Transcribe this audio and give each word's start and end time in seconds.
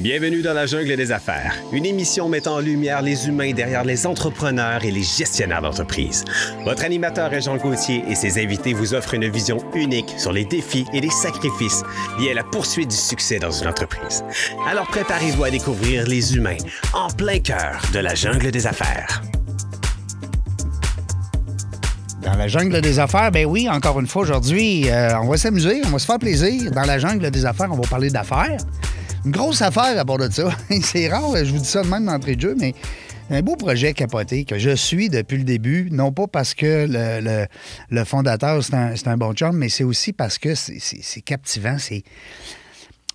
Bienvenue 0.00 0.42
dans 0.42 0.54
la 0.54 0.66
jungle 0.66 0.96
des 0.96 1.12
affaires, 1.12 1.54
une 1.72 1.86
émission 1.86 2.28
mettant 2.28 2.56
en 2.56 2.58
lumière 2.58 3.00
les 3.00 3.28
humains 3.28 3.52
derrière 3.52 3.84
les 3.84 4.08
entrepreneurs 4.08 4.84
et 4.84 4.90
les 4.90 5.04
gestionnaires 5.04 5.62
d'entreprise. 5.62 6.24
Votre 6.64 6.84
animateur 6.84 7.32
est 7.32 7.42
Jean 7.42 7.58
Gauthier 7.58 8.02
et 8.08 8.16
ses 8.16 8.42
invités 8.42 8.72
vous 8.72 8.92
offrent 8.92 9.14
une 9.14 9.30
vision 9.30 9.58
unique 9.72 10.12
sur 10.16 10.32
les 10.32 10.44
défis 10.46 10.84
et 10.92 11.00
les 11.00 11.10
sacrifices 11.10 11.84
liés 12.18 12.32
à 12.32 12.34
la 12.34 12.42
poursuite 12.42 12.90
du 12.90 12.96
succès 12.96 13.38
dans 13.38 13.52
une 13.52 13.68
entreprise. 13.68 14.24
Alors 14.66 14.88
préparez-vous 14.88 15.44
à 15.44 15.50
découvrir 15.50 16.08
les 16.08 16.34
humains 16.34 16.58
en 16.92 17.06
plein 17.06 17.38
cœur 17.38 17.80
de 17.92 18.00
la 18.00 18.16
jungle 18.16 18.50
des 18.50 18.66
affaires. 18.66 19.22
Dans 22.20 22.34
la 22.34 22.48
jungle 22.48 22.80
des 22.80 22.98
affaires, 22.98 23.30
ben 23.30 23.46
oui, 23.46 23.68
encore 23.68 24.00
une 24.00 24.08
fois, 24.08 24.22
aujourd'hui, 24.22 24.90
euh, 24.90 25.16
on 25.20 25.28
va 25.28 25.36
s'amuser, 25.36 25.82
on 25.84 25.90
va 25.90 25.98
se 26.00 26.06
faire 26.06 26.18
plaisir. 26.18 26.70
Dans 26.72 26.82
la 26.82 26.98
jungle 26.98 27.30
des 27.30 27.46
affaires, 27.46 27.68
on 27.70 27.76
va 27.76 27.88
parler 27.88 28.08
d'affaires. 28.10 28.56
Une 29.24 29.30
grosse 29.30 29.62
affaire 29.62 29.98
à 29.98 30.04
bord 30.04 30.18
de 30.18 30.30
ça. 30.30 30.50
C'est 30.82 31.08
rare, 31.08 31.34
je 31.36 31.50
vous 31.50 31.58
dis 31.58 31.64
ça 31.64 31.82
de 31.82 31.88
même 31.88 32.04
d'entrée 32.04 32.36
de 32.36 32.42
jeu, 32.42 32.54
mais 32.58 32.74
un 33.30 33.40
beau 33.40 33.56
projet 33.56 33.94
capoté 33.94 34.44
que 34.44 34.58
je 34.58 34.76
suis 34.76 35.08
depuis 35.08 35.38
le 35.38 35.44
début, 35.44 35.88
non 35.90 36.12
pas 36.12 36.26
parce 36.26 36.52
que 36.52 36.86
le, 36.86 37.46
le, 37.90 38.04
fondateur, 38.04 38.62
c'est 38.62 38.74
un, 38.74 38.94
un, 39.06 39.16
bon 39.16 39.32
chum, 39.32 39.56
mais 39.56 39.70
c'est 39.70 39.84
aussi 39.84 40.12
parce 40.12 40.36
que 40.36 40.54
c'est 40.54 41.22
captivant, 41.22 41.76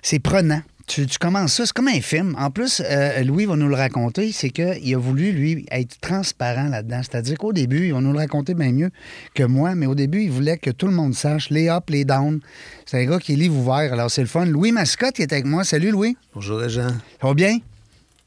c'est 0.02 0.20
prenant. 0.20 0.62
Tu, 0.90 1.06
commences 1.20 1.54
ça, 1.54 1.68
c'est 1.68 1.74
comme 1.74 1.88
un 1.88 2.02
film. 2.02 2.36
En 2.40 2.50
plus, 2.50 2.82
euh, 2.84 3.24
Louis 3.24 3.46
va 3.46 3.56
nous 3.56 3.68
le 3.68 3.76
raconter, 3.76 4.32
c'est 4.32 4.50
qu'il 4.50 4.96
a 4.96 4.98
voulu, 4.98 5.32
lui, 5.32 5.68
être 5.70 6.00
transparent 6.02 6.68
là-dedans. 6.68 7.02
C'est-à-dire 7.04 7.38
qu'au 7.38 7.54
début, 7.54 7.86
il 7.86 7.94
va 7.94 8.02
nous 8.02 8.12
le 8.12 8.18
raconter 8.18 8.56
bien 8.56 8.72
mieux 8.72 8.90
que 9.36 9.44
moi, 9.44 9.76
mais 9.76 9.86
au 9.86 9.94
début, 9.94 10.24
il 10.24 10.32
voulait 10.32 10.58
que 10.58 10.72
tout 10.72 10.88
le 10.88 10.94
monde 10.94 11.14
sache 11.14 11.52
les 11.52 11.70
ups, 11.70 11.90
les 11.90 12.06
downs. 12.06 12.40
C'est 12.88 13.04
un 13.04 13.06
gars 13.06 13.20
qui 13.20 13.34
est 13.34 13.36
livre 13.36 13.56
ouvert, 13.56 13.94
alors 13.94 14.10
c'est 14.10 14.22
le 14.22 14.28
fun. 14.28 14.46
Louis 14.46 14.72
Mascotte 14.72 15.14
qui 15.14 15.22
est 15.22 15.32
avec 15.32 15.46
moi. 15.46 15.64
Salut, 15.64 15.92
Louis. 15.92 16.18
Bonjour, 16.34 16.68
Jean. 16.68 16.90
Ça 17.22 17.28
va 17.28 17.36
bien? 17.36 17.60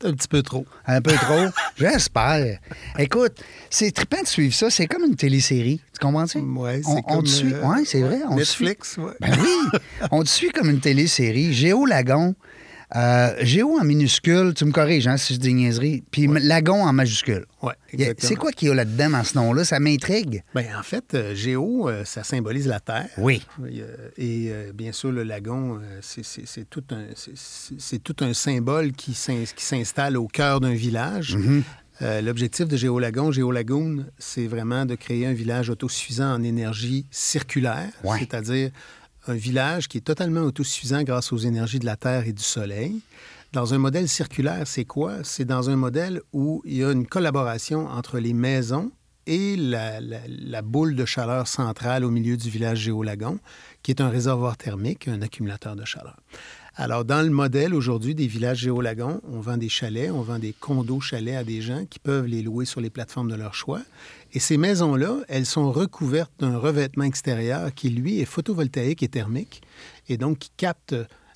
Un 0.04 0.12
petit 0.14 0.28
peu 0.28 0.42
trop. 0.42 0.66
Un 0.86 1.00
peu 1.00 1.12
trop? 1.12 1.46
J'espère. 1.76 2.58
Écoute, 2.98 3.34
c'est 3.70 3.92
trippant 3.92 4.22
de 4.22 4.26
suivre 4.26 4.54
ça. 4.54 4.70
C'est 4.70 4.86
comme 4.86 5.04
une 5.04 5.16
télésérie. 5.16 5.80
Tu 5.92 6.04
comprends-tu? 6.04 6.38
Oui, 6.38 6.82
c'est 6.82 7.02
comme... 7.02 7.18
On 7.18 7.22
te 7.22 7.28
suit. 7.28 7.54
Euh, 7.54 7.62
oui, 7.64 7.84
c'est 7.86 8.00
vrai. 8.00 8.20
On 8.28 8.36
Netflix, 8.36 8.96
oui. 8.98 9.12
Ben 9.20 9.36
oui. 9.40 9.78
on 10.10 10.22
te 10.22 10.28
suit 10.28 10.50
comme 10.50 10.70
une 10.70 10.80
télésérie. 10.80 11.52
Géo 11.52 11.86
Lagon. 11.86 12.34
Euh, 12.94 13.34
Géo 13.40 13.78
en 13.80 13.84
minuscule, 13.84 14.52
tu 14.54 14.64
me 14.64 14.72
corriges 14.72 15.06
hein, 15.06 15.16
si 15.16 15.34
je 15.34 15.38
dis 15.38 15.54
niaiserie, 15.54 16.04
puis 16.10 16.26
Lagon 16.26 16.84
en 16.84 16.92
majuscule. 16.92 17.46
Oui, 17.62 17.72
exactement. 17.92 18.28
C'est 18.28 18.34
quoi 18.36 18.52
qu'il 18.52 18.68
y 18.68 18.70
a 18.70 18.74
là-dedans 18.74 19.10
dans 19.10 19.24
ce 19.24 19.38
nom-là? 19.38 19.64
Ça 19.64 19.80
m'intrigue. 19.80 20.44
Bien, 20.54 20.78
en 20.78 20.82
fait, 20.82 21.14
euh, 21.14 21.34
Géo, 21.34 21.88
euh, 21.88 22.04
ça 22.04 22.22
symbolise 22.22 22.66
la 22.66 22.80
Terre. 22.80 23.08
Oui. 23.16 23.46
Et 24.18 24.52
bien 24.74 24.92
sûr, 24.92 25.10
le 25.10 25.22
lagon, 25.22 25.80
c'est 26.00 26.68
tout, 26.68 26.84
un, 26.90 27.04
tout 28.04 28.16
un 28.20 28.34
symbole 28.34 28.92
qui 28.92 29.14
s'installe 29.14 30.16
au 30.16 30.26
cœur 30.26 30.60
d'un 30.60 30.74
village. 30.74 31.36
Mm-hmm. 31.36 31.62
L'objectif 32.22 32.66
de 32.66 32.76
Géolagon, 32.76 33.30
Géolagoon, 33.30 34.06
c'est 34.18 34.46
vraiment 34.46 34.84
de 34.86 34.96
créer 34.96 35.24
un 35.24 35.32
village 35.32 35.70
autosuffisant 35.70 36.34
en 36.34 36.42
énergie 36.42 37.06
circulaire, 37.10 37.90
c'est-à-dire 38.18 38.70
un 39.26 39.34
village 39.34 39.88
qui 39.88 39.98
est 39.98 40.02
totalement 40.02 40.42
autosuffisant 40.42 41.02
grâce 41.02 41.32
aux 41.32 41.38
énergies 41.38 41.78
de 41.78 41.86
la 41.86 41.96
Terre 41.96 42.26
et 42.26 42.32
du 42.32 42.42
Soleil. 42.42 43.00
Dans 43.52 43.74
un 43.74 43.78
modèle 43.78 44.08
circulaire, 44.08 44.66
c'est 44.66 44.84
quoi? 44.84 45.24
C'est 45.24 45.44
dans 45.44 45.68
un 45.68 45.76
modèle 45.76 46.22
où 46.32 46.62
il 46.64 46.78
y 46.78 46.84
a 46.84 46.90
une 46.90 47.06
collaboration 47.06 47.86
entre 47.86 48.18
les 48.18 48.32
maisons 48.32 48.90
et 49.26 49.56
la, 49.56 50.62
boule 50.62 50.96
de 50.96 51.04
chaleur 51.04 51.46
centrale 51.46 52.04
au 52.04 52.10
milieu 52.10 52.36
du 52.36 52.50
village 52.50 52.78
Géolagon, 52.78 53.38
qui 53.82 53.90
est 53.90 54.00
un 54.00 54.08
réservoir 54.08 54.56
thermique, 54.56 55.06
un 55.06 55.22
accumulateur 55.22 55.76
de 55.76 55.84
chaleur. 55.84 56.16
Alors, 56.74 57.04
dans 57.04 57.20
le 57.20 57.28
modèle 57.28 57.74
aujourd'hui 57.74 58.14
des 58.14 58.26
villages 58.26 58.60
Géolagon, 58.60 59.20
on 59.30 59.40
vend 59.40 59.58
des 59.58 59.68
chalets, 59.68 60.10
on 60.10 60.22
vend 60.22 60.38
des 60.38 60.54
condos 60.54 61.00
chalets 61.00 61.36
à 61.36 61.44
des 61.44 61.60
gens 61.60 61.84
qui 61.84 61.98
peuvent 61.98 62.24
les 62.26 62.40
louer 62.40 62.64
sur 62.64 62.80
les 62.80 62.88
plateformes 62.88 63.30
de 63.30 63.36
leur 63.36 63.54
choix. 63.54 63.82
Et 64.32 64.40
ces 64.40 64.56
maisons-là, 64.56 65.18
elles 65.28 65.46
sont 65.46 65.70
recouvertes 65.70 66.32
d'un 66.38 66.56
revêtement 66.56 67.04
extérieur 67.04 67.72
qui, 67.74 67.90
lui, 67.90 68.20
est 68.20 68.24
photovoltaïque 68.24 69.02
et 69.02 69.08
thermique, 69.08 69.62
et 70.08 70.16
donc 70.16 70.38
qui 70.38 70.50
capte 70.56 70.94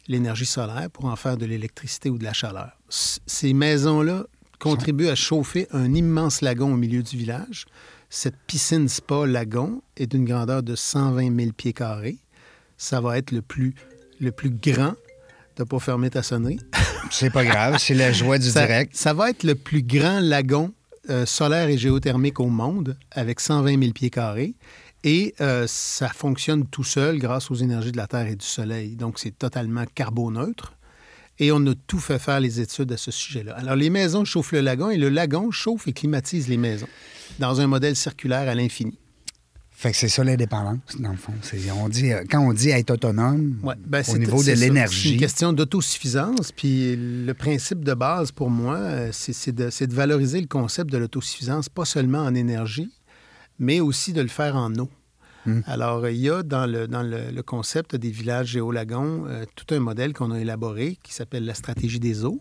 l'énergie 0.09 0.47
solaire 0.47 0.89
pour 0.91 1.07
en 1.07 1.17
faire 1.17 1.37
de 1.37 1.45
l'électricité 1.45 2.09
ou 2.09 2.17
de 2.17 2.25
la 2.25 2.33
chaleur. 2.33 2.73
Ces 2.89 3.53
maisons-là 3.53 4.25
contribuent 4.59 5.09
à 5.09 5.15
chauffer 5.15 5.67
un 5.73 5.93
immense 5.95 6.41
lagon 6.41 6.73
au 6.73 6.77
milieu 6.77 7.03
du 7.03 7.17
village. 7.19 7.67
Cette 8.09 8.37
piscine 8.47 8.89
spa 8.89 9.27
lagon 9.27 9.83
est 9.97 10.07
d'une 10.07 10.25
grandeur 10.25 10.63
de 10.63 10.75
120 10.75 11.37
000 11.39 11.53
pieds 11.53 11.73
carrés. 11.73 12.19
Ça 12.79 13.01
va 13.01 13.19
être 13.19 13.33
le 13.33 13.43
plus, 13.43 13.75
le 14.21 14.33
plus 14.33 14.51
grand 14.51 14.95
T'as 15.57 15.65
pas 15.65 15.79
fermé 15.79 16.11
ta 16.11 16.23
sonnerie? 16.23 16.61
c'est 17.11 17.31
pas 17.31 17.43
grave, 17.43 17.79
c'est 17.79 17.95
la 17.95 18.13
joie 18.13 18.37
du 18.37 18.51
direct. 18.53 18.95
Ça 18.95 19.15
va 19.15 19.31
être 19.31 19.43
le 19.43 19.55
plus 19.55 19.83
grand 19.83 20.21
lagon 20.21 20.73
euh, 21.11 21.27
solaire 21.27 21.69
et 21.69 21.79
géothermique 21.79 22.41
au 22.41 22.47
monde, 22.47 22.97
avec 23.11 23.41
120 23.41 23.81
000 23.81 23.93
pieds 23.93 24.11
carrés. 24.11 24.55
Et 25.05 25.35
euh, 25.41 25.67
ça 25.69 26.09
fonctionne 26.09 26.67
tout 26.67 26.85
seul 26.85 27.19
grâce 27.19 27.51
aux 27.51 27.55
énergies 27.55 27.93
de 27.93 27.97
la 27.97 28.07
Terre 28.07 28.27
et 28.27 28.37
du 28.37 28.47
Soleil. 28.47 28.97
Donc, 28.97 29.19
c'est 29.19 29.39
totalement 29.39 29.85
carboneutre. 29.95 30.75
Et 31.39 31.53
on 31.53 31.65
a 31.67 31.75
tout 31.87 31.99
fait 32.01 32.19
faire 32.19 32.41
les 32.41 32.61
études 32.61 32.91
à 32.93 32.97
ce 32.97 33.11
sujet-là. 33.11 33.55
Alors, 33.57 33.77
les 33.77 33.91
maisons 33.91 34.25
chauffent 34.25 34.53
le 34.53 34.61
lagon 34.61 34.91
et 34.91 34.97
le 34.97 35.09
lagon 35.09 35.51
chauffe 35.51 35.87
et 35.87 35.93
climatise 35.93 36.49
les 36.49 36.57
maisons 36.57 36.89
dans 37.39 37.61
un 37.61 37.67
modèle 37.67 37.95
circulaire 37.95 38.49
à 38.49 38.55
l'infini. 38.55 38.99
Fait 39.79 39.91
que 39.91 39.99
c'est 39.99 40.09
ça 40.09 40.25
l'indépendance, 40.25 40.79
dans 40.99 41.11
le 41.11 41.19
fond. 41.19 41.35
On 41.79 41.91
dit, 41.91 42.11
euh, 42.11 42.25
quand 42.31 42.41
on 42.41 42.55
dit 42.55 42.71
être 42.71 42.93
autonome 42.93 43.59
ben, 43.87 44.03
au 44.09 44.17
niveau 44.17 44.43
de 44.43 44.53
l'énergie. 44.53 45.09
C'est 45.09 45.15
une 45.15 45.21
question 45.21 45.53
d'autosuffisance. 45.53 46.51
Puis 46.51 46.97
le 46.97 47.35
principe 47.35 47.85
de 47.85 47.93
base 47.93 48.33
pour 48.33 48.49
moi, 48.49 48.77
euh, 48.79 49.11
c'est 49.13 49.55
de, 49.55 49.67
de, 49.67 49.95
valoriser 49.95 50.41
le 50.41 50.47
concept 50.47 50.91
de 50.91 50.97
l'autosuffisance, 50.97 51.69
pas 51.69 51.85
seulement 51.85 52.21
en 52.21 52.35
énergie, 52.35 52.91
mais 53.59 53.81
aussi 53.81 54.15
de 54.15 54.23
le 54.23 54.29
faire 54.29 54.57
en 54.57 54.75
eau. 54.77 54.89
Hmm. 55.45 55.61
Alors, 55.67 56.09
il 56.09 56.17
y 56.17 56.31
a 56.31 56.43
dans 56.43 56.65
le, 56.65 56.89
dans 56.89 57.03
le, 57.03 57.43
concept 57.43 57.97
des 57.97 58.11
villages 58.11 58.49
géolagons 58.49 59.27
euh, 59.27 59.45
tout 59.57 59.75
un 59.75 59.79
modèle 59.79 60.15
qu'on 60.15 60.31
a 60.31 60.41
élaboré 60.41 60.99
qui 61.03 61.13
s'appelle 61.13 61.45
la 61.45 61.55
stratégie 61.55 62.01
des 62.01 62.25
eaux. 62.25 62.41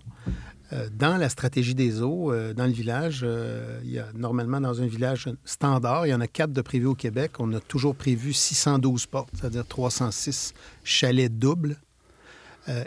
Euh, 0.74 0.88
dans 0.92 1.18
la 1.18 1.30
stratégie 1.30 1.76
des 1.76 2.02
eaux, 2.02 2.32
euh, 2.32 2.54
dans 2.54 2.66
le 2.66 2.72
village, 2.72 3.22
euh, 3.24 3.80
il 3.84 3.92
y 3.92 4.00
a 4.00 4.08
normalement 4.16 4.60
dans 4.60 4.82
un 4.82 4.88
village 4.88 5.30
standard, 5.44 6.08
il 6.08 6.10
y 6.10 6.14
en 6.14 6.22
a 6.22 6.28
quatre 6.28 6.54
de 6.54 6.62
prévus 6.62 6.88
au 6.88 6.96
Québec. 6.96 7.34
On 7.40 7.54
a 7.54 7.60
toujours 7.60 7.96
prévu 7.96 8.34
612 8.34 9.06
portes, 9.06 9.30
c'est-à-dire 9.40 9.66
306 9.68 10.54
chalets 10.84 11.38
doubles. 11.38 11.78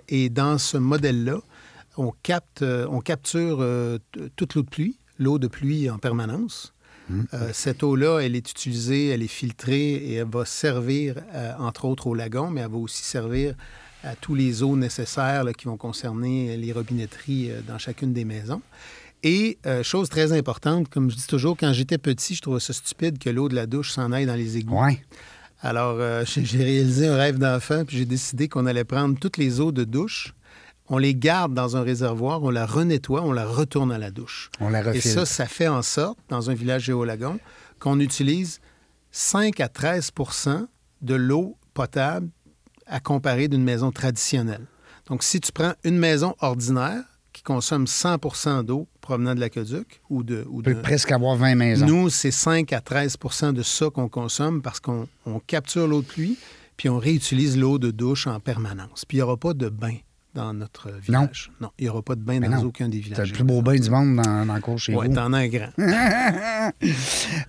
et 0.09 0.29
dans 0.29 0.59
ce 0.59 0.77
modèle-là, 0.77 1.41
on, 1.97 2.13
capte, 2.25 2.63
on 2.63 3.01
capture 3.01 3.65
toute 4.35 4.55
l'eau 4.57 4.63
de 4.63 4.69
pluie, 4.69 4.99
l'eau 5.21 5.39
de 5.39 5.47
pluie 5.47 5.89
en 5.89 5.99
permanence. 5.99 6.75
Mmh. 7.09 7.23
cette 7.53 7.85
eau-là, 7.85 8.19
elle 8.19 8.35
est 8.35 8.51
utilisée, 8.51 9.09
elle 9.09 9.23
est 9.23 9.29
filtrée 9.29 9.95
et 9.95 10.15
elle 10.15 10.29
va 10.29 10.45
servir, 10.45 11.15
entre 11.61 11.85
autres, 11.85 12.09
au 12.09 12.15
lagon, 12.15 12.51
mais 12.51 12.63
elle 12.63 12.71
va 12.73 12.77
aussi 12.77 13.05
servir 13.05 13.55
à 14.05 14.15
tous 14.15 14.35
les 14.35 14.63
eaux 14.63 14.77
nécessaires 14.77 15.45
qui 15.57 15.67
vont 15.67 15.77
concerner 15.77 16.57
les 16.57 16.73
robinetteries 16.73 17.51
euh, 17.51 17.61
dans 17.67 17.79
chacune 17.79 18.13
des 18.13 18.25
maisons. 18.25 18.63
Et 19.23 19.59
euh, 19.67 19.83
chose 19.83 20.09
très 20.09 20.33
importante, 20.33 20.89
comme 20.89 21.11
je 21.11 21.17
dis 21.17 21.27
toujours, 21.27 21.57
quand 21.57 21.73
j'étais 21.73 21.99
petit, 21.99 22.35
je 22.35 22.43
trouvais 22.43 22.61
ça 22.61 22.73
stupide 22.73 23.19
que 23.19 23.31
l'eau 23.31 23.49
de 23.49 23.55
la 23.55 23.67
douche 23.67 23.91
s'en 23.91 24.13
aille 24.13 24.27
dans 24.27 24.37
les 24.37 24.57
égouts. 24.57 24.81
Ouais. 24.81 25.03
Alors, 25.61 25.97
euh, 25.99 26.25
j'ai 26.37 26.63
réalisé 26.63 27.09
un 27.09 27.17
rêve 27.17 27.39
d'enfant, 27.39 27.85
puis 27.85 27.99
j'ai 27.99 28.05
décidé 28.05 28.49
qu'on 28.49 28.67
allait 28.67 28.85
prendre 28.85 29.19
toutes 29.19 29.37
les 29.37 29.61
eaux 29.61 29.73
de 29.73 29.85
douche, 29.85 30.35
on 30.89 30.99
les 30.99 31.15
garde 31.15 31.53
dans 31.53 31.77
un 31.77 31.83
réservoir, 31.83 32.43
on 32.43 32.51
la 32.51 32.65
renettoie, 32.65 33.23
on 33.23 33.33
la 33.33 33.45
retourne 33.45 33.93
à 33.93 33.99
la 33.99 34.11
douche. 34.11 34.51
On 34.61 34.71
la 34.71 34.95
Et 34.95 35.01
ça, 35.01 35.27
ça 35.27 35.47
fait 35.47 35.69
en 35.69 35.83
sorte, 35.83 36.19
dans 36.29 36.49
un 36.49 36.55
village 36.55 36.85
géolagon, 36.85 37.39
qu'on 37.79 38.01
utilise 38.01 38.61
5 39.11 39.61
à 39.61 39.67
13% 39.67 40.67
de 41.03 41.15
l'eau 41.15 41.57
potable 41.75 42.29
à 42.89 43.01
comparer 43.01 43.49
d'une 43.49 43.63
maison 43.63 43.93
traditionnelle. 43.93 44.67
Donc, 45.07 45.23
si 45.23 45.41
tu 45.41 45.53
prends 45.53 45.73
une 45.85 45.99
maison 45.99 46.35
ordinaire 46.41 47.03
qui 47.33 47.43
consomme 47.43 47.85
100% 47.85 48.65
d'eau 48.65 48.89
provenant 49.01 49.35
de 49.35 49.41
l'aqueduc 49.41 50.01
ou 50.11 50.23
de... 50.23 50.45
Ou 50.51 50.61
peut 50.63 50.75
presque 50.83 51.13
avoir 51.13 51.37
20 51.37 51.55
maisons. 51.55 51.87
Nous, 51.87 52.11
c'est 52.11 52.31
5 52.31 52.73
à 52.73 52.81
13% 52.81 53.53
de 53.53 53.63
ça 53.63 53.91
qu'on 53.91 54.09
consomme 54.09 54.61
parce 54.61 54.81
qu'on 54.81 55.07
capture 55.47 55.87
l'eau 55.87 56.03
de 56.03 56.07
pluie 56.07 56.39
puis 56.77 56.89
on 56.89 56.99
réutilise 56.99 57.59
l'eau 57.59 57.79
de 57.79 57.91
douche 57.91 58.27
en 58.27 58.41
permanence. 58.41 59.05
Puis 59.05 59.19
il 59.19 59.21
n'y 59.21 59.23
aura 59.23 59.37
pas 59.37 59.53
de 59.53 59.69
bain 59.69 59.97
dans 60.35 60.53
notre 60.55 60.91
village. 61.01 61.51
Non. 61.61 61.71
il 61.79 61.85
n'y 61.85 61.89
aura 61.89 62.03
pas 62.03 62.15
de 62.15 62.21
bain 62.21 62.41
dans 62.41 62.63
aucun 62.63 62.89
des 62.89 62.99
villages. 62.99 63.19
C'est 63.19 63.27
le 63.27 63.33
plus 63.33 63.45
beau 63.45 63.63
bain 63.63 63.77
du 63.77 63.91
monde 63.91 64.17
dans, 64.17 64.47
dans 64.47 64.55
le 64.55 64.61
cours 64.61 64.79
chez 64.79 64.95
ouais, 64.95 65.09
vous. 65.09 65.15
t'en 65.15 65.33
as 65.33 65.39
un 65.39 65.49
grand. 65.49 65.71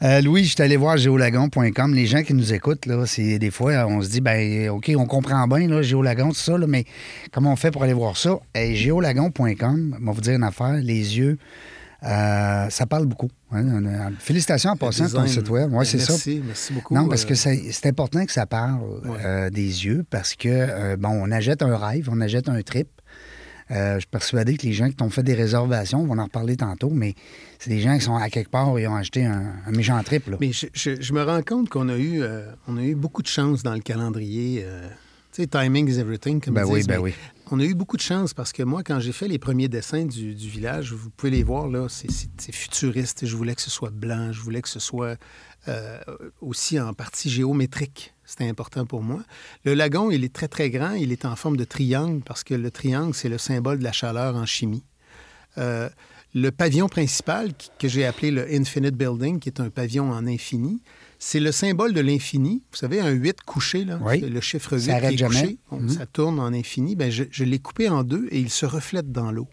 Euh, 0.01 0.21
Louis, 0.21 0.45
je 0.45 0.53
suis 0.53 0.61
allé 0.61 0.77
voir 0.77 0.97
géolagon.com. 0.97 1.93
Les 1.93 2.05
gens 2.05 2.23
qui 2.23 2.33
nous 2.33 2.53
écoutent, 2.53 2.85
là, 2.85 3.05
c'est 3.05 3.37
des 3.37 3.51
fois, 3.51 3.85
on 3.85 4.01
se 4.01 4.09
dit, 4.09 4.21
ben 4.21 4.69
OK, 4.69 4.91
on 4.95 5.05
comprend 5.05 5.45
bien, 5.47 5.67
là, 5.67 5.81
géolagon, 5.81 6.29
tout 6.29 6.35
ça, 6.35 6.57
là, 6.57 6.67
mais 6.67 6.85
comment 7.31 7.51
on 7.51 7.55
fait 7.55 7.69
pour 7.71 7.83
aller 7.83 7.93
voir 7.93 8.15
ça? 8.15 8.39
Et 8.55 8.75
géolagon.com, 8.75 9.97
on 10.01 10.05
va 10.05 10.11
vous 10.11 10.21
dire 10.21 10.35
une 10.35 10.43
affaire, 10.43 10.73
les 10.73 11.17
yeux, 11.17 11.37
euh, 12.03 12.69
ça 12.69 12.85
parle 12.85 13.05
beaucoup. 13.05 13.29
Hein. 13.51 14.11
Félicitations 14.19 14.71
en 14.71 14.77
passant 14.77 15.09
ton 15.09 15.27
site 15.27 15.49
web. 15.49 15.71
Ouais, 15.71 15.79
ben, 15.79 15.83
c'est 15.83 15.97
merci, 15.97 16.41
merci 16.45 16.73
beaucoup. 16.73 16.93
Non, 16.93 17.07
parce 17.07 17.25
que 17.25 17.33
euh, 17.33 17.55
c'est 17.71 17.85
important 17.87 18.25
que 18.25 18.31
ça 18.31 18.45
parle 18.45 18.79
euh, 19.05 19.49
des 19.49 19.85
yeux 19.85 20.05
parce 20.09 20.35
que, 20.35 20.95
bon, 20.95 21.09
on 21.09 21.31
achète 21.31 21.61
un 21.61 21.75
rêve, 21.77 22.09
on 22.11 22.21
achète 22.21 22.49
un 22.49 22.61
trip. 22.61 22.89
Euh, 23.71 23.95
je 23.95 23.99
suis 23.99 24.07
persuadé 24.07 24.57
que 24.57 24.65
les 24.65 24.73
gens 24.73 24.89
qui 24.89 24.95
t'ont 24.95 25.11
fait 25.11 25.21
des 25.21 25.35
réservations, 25.35 25.99
on 25.99 26.07
va 26.07 26.21
en 26.21 26.25
reparler 26.25 26.57
tantôt, 26.57 26.89
mais 26.89 27.13
c'est 27.59 27.69
des 27.69 27.79
gens 27.79 27.95
qui 27.95 28.03
sont 28.03 28.15
à 28.15 28.29
quelque 28.29 28.49
part 28.49 28.77
et 28.79 28.87
ont 28.87 28.95
acheté 28.95 29.25
un, 29.25 29.53
méchant 29.71 30.01
trip. 30.03 30.27
Là. 30.27 30.37
Mais 30.39 30.51
je, 30.51 30.67
je, 30.73 31.13
me 31.13 31.23
rends 31.23 31.43
compte 31.43 31.69
qu'on 31.69 31.87
a, 31.89 31.95
eu, 31.95 32.21
euh, 32.23 32.51
on 32.67 32.77
a 32.77 32.81
eu 32.81 32.95
beaucoup 32.95 33.21
de 33.21 33.27
chance 33.27 33.61
dans 33.61 33.75
le 33.75 33.81
calendrier. 33.81 34.63
Euh, 34.65 34.87
tu 35.31 35.43
sais, 35.43 35.47
timing 35.47 35.87
is 35.87 35.99
everything, 35.99 36.41
comme 36.41 36.55
ben 36.55 36.65
ils 36.65 36.71
oui, 36.71 36.79
disent, 36.79 36.87
ben 36.87 36.97
oui. 36.97 37.13
On 37.51 37.59
a 37.59 37.63
eu 37.63 37.73
beaucoup 37.73 37.97
de 37.97 38.01
chance 38.01 38.35
parce 38.35 38.51
que 38.51 38.61
moi, 38.61 38.83
quand 38.83 38.99
j'ai 38.99 39.11
fait 39.11 39.27
les 39.27 39.39
premiers 39.39 39.67
dessins 39.67 40.05
du, 40.05 40.33
village, 40.33 40.93
vous 40.93 41.09
pouvez 41.09 41.31
les 41.31 41.43
voir, 41.43 41.67
là, 41.67 41.87
c'est 41.89 42.51
futuriste. 42.51 43.25
Je 43.25 43.35
voulais 43.35 43.55
que 43.55 43.61
ce 43.61 43.71
soit 43.71 43.89
blanc, 43.89 44.31
je 44.31 44.39
voulais 44.41 44.61
que 44.61 44.69
ce 44.69 44.79
soit 44.79 45.17
euh, 45.67 45.99
aussi 46.41 46.79
en 46.79 46.93
partie 46.93 47.29
géométrique. 47.29 48.13
C'était 48.23 48.47
important 48.47 48.85
pour 48.85 49.01
moi. 49.01 49.23
Le 49.65 49.73
lagon, 49.73 50.11
il 50.11 50.23
est 50.23 50.33
très, 50.33 50.47
très 50.47 50.69
grand. 50.69 50.91
Il 50.91 51.11
est 51.11 51.25
en 51.25 51.35
forme 51.35 51.57
de 51.57 51.63
triangle 51.63 52.21
parce 52.23 52.43
que 52.43 52.53
le 52.53 52.69
triangle, 52.69 53.15
c'est 53.15 53.29
le 53.29 53.39
symbole 53.39 53.79
de 53.79 53.83
la 53.83 53.93
chaleur 53.93 54.35
en 54.35 54.45
chimie. 54.45 54.83
Euh, 55.57 55.89
le 56.35 56.51
pavillon 56.51 56.87
principal, 56.87 57.49
que 57.79 57.87
j'ai 57.87 58.05
appelé 58.05 58.29
le 58.29 58.45
Infinite 58.53 58.95
Building, 58.95 59.39
qui 59.39 59.49
est 59.49 59.59
un 59.59 59.71
pavillon 59.71 60.11
en 60.11 60.27
infini, 60.27 60.83
c'est 61.19 61.39
le 61.39 61.51
symbole 61.51 61.93
de 61.93 61.99
l'infini. 62.01 62.63
Vous 62.71 62.77
savez, 62.77 62.99
un 63.01 63.09
8 63.11 63.41
couché, 63.45 63.83
là, 63.85 63.99
Oui. 64.01 64.21
le 64.21 64.41
chiffre 64.41 64.77
8 64.77 64.81
Ça 64.85 64.99
qui 65.01 65.05
est 65.13 65.17
jamais. 65.17 65.41
couché, 65.41 65.57
bon, 65.69 65.79
Mhm. 65.81 65.89
ça 65.89 66.05
tourne 66.05 66.39
en 66.39 66.53
infini. 66.53 66.95
Ben, 66.95 67.11
je, 67.11 67.25
je 67.29 67.43
l'ai 67.43 67.59
coupé 67.59 67.89
en 67.89 68.03
deux 68.03 68.27
et 68.31 68.39
il 68.39 68.49
se 68.49 68.65
reflète 68.65 69.11
dans 69.11 69.31
l'eau. 69.31 69.47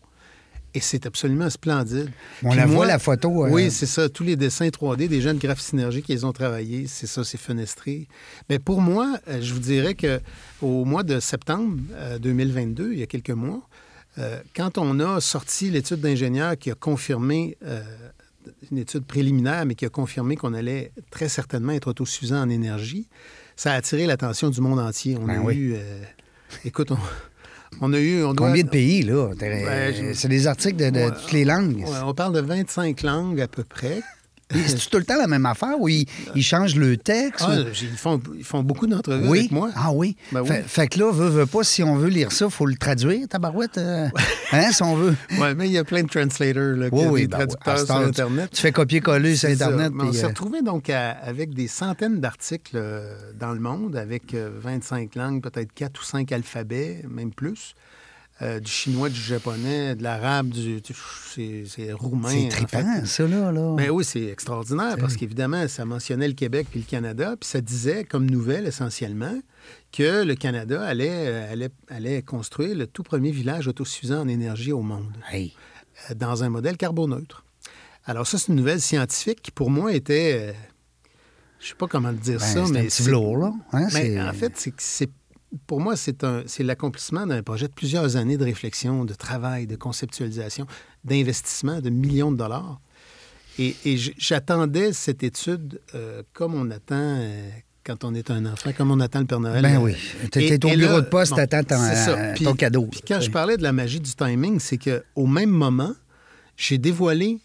Et 0.75 0.81
c'est 0.81 1.07
absolument 1.07 1.49
splendide. 1.49 2.11
On 2.43 2.51
Puis 2.51 2.59
la 2.59 2.67
moi- 2.67 2.77
voit, 2.77 2.87
la 2.87 2.99
photo. 2.99 3.47
euh, 3.47 3.51
Oui, 3.51 3.71
c'est 3.71 3.87
ça. 3.87 4.09
Tous 4.11 4.23
les 4.25 4.37
dessins 4.37 4.69
3D 4.69 5.09
des 5.09 5.23
jeunes 5.23 5.39
graphes 5.39 5.61
synergiques 5.63 6.05
qu'ils 6.05 6.27
ont 6.27 6.33
travaillé, 6.33 6.87
c'est 6.87 7.07
ça, 7.07 7.25
c'est 7.25 7.39
fenestré. 7.39 8.09
Mais 8.51 8.59
pour 8.59 8.83
moi, 8.83 9.17
euh, 9.29 9.41
je 9.41 9.55
vous 9.55 9.61
dirais 9.61 9.95
que 9.95 10.21
au 10.61 10.85
mois 10.85 11.03
de 11.03 11.19
septembre 11.19 11.79
euh, 11.95 12.19
2022, 12.19 12.93
il 12.93 12.99
y 12.99 13.03
a 13.03 13.07
quelques 13.07 13.31
mois, 13.31 13.63
euh, 14.19 14.39
quand 14.55 14.77
on 14.77 15.01
a 15.01 15.21
sorti 15.23 15.71
l'étude 15.71 16.01
d'ingénieur 16.01 16.59
qui 16.59 16.71
a 16.71 16.75
confirmé, 16.75 17.57
euh, 17.65 17.83
une 18.71 18.79
étude 18.79 19.05
préliminaire, 19.05 19.65
mais 19.67 19.75
qui 19.75 19.85
a 19.85 19.89
confirmé 19.89 20.37
qu'on 20.37 20.55
allait 20.55 20.93
très 21.11 21.29
certainement 21.29 21.73
être 21.73 21.89
autosuffisant 21.89 22.41
en 22.43 22.49
énergie, 22.51 23.09
ça 23.57 23.73
a 23.73 23.77
attiré 23.77 24.07
l'attention 24.07 24.51
du 24.51 24.61
monde 24.61 24.79
entier. 24.79 25.17
On 25.21 25.25
Ben 25.27 25.39
a 25.39 25.43
oui. 25.43 25.55
eu... 25.57 25.75
euh, 25.75 26.03
écoute, 26.65 26.91
on, 26.91 26.99
on 27.81 27.93
a 27.93 27.99
eu... 27.99 28.23
On 28.25 28.35
doit- 28.35 28.49
Combien 28.49 28.65
de 28.65 28.69
pays, 28.69 29.03
là? 29.03 29.31
C'est 30.15 30.29
des 30.29 30.47
articles 30.47 30.77
de, 30.77 31.11
toutes 31.11 31.33
les 31.33 31.45
langues. 31.45 31.85
On 32.05 32.15
parle 32.15 32.35
de 32.35 32.41
25 32.41 33.03
langues 33.03 33.41
à 33.41 33.49
peu 33.49 33.65
près. 33.65 34.03
C'est 34.53 34.89
tout 34.91 34.99
le 34.99 35.05
temps 35.05 35.17
la 35.19 35.27
même 35.27 35.45
affaire 35.45 35.75
où 35.81 35.89
ils, 35.89 36.07
ils 36.37 36.43
changent 36.43 36.77
le 36.77 36.97
texte? 36.97 37.45
Ah, 37.49 37.61
ou- 37.61 37.65
ils, 37.83 37.89
font, 37.97 38.21
ils 38.37 38.45
font 38.45 38.63
beaucoup 38.63 38.87
d'entrevues 38.87 39.29
Oui. 39.29 39.39
avec 39.41 39.51
moi. 39.51 39.71
Ah 39.75 39.91
oui. 39.93 40.17
Ben 40.31 40.43
oui. 40.43 40.49
fait, 40.49 40.63
fait 40.63 40.87
que 40.89 41.01
là, 41.01 41.11
veut, 41.13 41.29
veut 41.29 41.47
pas, 41.47 41.65
si 41.65 41.83
on 41.83 41.97
veut 41.97 42.09
lire 42.09 42.31
ça, 42.31 42.45
il 42.45 42.51
faut 42.51 42.67
le 42.67 42.77
traduire, 42.77 43.27
tabarouette. 43.29 43.79
euh, 43.79 44.09
hein, 44.53 44.71
si 44.73 44.83
on 44.85 44.95
veut. 44.95 45.17
Oui, 45.39 45.49
mais 45.57 45.67
il 45.67 45.73
y 45.73 45.79
a 45.79 45.85
plein 45.85 46.03
de 46.05 46.09
translators, 46.09 46.77
là, 46.77 46.91
qui 46.91 46.97
Oui, 46.97 47.23
des 47.23 47.27
ben, 47.27 47.39
traducteurs 47.39 47.79
sur 47.87 47.97
Internet. 47.97 48.51
Tu 48.53 48.63
fais 48.63 48.73
copier-coller 48.73 49.35
sur. 49.37 49.49
Internet. 49.49 49.91
Mais 49.93 50.05
on 50.05 50.09
puis, 50.11 50.17
s'est 50.19 50.25
euh, 50.25 50.29
retrouvé 50.29 50.63
donc 50.63 50.91
à- 50.91 51.11
avec 51.11 51.53
des 51.53 51.67
centaines 51.69 52.21
d'articles 52.21 52.77
euh, 52.77 53.15
dans 53.39 53.53
le 53.53 53.61
monde, 53.61 53.97
avec 53.97 54.33
euh, 54.35 54.51
25 54.63 55.15
langues, 55.17 55.43
peut-être 55.43 55.73
4 55.75 56.01
ou 56.01 56.05
5 56.05 56.31
alphabets, 56.33 57.03
même 57.11 57.33
plus. 57.33 57.75
Euh, 58.43 58.61
du 58.61 58.71
chinois, 58.71 59.09
du 59.09 59.19
japonais, 59.19 59.95
de 59.95 60.03
l'arabe, 60.03 60.49
du, 60.51 60.83
du- 60.83 60.93
c'est, 61.35 61.65
c'est 61.67 61.91
roumain. 61.95 62.29
c'est 62.29 62.45
en 62.45 62.49
trippant, 62.51 62.95
fait. 63.01 63.07
ça, 63.07 63.27
là. 63.27 63.51
là. 63.51 63.75
Ben 63.77 63.89
oui, 63.89 64.05
c'est 64.05 64.25
extraordinaire 64.27 64.97
parce 65.01 65.17
qu'évidemment, 65.17 65.67
ça 65.69 65.87
mentionnait 65.87 66.29
le 66.29 66.35
Québec 66.35 66.67
puis 66.71 66.81
le 66.81 66.85
Canada, 66.87 67.35
puis 67.41 67.49
ça 67.49 67.63
disait 67.63 68.05
comme 68.05 68.29
nouvelle 68.29 68.67
essentiellement 68.67 69.39
que 69.91 70.23
le 70.23 70.35
Canada 70.35 70.85
allait, 70.85 71.09
euh, 71.11 71.51
allait, 71.53 71.71
allait 71.89 72.21
construire 72.21 72.77
le 72.77 72.87
tout 72.87 73.03
premier 73.03 73.31
village 73.31 73.69
autosuffisant 73.69 74.21
en 74.21 74.29
énergie 74.29 74.73
au 74.73 74.83
monde 74.83 75.17
Hey. 75.33 75.55
euh, 76.11 76.15
dans 76.15 76.45
un 76.45 76.51
modèle 76.51 76.77
carboneutre. 76.77 77.43
Alors 78.05 78.27
ça, 78.27 78.37
c'est 78.37 78.49
une 78.49 78.57
nouvelle 78.57 78.83
scientifique 78.83 79.41
qui 79.41 79.51
pour 79.51 79.71
moi 79.71 79.95
était, 79.95 80.51
euh, 80.51 80.53
je 81.59 81.69
sais 81.69 81.75
pas 81.75 81.87
comment 81.87 82.13
dire 82.13 82.39
Ben, 82.39 82.45
ça, 82.45 82.67
c'est 82.67 82.73
mais 82.73 82.89
velours, 83.01 83.39
là. 83.39 83.53
Hein, 83.73 83.87
mais 83.95 84.03
c'est- 84.15 84.21
en 84.21 84.33
fait, 84.35 84.53
c'est 84.57 84.73
que 84.73 84.83
c'est 84.83 85.09
pour 85.67 85.81
moi, 85.81 85.95
c'est 85.97 86.23
l'accomplissement 86.61 87.27
d'un 87.27 87.43
projet 87.43 87.69
de 87.69 87.73
plusieurs 87.73 88.17
années 88.17 88.37
de 88.37 88.45
réflexion, 88.45 89.05
de 89.05 89.15
travail, 89.15 89.67
de 89.67 89.77
conceptualisation, 89.77 90.67
d'investissement 91.05 91.81
de 91.81 91.91
millions 91.91 92.33
de 92.33 92.37
dollars. 92.37 92.81
Et, 93.59 93.75
j'attendais 94.19 94.93
cette 94.93 95.23
étude 95.23 95.81
euh, 95.95 96.23
comme 96.35 96.55
on 96.55 96.71
attend 96.71 96.95
euh, 96.95 97.49
quand 97.85 98.05
on 98.05 98.15
est 98.15 98.31
un 98.31 98.45
enfant, 98.45 98.73
comme 98.77 98.91
on 98.91 99.01
attend 99.01 99.21
le 99.21 99.27
Père 99.27 99.41
Noël. 99.41 99.63
Ben 99.63 99.79
oui. 99.79 99.95
Et- 100.25 100.29
t'es 100.29 100.65
au 100.65 100.77
bureau 100.77 100.97
là, 100.97 101.01
de 101.01 101.07
poste, 101.07 101.31
bon, 101.31 101.37
t'attends 101.37 101.65
ton, 101.65 101.83
euh, 101.83 102.35
ton 102.35 102.55
cadeau. 102.55 102.87
Puis 102.91 103.01
quand 103.07 103.21
je 103.21 103.31
parlais 103.31 103.57
de 103.57 103.63
la 103.63 103.73
magie 103.73 104.01
du 104.01 104.13
timing, 104.13 104.61
c'est 104.61 104.77
qu'au 104.77 105.27
même 105.27 105.51
moment, 105.51 105.95
j'ai 106.57 106.77
dévoilé 106.77 107.39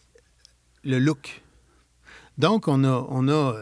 le 0.84 1.00
look. 1.00 1.42
Donc, 2.38 2.68
on 2.68 2.84
a, 2.84 3.08
on 3.10 3.30
a 3.30 3.56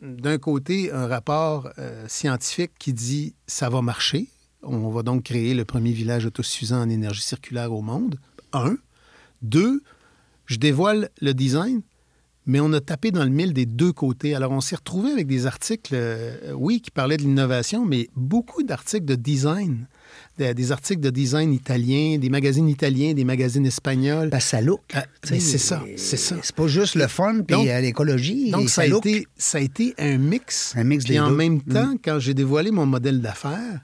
d'un 0.00 0.38
côté 0.38 0.92
un 0.92 1.06
rapport 1.06 1.70
euh, 1.78 2.06
scientifique 2.08 2.72
qui 2.78 2.92
dit 2.92 3.34
ça 3.46 3.68
va 3.68 3.82
marcher. 3.82 4.28
On 4.62 4.90
va 4.90 5.02
donc 5.02 5.24
créer 5.24 5.54
le 5.54 5.64
premier 5.64 5.92
village 5.92 6.26
autosuffisant 6.26 6.82
en 6.82 6.88
énergie 6.88 7.22
circulaire 7.22 7.72
au 7.72 7.82
monde. 7.82 8.18
Un. 8.52 8.76
Deux, 9.42 9.82
je 10.46 10.56
dévoile 10.56 11.10
le 11.20 11.34
design, 11.34 11.82
mais 12.46 12.60
on 12.60 12.72
a 12.72 12.80
tapé 12.80 13.10
dans 13.10 13.24
le 13.24 13.30
mille 13.30 13.52
des 13.52 13.66
deux 13.66 13.92
côtés. 13.92 14.34
Alors, 14.34 14.52
on 14.52 14.60
s'est 14.60 14.76
retrouvé 14.76 15.10
avec 15.10 15.26
des 15.26 15.46
articles, 15.46 15.94
euh, 15.94 16.52
oui, 16.52 16.80
qui 16.80 16.90
parlaient 16.90 17.16
de 17.16 17.22
l'innovation, 17.22 17.84
mais 17.84 18.08
beaucoup 18.16 18.62
d'articles 18.62 19.04
de 19.04 19.14
design. 19.14 19.86
Des, 20.38 20.54
des 20.54 20.72
articles 20.72 21.00
de 21.00 21.10
design 21.10 21.52
italiens, 21.52 22.18
des 22.18 22.28
magazines 22.28 22.68
italiens, 22.68 23.14
des 23.14 23.24
magazines 23.24 23.66
espagnols. 23.66 24.30
Que 24.30 24.40
ça 24.40 24.60
look. 24.60 24.80
Ah, 24.94 25.06
c'est 25.22 25.40
ça, 25.40 25.82
c'est 25.96 26.16
ça. 26.16 26.36
C'est 26.42 26.54
pas 26.54 26.66
juste 26.66 26.94
le 26.94 27.06
fun 27.06 27.40
puis 27.46 27.70
euh, 27.70 27.80
l'écologie. 27.80 28.50
Donc, 28.50 28.68
ça 28.68 28.82
a, 28.82 28.86
look. 28.86 29.06
été, 29.06 29.26
ça 29.36 29.58
a 29.58 29.60
été 29.60 29.94
un 29.98 30.18
mix. 30.18 30.74
Un 30.76 30.84
mix 30.84 31.04
des 31.04 31.18
en 31.18 31.28
deux. 31.28 31.34
Mm. 31.34 31.36
même 31.36 31.62
temps, 31.62 31.94
quand 32.02 32.18
j'ai 32.18 32.34
dévoilé 32.34 32.70
mon 32.70 32.86
modèle 32.86 33.20
d'affaires, 33.20 33.80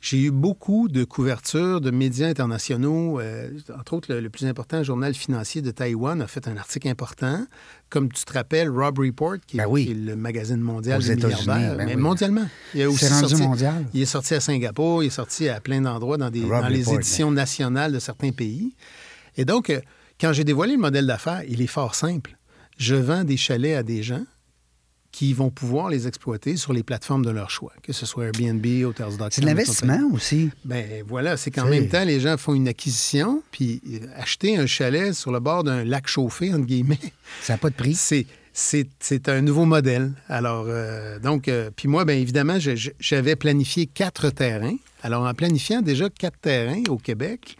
j'ai 0.00 0.22
eu 0.22 0.30
beaucoup 0.30 0.88
de 0.88 1.02
couvertures 1.04 1.80
de 1.80 1.90
médias 1.90 2.28
internationaux. 2.28 3.18
euh, 3.20 3.50
entre 3.78 3.94
autres, 3.94 4.12
le, 4.12 4.20
le 4.20 4.30
plus 4.30 4.46
important 4.46 4.82
journal 4.82 5.12
financier 5.14 5.60
de 5.60 5.70
Taïwan 5.72 6.22
a 6.22 6.26
fait 6.28 6.46
un 6.46 6.56
article 6.56 6.88
important. 6.88 7.44
Comme 7.90 8.12
tu 8.12 8.24
te 8.24 8.32
rappelles, 8.32 8.68
Rob 8.68 8.98
Report, 8.98 9.36
qui, 9.46 9.56
est- 9.56 9.60
Ben 9.60 9.66
oui. 9.68 9.86
qui 9.86 9.90
est 9.92 9.94
le 9.94 10.14
magazine 10.14 10.58
mondial 10.60 10.98
Aux 10.98 11.02
des 11.02 11.12
États-Unis, 11.12 11.40
milliardaires, 11.42 11.76
ben 11.76 11.86
mais 11.86 11.94
oui. 11.96 12.00
mondialement. 12.00 12.46
Il, 12.74 12.82
a 12.82 12.88
aussi 12.90 13.04
C'est 13.06 13.12
rendu 13.14 13.28
sorti- 13.28 13.42
mondial. 13.42 13.86
il 13.92 14.02
est 14.02 14.06
sorti 14.06 14.34
à 14.34 14.40
Singapour, 14.40 15.02
il 15.02 15.06
est 15.06 15.10
sorti 15.10 15.48
à 15.48 15.60
plein 15.60 15.80
d'endroits 15.80 16.16
dans, 16.16 16.30
des, 16.30 16.42
Rob 16.42 16.62
dans 16.62 16.68
les 16.68 16.92
éditions 16.94 17.30
nationales 17.32 17.92
de 17.92 17.98
certains 17.98 18.30
pays. 18.30 18.74
Et 19.36 19.44
donc, 19.44 19.70
euh, 19.70 19.80
quand 20.20 20.32
j'ai 20.32 20.44
dévoilé 20.44 20.74
le 20.74 20.80
modèle 20.80 21.06
d'affaires, 21.06 21.42
il 21.48 21.60
est 21.62 21.66
fort 21.66 21.94
simple. 21.94 22.36
Je 22.76 22.94
vends 22.94 23.24
des 23.24 23.36
chalets 23.36 23.76
à 23.76 23.82
des 23.82 24.02
gens 24.04 24.22
qui 25.18 25.32
vont 25.32 25.50
pouvoir 25.50 25.88
les 25.88 26.06
exploiter 26.06 26.56
sur 26.56 26.72
les 26.72 26.84
plateformes 26.84 27.24
de 27.24 27.30
leur 27.30 27.50
choix, 27.50 27.72
que 27.82 27.92
ce 27.92 28.06
soit 28.06 28.26
Airbnb, 28.26 28.64
Hotels.com. 28.84 29.28
C'est 29.32 29.40
de 29.40 29.46
l'investissement 29.46 29.98
aussi. 30.12 30.50
Ben 30.64 31.02
voilà, 31.08 31.36
c'est 31.36 31.50
qu'en 31.50 31.66
même 31.66 31.88
temps, 31.88 32.04
les 32.04 32.20
gens 32.20 32.36
font 32.36 32.54
une 32.54 32.68
acquisition, 32.68 33.42
puis 33.50 33.82
euh, 33.88 34.06
acheter 34.16 34.56
un 34.56 34.66
chalet 34.66 35.12
sur 35.12 35.32
le 35.32 35.40
bord 35.40 35.64
d'un 35.64 35.82
lac 35.82 36.06
chauffé, 36.06 36.54
entre 36.54 36.66
guillemets, 36.66 37.00
Ça 37.42 37.54
n'a 37.54 37.58
pas 37.58 37.70
de 37.70 37.74
prix. 37.74 37.96
c'est, 37.96 38.26
c'est, 38.52 39.28
un 39.28 39.40
nouveau 39.40 39.64
modèle. 39.64 40.12
Alors, 40.28 40.66
euh, 40.68 41.18
donc, 41.18 41.48
euh, 41.48 41.72
puis 41.74 41.88
moi, 41.88 42.04
bien 42.04 42.14
évidemment, 42.14 42.58
j'avais 43.00 43.34
planifié 43.34 43.86
quatre 43.86 44.30
terrains. 44.30 44.76
Alors, 45.02 45.26
en 45.26 45.34
planifiant 45.34 45.82
déjà 45.82 46.08
quatre 46.10 46.38
terrains 46.38 46.84
au 46.90 46.96
Québec, 46.96 47.56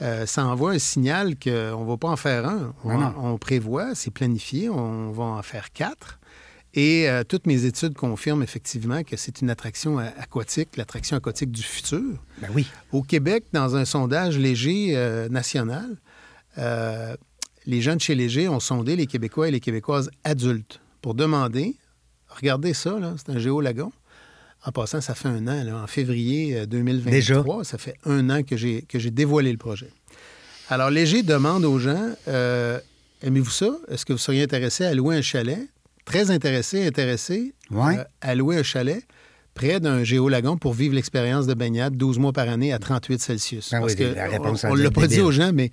euh, 0.00 0.24
ça 0.24 0.46
envoie 0.46 0.70
un 0.70 0.78
signal 0.78 1.34
qu'on 1.38 1.84
ne 1.84 1.86
va 1.86 1.96
pas 1.98 2.08
en 2.08 2.16
faire 2.16 2.48
un. 2.48 2.72
On, 2.84 2.96
non. 2.96 3.12
on 3.18 3.36
prévoit, 3.36 3.94
c'est 3.94 4.10
planifié, 4.10 4.70
on 4.70 5.12
va 5.12 5.24
en 5.24 5.42
faire 5.42 5.74
quatre. 5.74 6.18
Et 6.74 7.08
euh, 7.08 7.22
toutes 7.22 7.46
mes 7.46 7.64
études 7.66 7.94
confirment 7.94 8.42
effectivement 8.42 9.02
que 9.04 9.16
c'est 9.18 9.42
une 9.42 9.50
attraction 9.50 9.98
a- 9.98 10.04
aquatique, 10.18 10.76
l'attraction 10.78 11.16
aquatique 11.18 11.50
du 11.50 11.62
futur. 11.62 12.02
Ben 12.40 12.48
oui. 12.54 12.66
Au 12.92 13.02
Québec, 13.02 13.44
dans 13.52 13.76
un 13.76 13.84
sondage 13.84 14.38
léger 14.38 14.96
euh, 14.96 15.28
national, 15.28 15.96
euh, 16.58 17.14
les 17.66 17.80
gens 17.82 17.94
de 17.94 18.00
chez 18.00 18.14
Léger 18.14 18.48
ont 18.48 18.58
sondé 18.60 18.96
les 18.96 19.06
Québécois 19.06 19.48
et 19.48 19.50
les 19.50 19.60
Québécoises 19.60 20.10
adultes 20.24 20.80
pour 21.02 21.14
demander, 21.14 21.76
regardez 22.28 22.72
ça, 22.74 22.98
là, 22.98 23.14
c'est 23.18 23.30
un 23.32 23.38
géolagon. 23.38 23.92
En 24.64 24.72
passant, 24.72 25.00
ça 25.00 25.14
fait 25.14 25.28
un 25.28 25.46
an, 25.48 25.64
là, 25.64 25.76
en 25.82 25.86
février 25.86 26.56
euh, 26.56 26.66
2023, 26.66 27.12
Déjà? 27.12 27.42
ça 27.64 27.76
fait 27.78 27.96
un 28.06 28.30
an 28.30 28.42
que 28.44 28.56
j'ai, 28.56 28.82
que 28.82 28.98
j'ai 28.98 29.10
dévoilé 29.10 29.52
le 29.52 29.58
projet. 29.58 29.90
Alors, 30.70 30.88
Léger 30.88 31.22
demande 31.22 31.64
aux 31.66 31.78
gens, 31.78 32.14
euh, 32.28 32.80
aimez-vous 33.22 33.50
ça? 33.50 33.76
Est-ce 33.88 34.06
que 34.06 34.12
vous 34.14 34.18
seriez 34.18 34.42
intéressé 34.44 34.84
à 34.86 34.94
louer 34.94 35.16
un 35.16 35.22
chalet? 35.22 35.68
Très 36.04 36.30
intéressé, 36.30 36.86
intéressé 36.86 37.54
Ouais. 37.70 37.98
euh, 37.98 38.04
à 38.20 38.34
louer 38.34 38.58
un 38.58 38.62
chalet 38.62 39.04
près 39.54 39.80
d'un 39.80 40.02
géolagon 40.04 40.56
pour 40.56 40.72
vivre 40.74 40.94
l'expérience 40.94 41.46
de 41.46 41.54
baignade 41.54 41.96
12 41.96 42.18
mois 42.18 42.32
par 42.32 42.48
année 42.48 42.72
à 42.72 42.78
38 42.78 43.20
Celsius. 43.20 43.70
Ben 43.70 43.80
Parce 43.80 43.92
oui, 43.92 43.98
que 43.98 44.04
la 44.14 44.28
réponse, 44.28 44.64
on 44.64 44.74
ne 44.74 44.82
l'a 44.82 44.90
pas 44.90 45.06
dit 45.06 45.20
aux 45.20 45.30
gens, 45.30 45.52
mais 45.52 45.70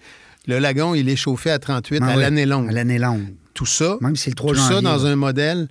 le 0.48 0.60
lagon, 0.60 0.94
il 0.96 1.10
est 1.10 1.16
chauffé 1.16 1.50
à 1.52 1.60
38 1.60 2.00
Ah 2.04 2.08
à 2.12 2.16
oui, 2.16 2.22
l'année 2.22 2.46
longue. 2.46 2.70
À 2.70 2.72
l'année 2.74 3.00
longue. 3.00 3.34
Tout 3.54 3.66
ça, 3.66 3.98
Même 4.02 4.16
si 4.16 4.30
le 4.30 4.36
3 4.36 4.54
tout 4.54 4.60
ça 4.60 4.82
dans 4.82 5.06
un 5.06 5.16
modèle 5.16 5.68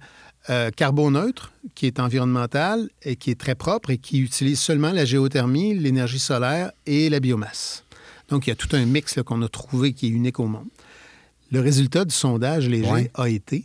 euh, 0.51 0.71
carboneutre 0.71 1.53
qui 1.75 1.87
est 1.87 2.01
environnemental 2.01 2.89
et 3.03 3.17
qui 3.17 3.31
est 3.31 3.39
très 3.41 3.55
propre 3.55 3.91
et 3.91 3.99
qui 3.99 4.21
utilise 4.21 4.59
seulement 4.59 4.93
la 4.93 5.05
géothermie, 5.05 5.75
l'énergie 5.75 6.19
solaire 6.19 6.71
et 6.87 7.09
la 7.11 7.21
biomasse. 7.21 7.85
Donc, 8.29 8.47
il 8.47 8.51
y 8.51 8.53
a 8.53 8.57
tout 8.57 8.69
un 8.73 8.85
mix 8.85 9.19
qu'on 9.25 9.41
a 9.43 9.49
trouvé 9.49 9.93
qui 9.93 10.07
est 10.07 10.11
unique 10.11 10.39
au 10.41 10.47
monde. 10.47 10.67
Le 11.51 11.61
résultat 11.61 12.05
du 12.05 12.15
sondage 12.15 12.69
léger 12.69 12.91
Ouais. 12.91 13.11
a 13.15 13.29
été 13.29 13.65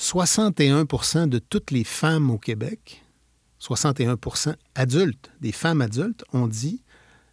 61% 0.00 1.28
de 1.28 1.38
toutes 1.38 1.70
les 1.70 1.84
femmes 1.84 2.30
au 2.30 2.38
Québec, 2.38 3.02
61% 3.60 4.54
adultes, 4.74 5.30
des 5.42 5.52
femmes 5.52 5.82
adultes, 5.82 6.24
ont 6.32 6.46
dit 6.46 6.82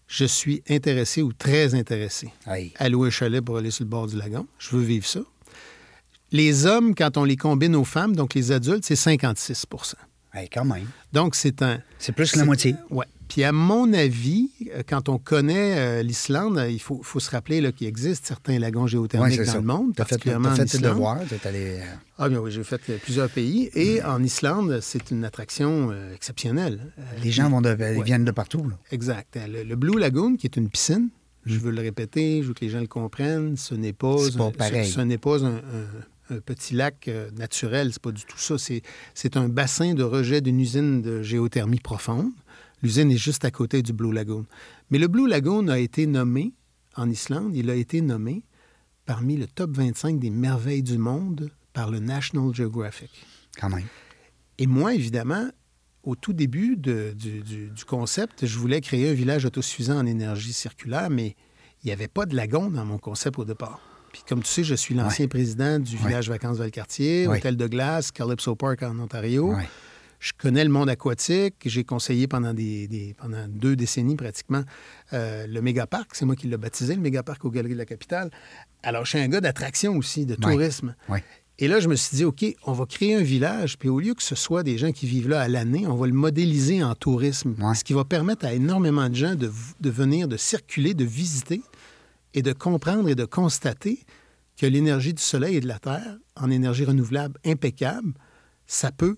Je 0.07 0.25
suis 0.25 0.61
intéressé 0.69 1.21
ou 1.21 1.31
très 1.31 1.75
intéressé 1.75 2.29
à 2.75 2.89
louer 2.89 3.07
un 3.07 3.11
chalet 3.11 3.41
pour 3.41 3.57
aller 3.57 3.71
sur 3.71 3.85
le 3.85 3.89
bord 3.89 4.07
du 4.07 4.17
lagon. 4.17 4.45
Je 4.59 4.75
veux 4.75 4.83
vivre 4.83 5.05
ça. 5.05 5.21
Les 6.33 6.65
hommes, 6.65 6.93
quand 6.93 7.15
on 7.15 7.23
les 7.23 7.37
combine 7.37 7.73
aux 7.73 7.85
femmes, 7.85 8.15
donc 8.15 8.33
les 8.33 8.51
adultes, 8.51 8.83
c'est 8.83 8.97
56 8.97 9.65
Hey, 10.33 10.49
quand 10.49 10.65
même. 10.65 10.87
Donc, 11.13 11.35
c'est 11.35 11.61
un. 11.61 11.81
C'est 11.97 12.11
plus 12.11 12.31
que 12.33 12.37
la 12.37 12.45
moitié. 12.45 12.75
Oui. 12.89 13.05
Puis, 13.27 13.43
à 13.43 13.51
mon 13.51 13.91
avis, 13.93 14.49
euh, 14.73 14.83
quand 14.87 15.09
on 15.09 15.17
connaît 15.17 15.77
euh, 15.77 16.03
l'Islande, 16.03 16.65
il 16.69 16.79
faut, 16.79 17.01
faut 17.03 17.19
se 17.19 17.29
rappeler 17.29 17.71
qu'il 17.73 17.87
existe 17.87 18.25
certains 18.25 18.57
lagons 18.59 18.87
géothermiques 18.87 19.37
dans 19.39 19.45
ça. 19.45 19.55
le 19.55 19.61
monde, 19.63 19.87
fait, 19.89 19.97
particulièrement 19.97 20.49
en 20.49 20.55
fait 20.55 20.65
tes 20.65 20.77
Islande. 20.77 20.93
devoirs. 20.93 21.19
T'es 21.27 21.47
allé. 21.47 21.79
euh, 21.79 21.83
Ah 22.17 22.29
bien 22.29 22.39
oui, 22.39 22.51
j'ai 22.51 22.63
fait 22.63 22.81
plusieurs 23.03 23.29
pays. 23.29 23.69
Et 23.75 24.01
en 24.03 24.23
Islande, 24.23 24.79
c'est 24.81 25.11
une 25.11 25.23
attraction 25.25 25.89
euh, 25.91 26.13
exceptionnelle. 26.13 26.91
Euh, 26.97 27.01
Les 27.23 27.31
gens 27.31 27.49
vont 27.49 27.61
de- 27.61 27.75
ils 27.77 27.97
Ouais. 27.97 28.03
viennent 28.03 28.25
de 28.25 28.31
partout. 28.31 28.67
Là. 28.69 28.77
Exact. 28.91 29.37
Le, 29.47 29.63
le 29.63 29.75
Blue 29.75 29.99
Lagoon, 29.99 30.35
qui 30.35 30.47
est 30.47 30.55
une 30.57 30.69
piscine, 30.69 31.09
je 31.45 31.57
veux 31.59 31.71
le 31.71 31.81
répéter, 31.81 32.41
je 32.43 32.47
veux 32.49 32.53
que 32.53 32.63
les 32.65 32.69
gens 32.69 32.81
le 32.81 32.87
comprennent, 32.87 33.55
ce 33.57 33.73
n'est 33.75 33.93
pas, 33.93 34.17
C'est 34.19 34.37
pas 34.37 34.45
un- 34.45 34.51
pareil. 34.51 34.85
ce, 34.87 34.93
ce 34.95 35.01
n'est 35.01 35.17
pas 35.17 35.43
un, 35.45 35.55
un- 35.55 36.35
un 36.35 36.39
petit 36.39 36.75
lac 36.75 37.07
euh, 37.07 37.29
naturel, 37.37 37.89
c'est 37.93 38.01
pas 38.01 38.11
du 38.11 38.25
tout 38.25 38.37
ça. 38.37 38.55
C'est 39.13 39.37
un 39.37 39.47
bassin 39.47 39.93
de 39.93 40.03
rejet 40.03 40.41
d'une 40.41 40.59
usine 40.59 41.01
de 41.01 41.21
géothermie 41.21 41.79
profonde. 41.79 42.31
L'usine 42.83 43.11
est 43.11 43.17
juste 43.17 43.43
à 43.45 43.51
côté 43.51 43.81
du 43.81 43.93
Blue 43.93 44.13
Lagoon. 44.13 44.45
Mais 44.91 44.99
le 44.99 45.07
Blue 45.07 45.27
Lagoon 45.27 45.67
a 45.67 45.79
été 45.79 46.05
nommé, 46.07 46.53
en 46.95 47.09
Islande, 47.09 47.55
il 47.55 47.69
a 47.69 47.75
été 47.75 48.01
nommé 48.01 48.43
parmi 49.05 49.37
le 49.37 49.47
top 49.47 49.71
25 49.75 50.19
des 50.19 50.29
merveilles 50.29 50.83
du 50.83 50.97
monde 50.97 51.49
par 51.73 51.89
le 51.89 51.99
National 51.99 52.53
Geographic. 52.53 53.09
Quand 53.59 53.69
même. 53.69 53.85
Et 54.57 54.67
moi, 54.67 54.93
évidemment, 54.93 55.49
au 56.03 56.15
tout 56.15 56.33
début 56.33 56.75
de- 56.77 57.13
du, 57.15 57.41
du- 57.41 57.67
du 57.69 57.85
concept, 57.85 58.45
je 58.45 58.57
voulais 58.57 58.81
créer 58.81 59.09
un 59.09 59.13
village 59.13 59.45
autosuffisant 59.45 59.97
en 59.99 60.05
énergie 60.05 60.53
circulaire, 60.53 61.09
mais 61.09 61.35
il 61.83 61.87
n'y 61.87 61.91
avait 61.91 62.07
pas 62.07 62.25
de 62.25 62.35
lagon 62.35 62.69
dans 62.69 62.85
mon 62.85 62.97
concept 62.97 63.37
au 63.39 63.45
départ. 63.45 63.79
Puis 64.13 64.23
comme 64.27 64.41
tu 64.41 64.49
sais, 64.49 64.63
je 64.63 64.73
suis 64.75 64.95
l'ancien 64.95 65.27
président 65.27 65.79
du 65.79 65.95
village 65.97 66.29
Vacances 66.29 66.57
Valcartier, 66.57 67.27
Ouais. 67.27 67.37
Hôtel 67.37 67.57
de 67.57 67.67
Glace, 67.67 68.11
Calypso 68.11 68.55
Park 68.55 68.81
en 68.83 68.97
Ontario. 68.99 69.53
Je 70.19 70.31
connais 70.37 70.63
le 70.63 70.69
monde 70.69 70.89
aquatique. 70.89 71.55
J'ai 71.65 71.83
conseillé 71.83 72.27
pendant, 72.27 72.53
des, 72.53 72.87
des- 72.87 73.13
pendant 73.17 73.47
deux 73.47 73.75
décennies 73.75 74.15
pratiquement 74.15 74.63
euh, 75.13 75.45
le 75.47 75.61
mégaparc. 75.61 76.09
C'est 76.13 76.25
moi 76.25 76.35
qui 76.35 76.47
l'ai 76.47 76.57
baptisé, 76.57 76.95
le 76.95 77.01
mégaparc 77.01 77.43
aux 77.45 77.51
Galeries 77.51 77.73
de 77.73 77.77
la 77.77 77.85
Capitale. 77.85 78.31
Alors, 78.83 79.05
je 79.05 79.09
suis 79.11 79.19
un 79.19 79.27
gars 79.27 79.41
d'attraction 79.41 79.95
aussi, 79.97 80.25
de 80.25 80.35
tourisme. 80.35 80.95
Et 81.59 81.67
là, 81.67 81.79
je 81.79 81.87
me 81.87 81.95
suis 81.95 82.15
dit, 82.17 82.23
OK, 82.25 82.45
on 82.65 82.71
va 82.73 82.85
créer 82.85 83.15
un 83.15 83.23
village, 83.23 83.79
puis 83.79 83.89
au 83.89 83.99
lieu 83.99 84.13
que 84.13 84.21
ce 84.21 84.35
soit 84.35 84.61
des 84.61 84.77
gens 84.77 84.91
qui 84.91 85.07
vivent 85.07 85.27
là 85.29 85.41
à 85.41 85.47
l'année, 85.47 85.87
on 85.87 85.95
va 85.95 86.05
le 86.05 86.13
modéliser 86.13 86.83
en 86.83 86.93
tourisme. 86.93 87.55
Ouais. 87.59 87.73
Ce 87.73 87.83
qui 87.83 87.93
va 87.93 88.05
permettre 88.05 88.45
à 88.45 88.53
énormément 88.53 89.09
de 89.09 89.15
gens 89.15 89.33
de, 89.35 89.51
de 89.81 89.89
venir, 89.89 90.27
de 90.27 90.37
circuler, 90.37 90.93
de 90.93 91.03
visiter 91.03 91.61
et 92.35 92.43
de 92.43 92.53
comprendre 92.53 93.09
et 93.09 93.15
de 93.15 93.25
constater 93.25 93.99
que 94.55 94.67
l'énergie 94.67 95.13
du 95.15 95.21
soleil 95.21 95.55
et 95.55 95.59
de 95.59 95.67
la 95.67 95.79
Terre, 95.79 96.17
en 96.35 96.51
énergie 96.51 96.85
renouvelable 96.85 97.39
impeccable, 97.43 98.13
ça 98.67 98.91
peut, 98.91 99.17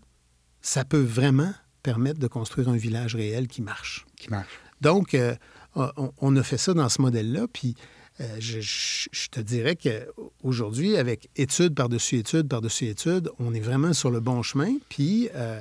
ça 0.70 0.86
peut 0.86 1.02
vraiment 1.02 1.52
permettre 1.82 2.20
de 2.20 2.28
construire 2.28 2.70
un 2.70 2.78
village 2.78 3.16
réel 3.16 3.48
qui 3.48 3.64
marche. 3.64 4.06
Qui 4.18 4.30
marche. 4.30 4.60
Donc, 4.82 5.16
euh, 5.16 5.36
on, 5.76 6.14
on 6.20 6.36
a 6.36 6.44
fait 6.44 6.60
ça 6.60 6.76
dans 6.76 6.90
ce 6.90 7.02
modèle-là. 7.02 7.48
Puis, 7.52 7.76
euh, 8.22 8.38
je, 8.40 9.30
te 9.32 9.40
dirais 9.40 9.76
qu'aujourd'hui, 9.76 10.96
avec 10.96 11.32
études 11.36 11.74
par-dessus 11.74 12.18
études 12.20 12.48
par-dessus 12.48 12.86
études, 12.86 13.32
on 13.40 13.56
est 13.56 13.60
vraiment 13.62 13.94
sur 13.94 14.12
le 14.12 14.20
bon 14.20 14.44
chemin. 14.44 14.76
Puis, 14.90 15.30
euh, 15.34 15.60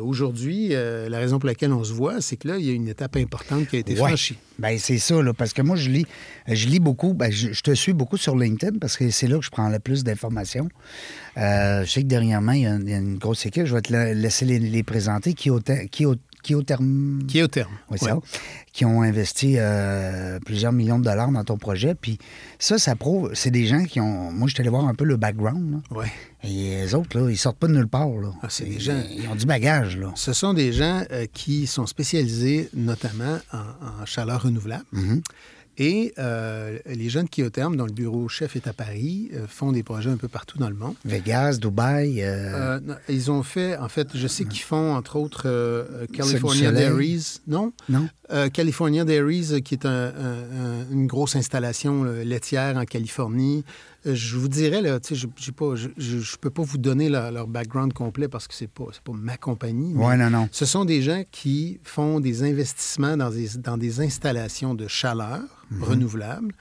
aujourd'hui, 0.00 0.68
euh, 0.72 1.08
la 1.08 1.18
raison 1.18 1.38
pour 1.38 1.46
laquelle 1.48 1.72
on 1.72 1.84
se 1.84 1.92
voit, 1.92 2.20
c'est 2.20 2.36
que 2.36 2.48
là, 2.48 2.56
il 2.58 2.64
y 2.66 2.70
a 2.70 2.72
une 2.72 2.88
étape 2.88 3.16
importante 3.16 3.68
qui 3.68 3.76
a 3.76 3.78
été 3.80 3.92
Ouais. 3.92 3.98
franchie. 4.08 4.38
Ben, 4.58 4.78
c'est 4.78 4.98
ça, 4.98 5.20
là, 5.22 5.34
parce 5.34 5.52
que 5.52 5.60
moi, 5.62 5.76
je 5.76 5.90
lis, 5.90 6.06
je 6.48 6.66
lis 6.68 6.80
beaucoup. 6.80 7.12
Ben, 7.12 7.30
je, 7.30 7.52
je 7.52 7.60
te 7.60 7.74
suis 7.74 7.92
beaucoup 7.92 8.16
sur 8.16 8.36
LinkedIn 8.36 8.78
parce 8.78 8.96
que 8.96 9.10
c'est 9.10 9.26
là 9.28 9.38
que 9.38 9.44
je 9.44 9.50
prends 9.50 9.68
le 9.68 9.78
plus 9.78 10.02
d'informations. 10.02 10.68
Euh, 11.36 11.84
je 11.84 11.90
sais 11.90 12.02
que 12.02 12.06
dernièrement, 12.06 12.52
il 12.52 12.62
y, 12.62 12.66
a, 12.66 12.76
il 12.76 12.88
y 12.88 12.94
a 12.94 12.98
une 12.98 13.18
grosse 13.18 13.44
équipe. 13.44 13.66
Je 13.66 13.74
vais 13.74 13.82
te 13.82 13.92
la- 13.92 14.14
laisser 14.14 14.46
les, 14.46 14.58
les 14.58 14.82
présenter. 14.82 15.34
Qui 15.34 15.50
qui 15.90 16.06
au 16.54 16.62
terme. 16.62 17.20
Oui, 17.90 17.98
Ouais. 18.02 18.10
ça. 18.10 18.18
Qui 18.72 18.84
ont 18.84 19.02
investi 19.02 19.54
euh, 19.58 20.38
plusieurs 20.44 20.72
millions 20.72 20.98
de 20.98 21.04
dollars 21.04 21.30
dans 21.32 21.44
ton 21.44 21.56
projet. 21.56 21.94
Puis 21.94 22.18
ça, 22.58 22.78
ça 22.78 22.94
prouve. 22.94 23.30
C'est 23.34 23.50
des 23.50 23.66
gens 23.66 23.84
qui 23.84 24.00
ont. 24.00 24.30
Moi, 24.30 24.48
je 24.48 24.54
suis 24.54 24.60
allé 24.60 24.70
voir 24.70 24.86
un 24.86 24.94
peu 24.94 25.04
le 25.04 25.16
background. 25.16 25.80
là. 25.90 25.96
Ouais. 25.98 26.12
Et 26.44 26.48
les 26.82 26.94
autres, 26.94 27.18
là, 27.18 27.28
ils 27.30 27.36
sortent 27.38 27.58
pas 27.58 27.66
de 27.68 27.72
nulle 27.74 27.88
part. 27.88 28.08
Là. 28.08 28.30
Ah, 28.42 28.46
c'est 28.50 28.64
des 28.64 28.74
Ils- 28.74 28.80
gens- 28.80 29.02
Ils 29.10 29.28
ont 29.28 29.34
du 29.34 29.46
bagage, 29.46 29.96
là. 29.96 30.12
Ce 30.14 30.32
sont 30.32 30.54
des 30.54 30.72
gens 30.72 31.02
euh, 31.10 31.26
qui 31.32 31.66
sont 31.66 31.86
spécialisés 31.86 32.68
notamment 32.74 33.38
en, 33.52 34.02
en 34.02 34.06
chaleur 34.06 34.42
renouvelable. 34.42 34.84
Mhm. 34.92 35.22
Et 35.78 36.14
euh, 36.18 36.78
les 36.86 37.08
jeunes 37.10 37.28
qui, 37.28 37.42
au 37.42 37.50
terme, 37.50 37.76
dont 37.76 37.84
le 37.86 37.92
bureau 37.92 38.28
chef 38.28 38.56
est 38.56 38.66
à 38.66 38.72
Paris, 38.72 39.30
euh, 39.34 39.46
font 39.46 39.72
des 39.72 39.82
projets 39.82 40.10
un 40.10 40.16
peu 40.16 40.28
partout 40.28 40.58
dans 40.58 40.70
le 40.70 40.74
monde. 40.74 40.94
Vegas, 41.04 41.58
Dubaï. 41.58 42.22
euh, 42.22 42.80
non, 42.80 42.94
ils 43.08 43.30
ont 43.30 43.42
fait, 43.42 43.76
en 43.76 43.88
fait, 43.88 44.08
je 44.14 44.26
sais 44.26 44.44
qu'ils 44.44 44.62
font, 44.62 44.94
entre 44.94 45.16
autres, 45.16 46.06
California. 46.12 46.72
Dairies. 46.72 47.40
Non? 47.46 47.72
Non? 47.88 48.08
Euh, 48.32 48.48
California 48.48 49.04
Dairies, 49.04 49.48
euh, 49.52 49.60
qui 49.60 49.74
est 49.74 49.86
un- 49.86 49.90
un- 49.90 50.80
un- 50.82 50.90
une 50.90 51.06
grosse 51.06 51.36
installation 51.36 52.04
euh, 52.04 52.24
laitière 52.24 52.76
en 52.76 52.84
Californie. 52.84 53.64
Euh, 54.04 54.14
je 54.16 54.36
vous 54.36 54.48
dirais, 54.48 54.82
là, 54.82 54.98
je 55.08 55.14
je 56.18 56.36
peux 56.36 56.50
pas 56.50 56.62
vous 56.62 56.78
donner 56.78 57.08
leur, 57.08 57.30
leur 57.30 57.46
background 57.46 57.92
complet 57.92 58.26
parce 58.26 58.48
que 58.48 58.54
pas, 58.66 58.84
c'est 58.92 59.00
pas 59.02 59.12
ma 59.14 59.36
compagnie. 59.36 59.94
mais 59.94 60.04
Ouais, 60.04 60.16
non, 60.16 60.28
non. 60.30 60.48
Ce 60.50 60.64
sont 60.64 60.84
des 60.84 61.02
gens 61.02 61.22
qui 61.30 61.78
font 61.84 62.18
des 62.18 62.42
investissements 62.42 63.16
dans 63.16 63.30
des, 63.30 63.48
dans 63.58 63.76
des 63.78 64.00
installations 64.00 64.74
de 64.74 64.88
chaleur 64.88 65.42
Mhm. 65.70 65.82
renouvelables 65.84 66.52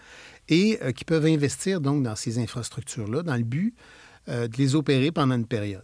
et 0.50 0.77
euh, 0.84 0.91
qui 0.91 1.03
peuvent 1.05 1.25
investir 1.25 1.81
donc 1.81 2.03
dans 2.03 2.15
ces 2.15 2.38
infrastructures-là 2.38 3.24
dans 3.24 3.36
le 3.36 3.43
but 3.43 3.74
de 4.27 4.50
les 4.57 4.74
opérer 4.75 5.12
pendant 5.12 5.36
une 5.36 5.45
période. 5.45 5.84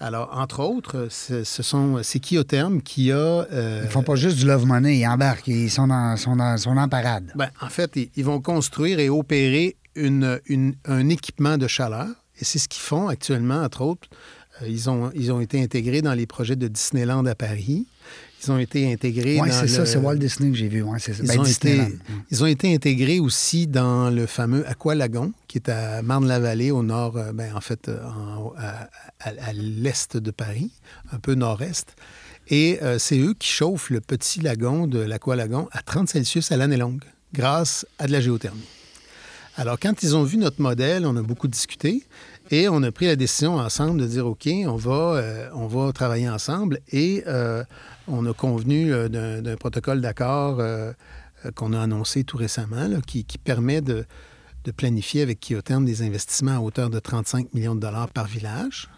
Alors, 0.00 0.30
entre 0.32 0.60
autres, 0.60 1.08
ce, 1.10 1.44
ce 1.44 1.62
sont 1.62 2.00
c'est 2.02 2.20
Kiotherm 2.20 2.80
qui 2.82 3.12
a 3.12 3.16
euh, 3.16 3.82
Ils 3.84 3.90
font 3.90 4.02
pas 4.02 4.14
juste 4.16 4.38
du 4.38 4.46
love 4.46 4.64
money, 4.66 4.98
ils 5.00 5.06
embarquent, 5.06 5.48
ils 5.48 5.70
sont, 5.70 5.86
dans, 5.88 6.16
sont, 6.16 6.36
dans, 6.36 6.56
sont 6.56 6.76
en 6.76 6.88
parade. 6.88 7.30
Ben, 7.34 7.50
en 7.60 7.68
fait, 7.68 7.90
ils, 7.96 8.10
ils 8.16 8.24
vont 8.24 8.40
construire 8.40 8.98
et 8.98 9.10
opérer 9.10 9.76
une, 9.94 10.40
une- 10.46 10.74
un 10.86 11.08
équipement 11.10 11.58
de 11.58 11.66
chaleur. 11.66 12.06
Et 12.40 12.44
c'est 12.44 12.58
ce 12.58 12.68
qu'ils 12.68 12.80
font 12.82 13.08
actuellement, 13.08 13.62
entre 13.62 13.82
autres. 13.82 14.08
Euh, 14.62 14.68
ils, 14.68 14.88
ont, 14.88 15.10
ils 15.14 15.30
ont 15.32 15.40
été 15.40 15.62
intégrés 15.62 16.00
dans 16.00 16.14
les 16.14 16.26
projets 16.26 16.56
de 16.56 16.68
Disneyland 16.68 17.26
à 17.26 17.34
Paris. 17.34 17.86
Ils 18.42 18.50
ont 18.52 18.58
été 18.58 18.92
intégrés 18.92 19.38
Oui, 19.40 19.48
c'est 19.52 19.68
ça, 19.68 19.80
le- 19.80 19.86
c'est 19.86 19.98
Walt 19.98 20.16
Disney 20.16 20.50
que 20.50 20.56
j'ai 20.56 20.68
vu. 20.68 20.82
Ouais. 20.82 20.98
Ils, 21.06 21.26
Ben, 21.26 21.38
ont 21.40 21.44
été, 21.44 21.70
Disneyland. 21.72 21.88
ils 22.30 22.42
ont 22.42 22.46
été 22.46 22.74
intégrés 22.74 23.20
aussi 23.20 23.66
dans 23.66 24.08
le 24.10 24.26
fameux 24.26 24.66
Aqualagon, 24.68 25.32
qui 25.48 25.58
est 25.58 25.68
à 25.68 26.00
Marne-la-Vallée, 26.02 26.70
au 26.70 26.82
nord, 26.82 27.16
euh, 27.16 27.32
ben, 27.32 27.54
en 27.54 27.60
fait, 27.60 27.88
euh, 27.88 28.02
en- 28.04 28.52
à, 28.56 28.88
à- 29.20 29.48
à 29.48 29.52
l'est 29.52 30.16
de 30.16 30.30
Paris, 30.30 30.70
un 31.12 31.18
peu 31.18 31.34
nord-est. 31.34 31.94
Et 32.48 32.78
euh, 32.82 32.98
c'est 32.98 33.18
eux 33.18 33.34
qui 33.38 33.48
chauffent 33.48 33.90
le 33.90 34.00
petit 34.00 34.40
lagon 34.40 34.86
de 34.86 34.98
l'Aqualagon 34.98 35.68
à 35.72 35.82
30 35.82 36.08
Celsius 36.08 36.50
à 36.50 36.56
l'année 36.56 36.76
longue, 36.78 37.04
grâce 37.34 37.86
à 37.98 38.06
de 38.06 38.12
la 38.12 38.20
géothermie. 38.20 38.64
Alors, 39.56 39.78
quand 39.78 40.02
ils 40.02 40.16
ont 40.16 40.22
vu 40.22 40.38
notre 40.38 40.62
modèle, 40.62 41.04
on 41.04 41.14
a 41.16 41.22
beaucoup 41.22 41.48
discuté 41.48 42.04
et 42.50 42.68
on 42.68 42.82
a 42.82 42.90
pris 42.92 43.06
la 43.06 43.16
décision 43.16 43.56
ensemble 43.56 44.00
de 44.00 44.06
dire 44.06 44.26
OK, 44.26 44.48
on 44.66 44.76
va, 44.76 44.92
euh, 45.16 45.48
on 45.54 45.66
va 45.66 45.92
travailler 45.92 46.28
ensemble 46.28 46.80
et 46.90 47.22
euh, 47.26 47.64
on 48.08 48.26
a 48.26 48.32
convenu 48.32 48.92
euh, 48.92 49.08
d'un 49.40 49.56
protocole 49.56 50.00
d'accord 50.00 50.58
euh, 50.58 50.92
qu'on 51.54 51.72
a 51.72 51.80
annoncé 51.80 52.24
tout 52.24 52.36
récemment 52.36 52.88
là, 52.88 52.98
qui, 53.06 53.24
qui 53.24 53.38
permet 53.38 53.80
de, 53.80 54.04
de 54.64 54.70
planifier 54.72 55.22
avec 55.22 55.40
Kiotherm 55.40 55.84
des 55.84 56.02
investissements 56.02 56.56
à 56.56 56.60
hauteur 56.60 56.90
de 56.90 56.98
35 56.98 57.54
millions 57.54 57.74
de 57.74 57.80
dollars 57.80 58.08
par 58.08 58.26
village, 58.26 58.88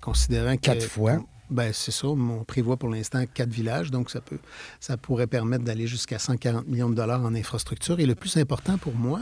considérant 0.00 0.56
que. 0.56 0.62
Quatre 0.62 0.86
fois. 0.86 1.18
Ben, 1.50 1.72
c'est 1.72 1.92
ça. 1.92 2.08
On 2.08 2.44
prévoit 2.44 2.76
pour 2.76 2.88
l'instant 2.88 3.24
quatre 3.32 3.50
villages, 3.50 3.90
donc 3.90 4.10
ça, 4.10 4.20
peut, 4.20 4.38
ça 4.80 4.96
pourrait 4.96 5.28
permettre 5.28 5.64
d'aller 5.64 5.86
jusqu'à 5.86 6.18
140 6.18 6.66
millions 6.66 6.90
de 6.90 6.94
dollars 6.94 7.22
en 7.22 7.34
infrastructure. 7.34 8.00
Et 8.00 8.06
le 8.06 8.16
plus 8.16 8.36
important 8.36 8.78
pour 8.78 8.94
moi, 8.94 9.20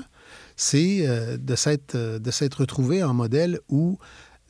c'est 0.57 1.07
euh, 1.07 1.37
de 1.37 1.55
s'être 1.55 1.95
euh, 1.95 2.19
de 2.19 2.31
s'être 2.31 2.61
retrouvé 2.61 3.03
en 3.03 3.15
modèle 3.15 3.59
où 3.69 3.99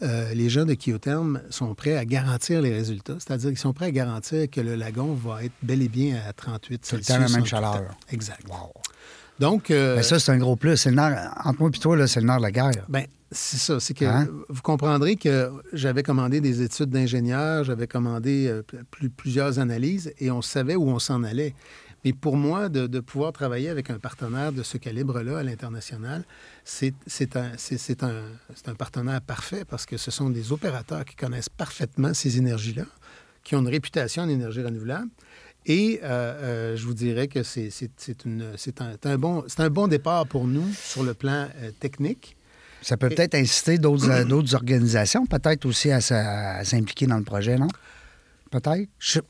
euh, 0.02 0.34
les 0.34 0.48
gens 0.48 0.64
de 0.64 0.74
Kiotherm 0.74 1.40
sont 1.50 1.74
prêts 1.74 1.96
à 1.96 2.04
garantir 2.04 2.60
les 2.60 2.72
résultats. 2.72 3.14
C'est-à-dire 3.18 3.50
qu'ils 3.50 3.58
sont 3.58 3.72
prêts 3.72 3.86
à 3.86 3.90
garantir 3.92 4.50
que 4.50 4.60
le 4.60 4.74
lagon 4.74 5.14
va 5.14 5.44
être 5.44 5.52
bel 5.62 5.82
et 5.82 5.88
bien 5.88 6.16
à 6.28 6.32
38 6.32 6.78
Tout 6.78 6.96
le 6.96 7.02
Celsius. 7.02 7.06
temps 7.16 7.22
la 7.22 7.28
même 7.38 7.46
chaleur. 7.46 7.82
Exact. 8.10 8.42
Wow. 8.48 8.72
Donc, 9.38 9.70
euh, 9.70 9.96
Ben, 9.96 10.02
ça, 10.02 10.18
c'est 10.18 10.32
un 10.32 10.38
gros 10.38 10.56
plus. 10.56 10.76
C'est 10.76 10.90
entre 10.98 11.56
moi 11.60 11.70
et 11.74 11.78
toi, 11.78 11.96
là, 11.96 12.06
c'est 12.06 12.20
le 12.20 12.26
nerf 12.26 12.38
de 12.38 12.42
la 12.42 12.52
guerre. 12.52 12.70
ben, 12.88 13.04
c'est 13.32 13.56
ça. 13.56 13.80
C'est 13.80 13.94
que 13.94 14.04
Hein? 14.04 14.28
vous 14.48 14.62
comprendrez 14.62 15.16
que 15.16 15.50
j'avais 15.72 16.02
commandé 16.04 16.40
des 16.40 16.62
études 16.62 16.90
d'ingénieur, 16.90 17.64
j'avais 17.64 17.86
commandé 17.88 18.46
euh, 18.48 18.62
plus- 18.90 19.10
plusieurs 19.10 19.58
analyses 19.58 20.12
et 20.18 20.30
on 20.30 20.42
savait 20.42 20.76
où 20.76 20.88
on 20.88 20.98
s'en 21.00 21.24
allait. 21.24 21.54
Mais 22.04 22.12
pour 22.12 22.36
moi, 22.36 22.68
de, 22.68 22.86
de 22.86 23.00
pouvoir 23.00 23.32
travailler 23.32 23.70
avec 23.70 23.88
un 23.90 23.98
partenaire 23.98 24.52
de 24.52 24.62
ce 24.62 24.76
calibre-là 24.76 25.38
à 25.38 25.42
l'international, 25.42 26.24
c'est 26.64 26.92
un, 27.36 27.52
un, 28.02 28.22
un 28.66 28.74
partenaire 28.74 29.20
parfait 29.22 29.64
parce 29.64 29.86
que 29.86 29.96
ce 29.96 30.10
sont 30.10 30.28
des 30.30 30.52
opérateurs 30.52 31.04
qui 31.04 31.16
connaissent 31.16 31.48
parfaitement 31.48 32.12
ces 32.12 32.36
énergies-là, 32.36 32.84
qui 33.42 33.56
ont 33.56 33.60
une 33.60 33.68
réputation 33.68 34.22
en 34.22 34.28
énergie 34.28 34.62
renouvelable. 34.62 35.08
Et 35.66 36.00
euh, 36.02 36.06
euh, 36.06 36.76
je 36.76 36.84
vous 36.84 36.92
dirais 36.92 37.26
que 37.26 37.42
c'est 37.42 37.70
un, 38.26 38.96
un 39.04 39.18
bon, 39.18 39.44
un 39.56 39.70
bon 39.70 39.88
départ 39.88 40.26
pour 40.26 40.46
nous 40.46 40.70
sur 40.74 41.02
le 41.02 41.14
plan 41.14 41.48
euh, 41.56 41.70
technique. 41.80 42.36
Ça 42.82 42.98
peut 42.98 43.08
peut-être 43.08 43.34
inciter 43.34 43.78
d'autres 43.78 44.54
organisations, 44.54 45.24
peut-être 45.24 45.64
aussi 45.64 45.90
à 45.90 46.02
s'impliquer 46.02 47.06
dans 47.06 47.16
le 47.16 47.24
projet, 47.24 47.56
non? 47.56 47.68
Peut-être? 48.60 48.88
Je, 48.98 49.20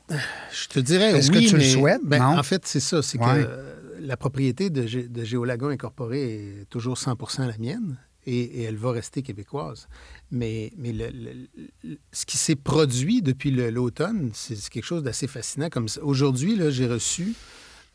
je 0.53 0.67
te 0.67 0.79
dirais 0.79 1.11
Est-ce 1.17 1.31
que 1.31 1.39
tu 1.39 1.55
le 1.57 1.63
souhaites? 1.63 2.01
ben, 2.03 2.19
Non? 2.19 2.37
En 2.39 2.43
fait, 2.43 2.65
c'est 2.65 2.79
ça. 2.79 3.01
C'est 3.01 3.19
Ouais. 3.19 3.43
que 3.43 4.01
la 4.01 4.17
propriété 4.17 4.69
de, 4.69 4.83
de 5.07 5.23
Géolagon 5.23 5.69
Incorporé 5.69 6.21
est 6.61 6.65
toujours 6.69 6.95
100% 6.97 7.47
la 7.47 7.57
mienne 7.57 7.97
et, 8.27 8.39
et 8.39 8.61
elle 8.63 8.77
va 8.77 8.91
rester 8.91 9.23
québécoise. 9.23 9.87
Mais, 10.31 10.71
mais 10.77 10.91
le- 10.93 11.09
le- 11.09 11.47
le- 11.83 11.97
ce 12.11 12.25
qui 12.25 12.37
s'est 12.37 12.55
produit 12.55 13.21
depuis 13.23 13.49
l'automne, 13.51 14.29
c'est 14.33 14.55
quelque 14.69 14.85
chose 14.85 15.01
d'assez 15.03 15.27
fascinant. 15.27 15.69
Comme. 15.69 15.87
Aujourd'hui, 16.01 16.59
j'ai 16.71 16.87
reçu 16.87 17.33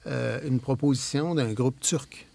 euh, 0.07 0.41
une 0.47 0.59
proposition 0.61 1.35
d'un 1.35 1.53
groupe 1.53 1.79
turc 1.81 2.27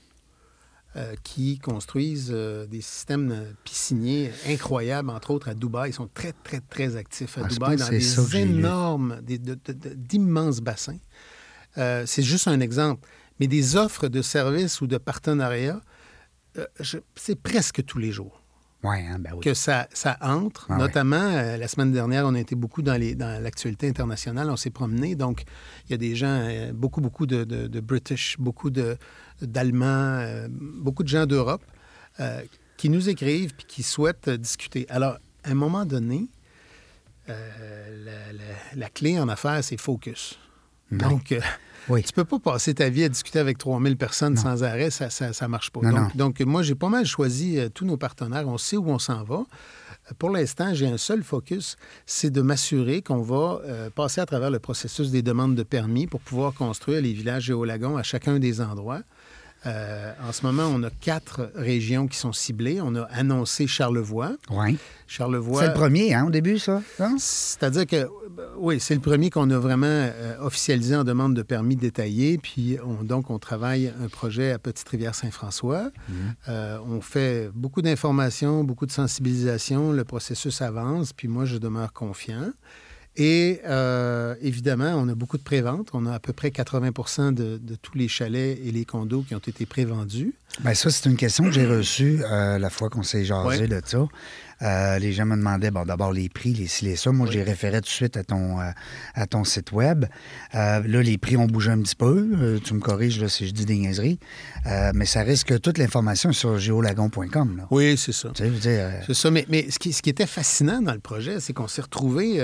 euh, 0.96 1.14
qui 1.24 1.60
construisent 1.60 2.32
euh, 2.34 2.66
des 2.68 2.82
systèmes 2.82 3.32
euh, 3.32 3.52
pisciniers 3.64 4.32
incroyables, 4.48 5.10
entre 5.10 5.32
autres 5.32 5.50
à 5.50 5.54
Dubaï. 5.54 5.90
Ils 5.90 5.94
sont 5.94 6.10
très, 6.14 6.32
très, 6.32 6.62
très 6.62 6.96
actifs 6.96 7.38
à 7.38 7.42
Ah, 7.44 7.48
Dubaï 7.48 7.76
dans 7.78 7.86
des 7.90 8.00
énormes, 8.60 9.20
de- 9.22 9.38
de- 9.38 9.94
d'immenses 9.96 10.62
bassins. 10.62 10.98
Euh, 11.78 12.06
c'est 12.06 12.24
juste 12.24 12.48
un 12.48 12.60
exemple. 12.62 13.08
Mais 13.40 13.48
des 13.48 13.76
offres 13.76 14.08
de 14.08 14.22
services 14.22 14.80
ou 14.80 14.88
de 14.88 14.98
partenariats, 14.98 15.82
c'est 17.16 17.36
presque 17.42 17.84
tous 17.84 17.98
les 18.00 18.12
jours 18.14 18.42
Hein, 18.94 19.18
ben 19.20 19.32
oui. 19.34 19.42
que 19.42 19.54
ça, 19.54 19.88
ça 19.94 20.18
entre. 20.22 20.68
Ah 20.70 20.74
ouais. 20.74 20.80
Notamment, 20.80 21.16
euh, 21.18 21.58
la 21.58 21.68
semaine 21.68 21.92
dernière, 21.92 22.26
on 22.26 22.36
a 22.36 22.40
été 22.40 22.56
beaucoup 22.56 22.82
dans, 22.82 22.96
les, 23.00 23.16
dans 23.16 23.42
l'actualité 23.42 23.88
internationale. 23.88 24.50
On 24.50 24.56
s'est 24.56 24.70
promené. 24.70 25.16
Donc, 25.16 25.44
il 25.88 25.92
y 25.92 25.94
a 25.96 25.98
des 25.98 26.16
gens, 26.16 26.28
euh, 26.42 26.72
beaucoup, 26.74 27.02
beaucoup 27.02 27.26
de, 27.26 27.44
de- 27.44 27.68
de 27.68 27.80
British, 27.80 28.38
beaucoup 28.40 28.70
de, 28.70 28.98
d'Allemands, 29.42 30.20
euh, 30.20 30.48
beaucoup 30.50 31.04
de 31.04 31.10
gens 31.10 31.26
d'Europe 31.26 31.64
qui 32.78 32.90
nous 32.90 33.10
écrivent 33.10 33.54
puis 33.56 33.66
qui 33.68 33.84
souhaitent 33.84 34.30
discuter. 34.30 34.86
Alors, 34.90 35.18
à 35.44 35.50
un 35.52 35.54
moment 35.56 35.86
donné, 35.86 36.28
la, 37.28 37.34
la- 38.34 38.76
la 38.76 38.90
clé 38.90 39.20
en 39.20 39.28
affaires, 39.30 39.64
c'est 39.64 39.78
focus. 39.78 40.40
Donc, 40.92 41.36
Oui. 41.90 42.04
tu 42.04 42.14
peux 42.14 42.26
pas 42.26 42.40
passer 42.40 42.74
ta 42.74 42.90
vie 42.90 43.04
à 43.04 43.10
discuter 43.10 43.40
avec 43.40 43.58
3000 43.58 43.98
personnes 43.98 44.38
sans 44.38 44.64
arrêt, 44.64 44.90
ça 44.90 45.10
ça, 45.10 45.34
ça 45.34 45.48
marche 45.48 45.72
pas. 45.72 45.82
Non, 45.82 45.92
donc, 45.92 46.16
donc, 46.16 46.42
moi, 46.42 46.64
j'ai 46.64 46.76
pas 46.76 46.90
mal 46.90 47.06
choisi 47.06 47.58
euh, 47.60 47.70
tous 47.70 47.86
nos 47.86 47.98
partenaires. 47.98 48.48
On 48.48 48.58
sait 48.58 48.78
où 48.78 48.90
on 48.90 49.00
s'en 49.00 49.24
va. 49.24 49.36
Euh, 50.10 50.14
Pour 50.18 50.30
l'instant, 50.30 50.74
j'ai 50.74 50.88
un 50.88 50.98
seul 50.98 51.24
focus, 51.24 51.78
c'est 52.06 52.30
de 52.30 52.42
m'assurer 52.42 53.02
qu'on 53.02 53.22
va 53.22 53.62
euh, 53.66 53.90
passer 53.90 54.22
à 54.22 54.26
travers 54.26 54.52
le 54.52 54.60
processus 54.60 55.12
des 55.12 55.22
demandes 55.22 55.56
de 55.56 55.64
permis 55.64 56.08
pour 56.08 56.22
pouvoir 56.22 56.54
construire 56.54 57.02
les 57.02 57.14
villages 57.14 57.44
géolagons 57.44 57.98
à 57.98 58.04
chacun 58.04 58.40
des 58.40 58.62
endroits. 58.62 59.02
Euh, 59.66 60.12
en 60.28 60.32
ce 60.32 60.46
moment, 60.46 60.64
on 60.74 60.84
a 60.84 60.90
quatre 60.90 61.50
régions 61.56 62.08
qui 62.08 62.18
sont 62.18 62.34
ciblées. 62.34 62.80
On 62.82 62.96
a 62.96 63.04
annoncé 63.04 63.68
Charlevoix. 63.68 64.32
Oui. 64.52 64.78
Charlevoix. 65.08 65.62
C'est 65.62 65.68
le 65.70 65.74
premier, 65.74 66.14
hein, 66.14 66.26
au 66.28 66.30
début, 66.30 66.58
ça? 66.60 66.82
C'est-à-dire 67.18 67.86
que, 67.86 67.96
euh, 67.96 68.08
oui, 68.58 68.80
c'est 68.80 68.96
le 68.96 69.02
premier 69.02 69.30
qu'on 69.30 69.50
a 69.52 69.58
vraiment 69.58 69.86
euh, 69.88 70.36
officialisé 70.42 70.96
en 70.96 71.04
demande 71.04 71.34
de 71.36 71.42
permis 71.42 71.76
détaillé. 71.76 72.38
Puis, 72.38 72.78
on- 72.86 73.04
donc, 73.04 73.30
on 73.30 73.40
travaille 73.40 73.92
un 74.04 74.08
projet 74.08 74.52
à 74.52 74.60
Petite-Rivière-Saint-François. 74.60 75.92
Euh, 76.50 76.78
on 76.88 77.02
fait 77.02 77.50
beaucoup 77.54 77.82
d'informations, 77.82 78.64
beaucoup 78.64 78.86
de 78.86 78.92
sensibilisation. 78.92 79.92
Le 79.92 80.04
processus 80.04 80.62
avance. 80.62 81.14
Puis, 81.14 81.28
moi, 81.28 81.46
je 81.46 81.58
demeure 81.58 81.94
confiant. 81.94 82.52
Et 83.18 83.62
euh, 83.66 84.36
évidemment, 84.42 84.94
on 84.96 85.08
a 85.08 85.16
beaucoup 85.16 85.38
de 85.38 85.44
préventes. 85.44 85.90
On 85.94 86.06
a 86.06 86.14
à 86.14 86.20
peu 86.20 86.34
près 86.34 86.52
80 86.52 87.32
de, 87.32 87.58
de 87.58 87.76
tous 87.76 87.98
les 87.98 88.08
chalets 88.08 88.60
et 88.64 88.72
les 88.72 88.86
condos 88.86 89.22
qui 89.22 89.36
ont 89.36 89.40
été 89.40 89.66
prévendus. 89.66 90.34
Ben 90.64 90.74
ça, 90.74 90.90
c'est 90.90 91.10
une 91.10 91.18
question 91.18 91.44
que 91.46 91.52
j'ai 91.52 91.66
reçue 91.66 92.22
euh, 92.24 92.58
la 92.58 92.70
fois 92.70 92.90
qu'on 92.90 93.04
s'est 93.04 93.26
jasé 93.26 93.68
de 93.68 93.82
ça. 93.86 94.06
Euh, 94.62 95.00
les 95.00 95.12
gens 95.12 95.26
me 95.26 95.36
demandaient, 95.36 95.70
bon, 95.70 95.84
d'abord 95.84 96.14
les 96.14 96.30
prix, 96.30 96.54
les 96.54 96.68
ci, 96.68 96.86
les 96.86 96.96
ça. 96.96 97.12
Moi, 97.12 97.28
j'ai 97.30 97.44
référé 97.44 97.80
tout 97.82 97.88
de 97.88 97.88
suite 97.90 98.16
à 98.16 98.24
ton, 98.24 98.62
euh, 98.62 98.72
à 99.14 99.28
ton 99.28 99.44
site 99.44 99.74
web. 99.74 100.06
Là, 100.54 100.80
les 100.86 101.18
prix 101.18 101.36
ont 101.36 101.46
bougé 101.46 101.72
un 101.72 101.82
petit 101.82 101.96
peu. 101.96 102.58
Tu 102.64 102.74
me 102.74 102.80
corriges 102.80 103.20
là, 103.20 103.28
si 103.28 103.48
je 103.48 103.52
dis 103.52 103.66
des 103.66 103.76
niaiseries. 103.78 104.18
Mais 104.94 105.06
ça 105.06 105.24
risque 105.24 105.48
que 105.48 105.56
toute 105.56 105.78
l'information 105.78 106.32
sur 106.32 106.58
géolagon.com. 106.58 107.58
là. 107.58 107.68
Oui, 107.70 107.98
c'est 107.98 108.14
ça. 108.14 108.30
Tu 108.34 108.46
sais, 108.62 109.02
C'est 109.06 109.14
ça, 109.14 109.30
mais, 109.30 109.46
mais 109.50 109.70
ce, 109.70 109.78
qui, 109.78 109.92
ce 109.92 110.02
qui 110.02 110.10
était 110.10 110.26
fascinant 110.26 110.82
dans 110.82 110.94
le 110.94 111.00
projet, 111.00 111.42
c'est 111.42 111.52
qu'on 111.52 111.68
s'est 111.68 111.82
retrouvé, 111.82 112.40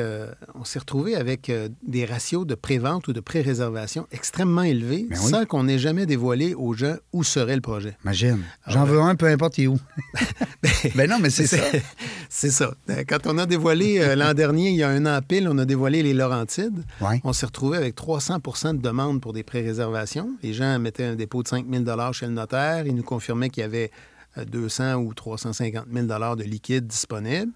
on 0.55 0.65
s'est 0.65 0.79
retrouvé 0.79 1.15
avec 1.15 1.49
des 1.81 2.03
ratios 2.05 2.45
de 2.45 2.55
prévente 2.55 3.07
ou 3.07 3.13
de 3.13 3.21
pré-réservation 3.21 4.05
extrêmement 4.11 4.63
élevés, 4.63 5.07
Ben 5.09 5.17
oui. 5.23 5.31
sans 5.31 5.45
qu'on 5.45 5.65
ait 5.69 5.79
jamais 5.79 6.05
dévoilé 6.05 6.55
aux 6.55 6.73
gens 6.73 6.95
où 7.13 7.23
serait 7.23 7.55
le 7.55 7.61
projet. 7.61 7.95
Imagine. 8.03 8.43
Ah 8.65 8.71
J'en 8.71 8.85
veux 8.85 8.99
un, 8.99 9.15
peu 9.15 9.27
importe 9.27 9.57
où? 9.59 9.77
ben 10.95 11.09
non, 11.09 11.17
mais 11.19 11.29
c'est 11.29 11.47
ça. 11.47 11.57
C'est 12.29 12.49
ça. 12.51 12.73
Euh, 12.89 13.03
Quand 13.07 13.27
on 13.27 13.37
a 13.37 13.45
dévoilé 13.45 13.99
euh, 13.99 14.15
l'an 14.15 14.33
dernier, 14.33 14.69
il 14.69 14.75
y 14.75 14.83
a 14.83 14.89
un 14.89 15.05
an 15.05 15.19
pile, 15.21 15.47
on 15.49 15.57
a 15.57 15.65
dévoilé 15.65 16.01
les 16.03 16.13
Laurentides. 16.13 16.83
Ouais. 17.01 17.19
On 17.23 17.33
s'est 17.33 17.45
retrouvé 17.45 17.77
avec 17.77 17.95
300% 17.95 18.77
de 18.77 18.81
demandes 18.81 19.21
pour 19.21 19.33
des 19.33 19.43
pré-réservations. 19.43 20.29
Les 20.43 20.53
gens 20.53 20.79
mettaient 20.79 21.05
un 21.05 21.15
dépôt 21.15 21.43
de 21.43 21.47
5 21.47 21.65
000 21.69 21.83
chez 22.13 22.25
le 22.25 22.33
notaire. 22.33 22.87
Ils 22.87 22.95
nous 22.95 23.03
confirmaient 23.03 23.49
qu'il 23.49 23.61
y 23.61 23.65
avait 23.65 23.91
euh, 24.37 24.45
200 24.45 24.95
ou 24.95 25.13
350 25.13 25.85
000 25.93 26.05
de 26.07 26.43
liquide 26.43 26.87
disponible. 26.87 27.51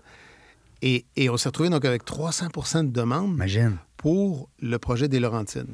Et, 0.82 1.06
et 1.16 1.30
on 1.30 1.38
s'est 1.38 1.50
retrouvé 1.50 1.70
donc 1.70 1.86
avec 1.86 2.04
300% 2.06 2.88
de 2.88 2.92
demandes 2.92 3.34
Imagine. 3.34 3.78
pour 3.98 4.50
le 4.62 4.78
projet 4.78 5.08
des 5.08 5.20
Laurentides. 5.20 5.68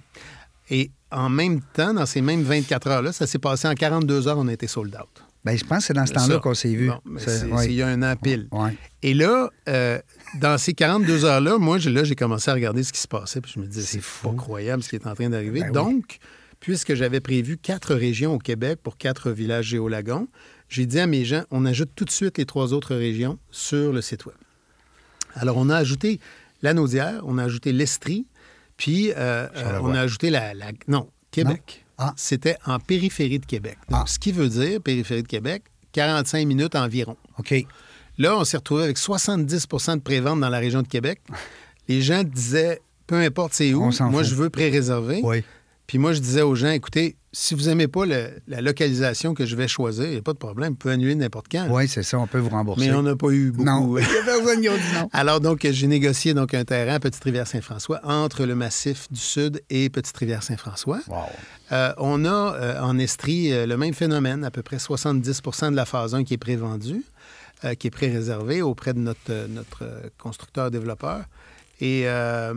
Et 0.72 0.90
en 1.12 1.30
même 1.30 1.62
temps, 1.74 1.94
dans 1.94 2.06
ces 2.08 2.22
mêmes 2.22 2.42
24 2.44 2.88
heures-là, 2.88 3.12
ça 3.12 3.28
s'est 3.28 3.38
passé 3.40 3.68
en 3.68 3.76
42 3.76 4.28
heures, 4.28 4.38
on 4.40 4.48
a 4.48 4.54
été 4.54 4.66
sold 4.68 4.96
out. 4.96 5.24
Ben, 5.44 5.58
je 5.58 5.64
pense 5.66 5.80
que 5.80 5.84
c'est 5.86 5.94
dans 5.94 6.06
ce 6.06 6.14
temps-là 6.14 6.40
qu'on 6.40 6.54
s'est 6.54 6.74
vu. 6.74 6.88
Bon, 6.88 7.00
C'est- 7.18 7.46
ouais. 7.52 7.66
il 7.66 7.74
y 7.74 7.82
a 7.82 7.88
un 7.88 8.02
an 8.04 8.16
pile. 8.16 8.48
Ouais. 8.52 8.78
Et 9.04 9.14
là, 9.14 9.50
euh, 9.68 10.00
dans 10.40 10.58
ces 10.58 10.74
42 10.74 11.26
heures-là, 11.26 11.58
moi, 11.58 11.78
j'ai- 11.80 11.90
là, 11.92 12.04
j'ai 12.04 12.16
commencé 12.16 12.50
à 12.50 12.54
regarder 12.54 12.84
ce 12.84 12.94
qui 12.94 13.00
se 13.00 13.08
passait, 13.08 13.42
puis 13.42 13.52
je 13.56 13.60
me 13.60 13.66
disais, 13.66 13.82
C'est 13.86 14.02
c'est 14.02 14.22
pas 14.30 14.34
croyable 14.36 14.82
ce 14.84 14.90
qui 14.90 14.96
est 14.96 15.08
en 15.08 15.14
train 15.16 15.30
d'arriver. 15.30 15.60
Ben 15.62 15.68
oui. 15.68 15.74
Donc, 15.74 16.18
puisque 16.60 16.94
j'avais 16.94 17.20
prévu 17.20 17.58
quatre 17.58 17.96
régions 17.96 18.36
au 18.36 18.38
Québec 18.40 18.80
pour 18.84 18.98
quatre 18.98 19.32
villages 19.32 19.66
géolagons, 19.66 20.28
j'ai 20.70 20.86
dit 20.86 21.00
à 21.00 21.08
mes 21.08 21.26
gens, 21.26 21.44
on 21.52 21.66
ajoute 21.66 21.90
tout 21.96 22.06
de 22.06 22.12
suite 22.12 22.38
les 22.38 22.46
trois 22.46 22.72
autres 22.72 22.96
régions 22.96 23.40
sur 23.50 23.92
le 23.92 24.02
site 24.02 24.26
Web. 24.28 24.38
Alors, 25.36 25.58
on 25.58 25.70
a 25.70 25.76
ajouté 25.76 26.20
la 26.62 26.74
Naudière, 26.76 27.22
on 27.26 27.38
a 27.40 27.44
ajouté 27.44 27.74
l'Estrie, 27.74 28.28
puis 28.82 29.12
euh, 29.12 29.48
euh, 29.56 29.80
on 29.84 29.94
a 29.94 30.00
ajouté 30.02 30.32
la... 30.32 30.56
la- 30.56 30.72
non, 30.88 31.08
Québec. 31.30 31.86
Ah. 32.00 32.14
C'était 32.18 32.58
en 32.66 32.80
périphérie 32.80 33.38
de 33.38 33.46
Québec. 33.46 33.78
Donc, 33.92 34.00
Ah. 34.02 34.08
ce 34.08 34.18
qui 34.18 34.32
veut 34.32 34.50
dire, 34.50 34.82
périphérie 34.82 35.22
de 35.22 35.28
Québec, 35.28 35.66
45 35.92 36.48
minutes 36.48 36.74
environ. 36.76 37.16
OK. 37.38 37.54
Là, 38.18 38.36
on 38.38 38.44
s'est 38.44 38.58
retrouvé 38.58 38.86
avec 38.86 38.98
70% 38.98 39.98
de 39.98 40.02
prévente 40.02 40.40
dans 40.40 40.50
la 40.50 40.58
région 40.58 40.82
de 40.82 40.88
Québec. 40.88 41.22
Les 41.88 42.02
gens 42.02 42.24
disaient, 42.24 42.82
peu 43.06 43.18
importe 43.18 43.54
c'est 43.54 43.72
où, 43.76 43.92
moi, 44.10 44.24
je 44.24 44.34
veux 44.34 44.50
pré-réserver. 44.50 45.22
Oui. 45.24 45.44
Puis 45.86 46.00
moi, 46.00 46.14
je 46.14 46.20
disais 46.20 46.42
aux 46.42 46.56
gens, 46.56 46.72
écoutez, 46.72 47.18
si 47.34 47.56
vous 47.56 47.64
n'aimez 47.64 47.88
pas 47.88 48.06
le- 48.06 48.30
la 48.48 48.60
localisation 48.62 49.34
que 49.34 49.46
je 49.46 49.56
vais 49.56 49.68
choisir, 49.68 50.04
il 50.06 50.12
n'y 50.12 50.18
a 50.18 50.22
pas 50.22 50.34
de 50.34 50.38
problème, 50.38 50.70
vous 50.72 50.76
pouvez 50.76 50.96
annuler 50.96 51.16
n'importe 51.16 51.48
quand. 51.52 51.68
Oui, 51.70 51.88
c'est 51.88 52.04
ça, 52.04 52.20
on 52.20 52.28
peut 52.28 52.40
vous 52.40 52.50
rembourser. 52.50 52.88
Mais 52.90 52.94
on 52.94 53.04
n'a 53.04 53.16
pas 53.16 53.30
eu 53.30 53.52
beaucoup. 53.52 53.64
Non. 53.70 53.98
Il 53.98 54.04
y 54.04 54.06
a 54.06 54.24
personne 54.26 54.62
qui 54.62 54.68
a 54.68 54.78
dit 54.78 54.84
non. 54.96 55.10
Alors, 55.14 55.40
donc, 55.40 55.66
j'ai 55.70 55.88
négocié 55.88 56.34
donc, 56.34 56.54
un 56.54 56.66
terrain 56.66 56.96
à 56.96 57.00
Petite-Rivière-Saint-François 57.00 58.00
entre 58.04 58.46
le 58.46 58.56
massif 58.56 59.08
du 59.12 59.20
Sud 59.20 59.62
et 59.70 59.90
Petite-Rivière-Saint-François. 59.90 61.00
Wow. 61.08 61.16
Euh, 61.72 61.94
on 61.98 62.26
a 62.26 62.30
euh, 62.56 62.82
en 62.82 62.98
Estrie 63.00 63.54
euh, 63.54 63.66
le 63.66 63.78
même 63.78 63.94
phénomène, 63.94 64.44
à 64.44 64.52
peu 64.52 64.62
près 64.62 64.78
70% 64.78 65.72
de 65.72 65.76
la 65.76 65.86
phase 65.86 66.14
1 66.14 66.24
qui 66.26 66.34
est 66.34 66.38
prévendue, 66.38 67.04
euh, 67.64 67.76
qui 67.76 67.88
est 67.88 67.92
pré-réservée 67.92 68.62
auprès 68.62 68.94
de 68.94 69.00
notre, 69.00 69.20
euh, 69.30 69.48
notre 69.48 69.84
euh, 69.84 70.02
constructeur-développeur. 70.18 71.24
Et, 71.80 72.04
euh, 72.06 72.54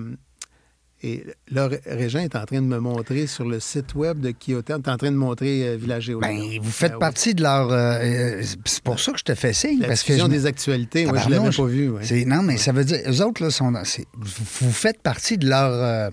et 1.06 1.24
là, 1.50 1.68
Ré- 1.68 1.80
Régent 1.86 2.20
est 2.20 2.34
en 2.34 2.44
train 2.46 2.62
de 2.62 2.66
me 2.66 2.78
montrer 2.78 3.26
sur 3.26 3.44
le 3.44 3.60
site 3.60 3.94
web 3.94 4.20
de 4.20 4.30
Kyoto, 4.32 4.72
est 4.78 4.88
en 4.88 4.96
train 4.96 5.10
de 5.10 5.16
montrer 5.16 5.68
euh, 5.68 5.76
Village. 5.76 6.10
Ben, 6.20 6.40
vous 6.62 6.70
faites 6.70 6.92
Ben 6.92 6.96
oui. 6.96 7.00
partie 7.00 7.34
de 7.34 7.42
leur. 7.42 7.70
euh, 7.70 7.98
euh, 8.02 8.42
c'est 8.64 8.82
pour 8.82 8.98
ça 8.98 9.12
que 9.12 9.18
je 9.18 9.24
te 9.24 9.34
fais 9.34 9.52
signe. 9.52 9.80
La 9.80 9.88
parce 9.88 10.02
que 10.02 10.16
je- 10.16 10.26
des 10.26 10.46
actualités, 10.46 11.04
moi, 11.06 11.18
je 11.18 11.28
ne 11.28 11.34
l'avais 11.34 11.50
pas 11.54 11.64
vu. 11.66 11.90
ouais. 11.90 12.24
Non, 12.24 12.42
mais 12.42 12.56
ça 12.56 12.72
veut 12.72 12.84
dire, 12.84 13.00
eux 13.06 13.22
autres, 13.22 13.42
là, 13.42 13.50
sont 13.50 13.70
dans- 13.72 13.82
vous 14.16 14.72
faites 14.72 15.02
partie 15.02 15.36
de 15.36 15.48
leur, 15.48 15.70
euh, 15.72 16.10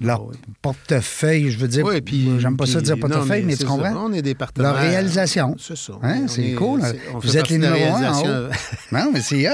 leur 0.00 0.20
Ah 0.20 0.26
oui. 0.30 0.36
portefeuille, 0.62 1.50
je 1.50 1.58
veux 1.58 1.66
dire. 1.68 1.84
Oui, 1.84 2.00
puis- 2.00 2.28
J'aime 2.38 2.56
pas 2.56 2.66
ça 2.66 2.74
puis- 2.78 2.82
dire 2.84 2.96
non, 2.96 3.08
portefeuille, 3.08 3.42
mais, 3.44 3.52
c'est 3.52 3.58
tu 3.58 3.64
ça. 3.64 3.70
comprends? 3.70 4.06
On 4.06 4.12
est 4.12 4.22
des 4.22 4.34
partenaires. 4.34 4.72
Leur 4.74 4.80
réalisation. 4.80 5.56
C'est 5.58 5.76
ça. 5.76 5.94
Hein, 6.02 6.26
c'est 6.28 6.50
est- 6.50 6.54
cool. 6.54 6.80
Vous 7.20 7.36
êtes 7.36 7.48
les 7.48 7.58
numéros 7.58 7.96
un 7.96 8.12
en 8.12 8.22
réalisation. 8.22 8.48
Non, 8.92 9.10
mais 9.12 9.20
c'est 9.20 9.48
hot. 9.48 9.52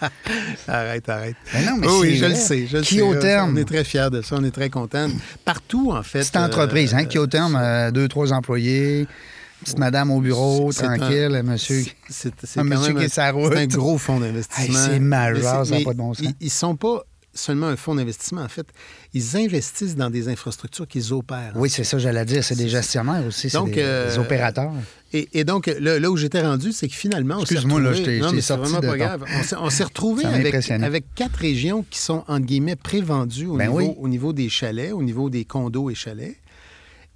arrête, 0.68 1.08
arrête. 1.08 1.36
Ben 1.52 1.64
non, 1.64 1.76
mais 1.78 1.86
oui, 1.86 1.92
oui, 2.00 2.16
je 2.16 2.26
le 2.26 2.34
sais. 2.34 2.66
Je 2.66 2.78
Qui 2.78 3.00
au 3.02 3.14
terme? 3.14 3.52
On 3.54 3.56
est 3.56 3.64
très 3.64 3.84
fiers 3.84 4.10
de 4.10 4.22
ça. 4.22 4.36
On 4.38 4.44
est 4.44 4.50
très 4.50 4.70
contents. 4.70 5.08
Partout, 5.44 5.92
en 5.92 6.02
fait. 6.02 6.20
Petite 6.20 6.36
entreprise, 6.36 6.94
hein, 6.94 7.02
euh, 7.02 7.06
qui 7.06 7.18
au 7.18 7.26
terme, 7.26 7.56
euh, 7.60 7.90
deux, 7.90 8.08
trois 8.08 8.32
employés, 8.32 9.06
petite 9.64 9.78
madame 9.78 10.10
au 10.10 10.20
bureau, 10.20 10.72
tranquille, 10.72 11.34
un 11.34 11.42
monsieur. 11.42 11.82
C'est 12.08 12.32
Un 12.56 12.64
monsieur 12.64 12.92
qui 12.94 13.04
est 13.04 13.30
route. 13.30 13.52
c'est 13.54 13.60
un 13.62 13.66
gros 13.66 13.98
fonds 13.98 14.20
d'investissement. 14.20 14.78
C'est 14.86 15.00
majeur, 15.00 15.60
Mais 15.60 15.64
ça 15.64 15.70
n'a 15.72 15.78
mais 15.78 15.84
pas 15.84 15.92
de 15.92 15.98
bon 15.98 16.14
sens. 16.14 16.24
Ils, 16.26 16.34
ils 16.40 16.50
sont 16.50 16.76
pas 16.76 17.02
seulement 17.38 17.66
un 17.68 17.76
fonds 17.76 17.94
d'investissement. 17.94 18.42
En 18.42 18.48
fait, 18.48 18.66
ils 19.14 19.36
investissent 19.36 19.96
dans 19.96 20.10
des 20.10 20.28
infrastructures 20.28 20.86
qu'ils 20.86 21.12
opèrent. 21.12 21.52
Oui, 21.56 21.70
c'est 21.70 21.84
ça, 21.84 21.98
j'allais 21.98 22.24
dire. 22.24 22.44
C'est 22.44 22.56
des 22.56 22.68
gestionnaires 22.68 23.24
aussi, 23.26 23.48
c'est 23.50 23.62
des, 23.64 23.72
euh, 23.78 24.10
des 24.10 24.18
opérateurs. 24.18 24.72
Et, 25.12 25.28
et 25.32 25.44
donc, 25.44 25.66
là, 25.80 25.98
là 25.98 26.10
où 26.10 26.16
j'étais 26.16 26.42
rendu, 26.42 26.72
c'est 26.72 26.86
que 26.88 26.94
finalement, 26.94 27.36
on 27.38 27.46
s'est 27.46 27.54
Excuse-moi, 27.54 27.80
là, 27.80 27.92
je 27.94 28.02
t'ai- 28.02 28.20
Non, 28.20 28.32
mais 28.32 28.42
c'est 28.42 28.56
vraiment 28.56 28.80
pas 28.80 28.96
grave. 28.98 29.24
On 29.38 29.42
s'est- 29.42 29.56
On 29.58 29.70
s'est 29.70 29.84
retrouvé 29.84 30.22
Ça 30.60 30.78
m'a 30.78 30.84
avec, 30.86 31.04
quatre 31.14 31.36
régions 31.36 31.84
qui 31.88 31.98
sont, 31.98 32.24
entre 32.28 32.44
guillemets, 32.46 32.76
prévendues 32.76 33.46
au, 33.46 33.56
Ben 33.56 33.68
niveau, 33.68 33.78
oui. 33.78 33.90
au 33.98 34.08
niveau 34.08 34.32
des 34.34 34.48
chalets, 34.50 34.92
au 34.92 35.02
niveau 35.02 35.30
des 35.30 35.44
condos 35.44 35.88
et 35.90 35.94
chalets. 35.94 36.36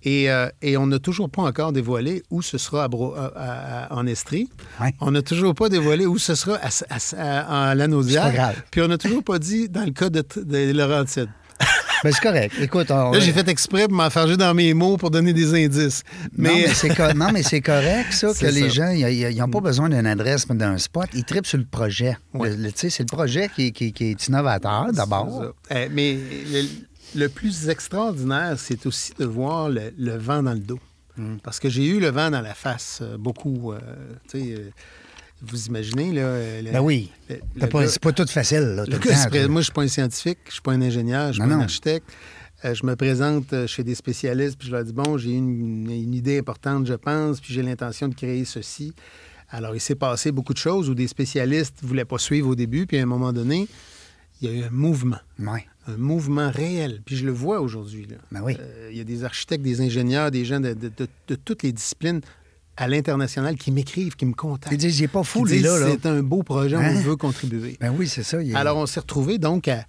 Et, 0.05 0.31
euh, 0.31 0.49
et 0.63 0.77
on 0.77 0.87
n'a 0.87 0.99
toujours 0.99 1.31
pas 1.31 1.43
encore 1.43 1.73
dévoilé 1.73 2.23
où 2.31 2.43
ce 2.43 2.59
sera 2.59 2.85
à 2.85 2.89
Bro- 2.89 3.15
à- 3.15 3.33
à- 3.37 3.95
en 3.95 4.07
Estrie. 4.07 4.49
Ouais. 4.81 4.95
On 5.01 5.11
n'a 5.13 5.23
toujours 5.23 5.55
pas 5.55 5.69
dévoilé 5.69 6.07
où 6.07 6.19
ce 6.19 6.35
sera 6.35 6.59
à, 7.17 7.71
à, 7.71 7.75
Lanaudière. 7.75 8.55
Puis 8.71 8.81
on 8.83 8.89
n'a 8.89 8.99
toujours 8.99 9.23
pas 9.23 9.39
dit 9.39 9.69
dans 9.69 9.85
le 9.85 9.93
cas 9.93 10.11
de, 10.11 10.25
de 10.37 10.73
Laurentides. 10.73 11.29
Ben, 12.05 12.11
c'est 12.13 12.21
correct. 12.21 12.55
Écoute, 12.61 12.91
on- 12.91 13.13
Là, 13.13 13.21
j'ai 13.21 13.31
fait 13.31 13.47
exprès 13.47 13.85
pour 13.87 13.93
m'enfarger 13.97 14.37
dans 14.37 14.53
mes 14.55 14.75
mots 14.75 14.97
pour 14.97 15.09
donner 15.13 15.33
des 15.33 15.55
indices. 15.55 16.03
Non, 16.37 16.51
Mais, 16.53 16.65
mais 16.67 16.75
c'est 16.75 16.89
co- 16.89 17.13
non, 17.15 17.29
mais 17.33 17.45
c'est 17.45 17.61
correct, 17.61 18.13
ça, 18.13 18.33
que 18.41 18.47
les 18.47 18.63
ça. 18.63 18.69
gens, 18.71 18.89
ils 18.91 19.37
n'ont 19.39 19.49
pas 19.49 19.61
besoin 19.61 19.89
d'une 19.89 20.05
adresse, 20.09 20.49
mais 20.49 20.57
d'un 20.57 20.79
spot. 20.79 21.07
Ils 21.15 21.23
tripent 21.23 21.47
sur 21.47 21.59
le 21.59 21.65
projet. 21.65 22.17
Ouais. 22.35 22.57
Tu 22.57 22.71
sais, 22.75 22.91
c'est 22.91 23.05
le 23.05 23.17
projet 23.17 23.49
qui, 23.55 23.71
qui- 23.71 23.93
qui 23.93 24.07
est 24.11 24.27
innovateur, 24.27 24.87
d'abord. 24.93 25.53
Euh, 25.71 25.89
mais 25.93 26.15
le, 26.53 26.63
le 27.15 27.29
plus 27.29 27.69
extraordinaire, 27.69 28.59
c'est 28.59 28.87
aussi 28.87 29.13
de 29.19 29.25
voir 29.25 29.69
le, 29.69 29.93
le 29.99 30.17
vent 30.17 30.43
dans 30.43 30.53
le 30.55 30.61
dos. 30.61 30.81
Mm. 31.17 31.37
Parce 31.43 31.61
que 31.61 31.69
j'ai 31.69 31.87
eu 31.87 32.01
le 32.01 32.09
vent 32.09 32.31
dans 32.31 32.41
la 32.41 32.55
face 32.55 33.01
euh, 33.03 33.17
beaucoup. 33.19 33.73
euh, 33.73 33.79
euh, 34.35 34.71
vous 35.43 35.67
imaginez, 35.67 36.13
là. 36.13 36.63
le- 36.63 36.71
Ben 36.73 36.81
oui. 36.81 37.11
C'est 37.29 38.01
pas 38.01 38.13
tout 38.13 38.27
facile, 38.27 38.61
là. 38.77 38.85
tout 38.85 38.93
le 38.93 38.99
temps, 38.99 39.29
pré- 39.29 39.49
moi, 39.49 39.61
je 39.61 39.65
suis 39.65 39.73
pas 39.73 39.83
un 39.83 39.89
scientifique, 39.89 40.39
je 40.47 40.53
suis 40.53 40.63
pas 40.63 40.73
un 40.73 40.83
ingénieur, 40.83 41.29
je 41.29 41.33
suis 41.35 41.43
Non, 41.43 41.49
pas 41.49 41.55
un 41.57 41.61
architecte. 41.63 42.09
Je 42.65 42.87
me 42.87 42.95
présente 42.95 43.67
chez 43.67 43.83
des 43.83 43.97
spécialistes, 43.97 44.57
puis 44.57 44.69
je 44.69 44.73
leur 44.73 44.85
dis 44.85 44.93
bon, 44.93 45.19
j'ai 45.19 45.33
une, 45.33 45.91
une 45.91 46.15
idée 46.15 46.39
importante, 46.39 46.87
je 46.87 46.95
pense, 46.95 47.41
puis 47.41 47.53
j'ai 47.53 47.63
l'intention 47.63 48.07
de 48.07 48.15
créer 48.15 48.45
ceci. 48.45 48.93
Alors, 49.51 49.75
il 49.75 49.81
s'est 49.81 49.97
passé 49.97 50.31
beaucoup 50.31 50.53
de 50.55 50.59
choses 50.59 50.89
où 50.89 50.95
des 50.95 51.09
spécialistes 51.09 51.83
ne 51.83 51.89
voulaient 51.89 52.05
pas 52.05 52.19
suivre 52.19 52.49
au 52.51 52.55
début, 52.55 52.87
puis 52.87 52.99
à 52.99 53.03
un 53.03 53.07
moment 53.07 53.33
donné, 53.33 53.67
il 54.41 54.49
y 54.49 54.53
a 54.53 54.57
eu 54.57 54.63
un 54.63 54.71
mouvement, 54.71 55.19
Ouais. 55.41 55.67
Un 55.89 55.97
mouvement 55.97 56.51
réel. 56.51 57.01
Puis 57.05 57.17
je 57.17 57.25
le 57.25 57.33
vois 57.33 57.61
aujourd'hui. 57.61 58.07
Ben 58.31 58.41
oui. 58.43 58.57
Euh, 58.61 58.89
il 58.93 58.99
y 58.99 59.01
a 59.01 59.05
des 59.05 59.25
architectes, 59.25 59.63
des 59.65 59.81
ingénieurs, 59.81 60.31
des 60.31 60.45
gens 60.45 60.61
de, 60.61 60.75
de- 60.75 60.91
de- 60.97 61.09
de 61.29 61.35
toutes 61.35 61.63
les 61.63 61.73
disciplines 61.73 62.21
à 62.77 62.89
l'international 62.89 63.57
qui 63.57 63.71
m'écrivent, 63.71 64.17
qui 64.17 64.25
me 64.27 64.33
contactent. 64.35 64.73
Ils 64.73 64.79
disent, 64.79 65.01
il 65.01 65.05
est 65.05 65.09
pas 65.09 65.23
fou, 65.25 65.45
lui, 65.45 65.59
là. 65.61 65.79
là. 65.79 65.87
C'est 65.91 66.07
un 66.07 66.23
beau 66.23 66.43
projet, 66.43 66.77
Hein? 66.77 66.95
on 66.97 67.01
veut 67.01 67.17
contribuer. 67.17 67.77
Ben 67.81 67.93
oui, 67.97 68.09
c'est 68.09 68.23
ça. 68.23 68.41
il 68.43 68.51
est- 68.53 68.55
Alors, 68.55 68.77
on 68.79 68.87
s'est 68.87 69.01
retrouvés 69.01 69.37
donc 69.39 69.69
à, 69.69 69.85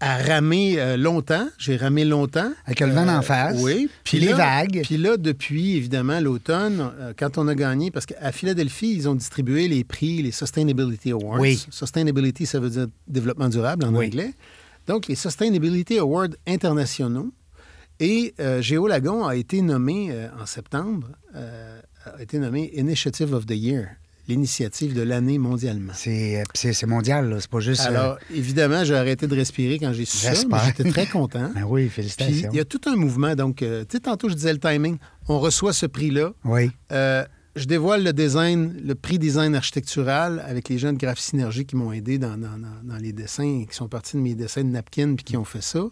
à 0.00 0.16
ramer 0.18 0.74
euh, 0.78 0.96
longtemps. 0.96 1.48
J'ai 1.58 1.76
ramé 1.76 2.04
longtemps. 2.04 2.52
Avec 2.66 2.80
le 2.80 2.88
vent 2.88 3.06
d'en 3.06 3.22
face, 3.22 3.60
Oui. 3.62 3.88
puis 4.04 4.18
les 4.20 4.28
là- 4.30 4.36
vagues. 4.36 4.80
Puis 4.84 4.96
là, 4.96 5.16
depuis, 5.16 5.76
évidemment, 5.76 6.20
l'automne, 6.20 6.90
euh, 7.00 7.12
quand 7.16 7.38
on 7.38 7.48
a 7.48 7.54
gagné, 7.54 7.90
parce 7.90 8.06
qu'à 8.06 8.30
Philadelphie, 8.32 8.92
ils 8.94 9.08
ont 9.08 9.14
distribué 9.14 9.68
les 9.68 9.84
prix, 9.84 10.22
les 10.22 10.32
Sustainability 10.32 11.12
Awards. 11.12 11.40
Oui. 11.40 11.64
Sustainability, 11.70 12.46
ça 12.46 12.60
veut 12.60 12.70
dire 12.70 12.86
développement 13.08 13.48
durable 13.48 13.84
en 13.84 13.94
Oui. 13.94 14.06
anglais. 14.06 14.32
Donc, 14.86 15.06
les 15.06 15.14
Sustainability 15.14 15.98
Awards 15.98 16.28
internationaux. 16.46 17.32
Et 18.00 18.34
euh, 18.40 18.60
Géolagon 18.60 19.26
a 19.26 19.36
été 19.36 19.62
nommé 19.62 20.08
euh, 20.10 20.26
en 20.40 20.46
septembre, 20.46 21.10
euh, 21.36 21.80
a 22.04 22.20
été 22.22 22.38
nommé 22.38 22.70
Initiative 22.74 23.32
of 23.32 23.46
the 23.46 23.52
Year, 23.52 23.90
l'initiative 24.26 24.94
de 24.94 25.02
l'année 25.02 25.38
mondialement. 25.38 25.92
C'est 25.94 26.40
euh, 26.40 26.86
mondial, 26.86 27.28
là. 27.28 27.36
C'est 27.40 27.50
pas 27.50 27.60
juste. 27.60 27.82
Alors, 27.82 28.18
évidemment, 28.34 28.82
j'ai 28.82 28.96
arrêté 28.96 29.28
de 29.28 29.36
respirer 29.36 29.78
quand 29.78 29.92
j'ai 29.92 30.04
su 30.04 30.16
ça, 30.16 30.32
mais 30.50 30.58
j'étais 30.66 30.90
très 30.90 31.06
content. 31.06 31.50
Ben 31.54 31.64
oui, 31.64 31.82
Puis, 31.82 31.90
félicitations. 31.90 32.48
il 32.52 32.56
y 32.56 32.60
a 32.60 32.64
tout 32.64 32.80
un 32.86 32.96
mouvement. 32.96 33.36
Donc, 33.36 33.58
tu 33.58 33.66
sais, 33.88 34.00
tantôt, 34.00 34.28
je 34.28 34.34
disais 34.34 34.52
le 34.52 34.58
timing. 34.58 34.96
On 35.28 35.38
reçoit 35.38 35.72
ce 35.72 35.86
prix-là. 35.86 36.32
Oui. 36.44 36.70
Je 37.54 37.66
dévoile 37.66 38.02
le 38.02 38.12
design, 38.14 38.80
le 38.82 38.94
prix 38.94 39.18
design 39.18 39.54
architectural 39.54 40.42
avec 40.46 40.70
les 40.70 40.78
gens 40.78 40.92
de 40.92 40.98
Graph 40.98 41.18
Synergie 41.18 41.66
qui 41.66 41.76
m'ont 41.76 41.92
aidé 41.92 42.18
dans, 42.18 42.38
dans- 42.38 42.56
dans- 42.58 42.80
dans 42.82 42.96
les 42.96 43.12
dessins, 43.12 43.64
qui 43.68 43.76
sont 43.76 43.88
partis 43.88 44.16
de 44.16 44.22
mes 44.22 44.34
dessins 44.34 44.62
de 44.64 44.68
napkin 44.70 45.14
puis 45.14 45.24
qui 45.24 45.36
ont 45.36 45.44
fait 45.44 45.60
ça. 45.62 45.84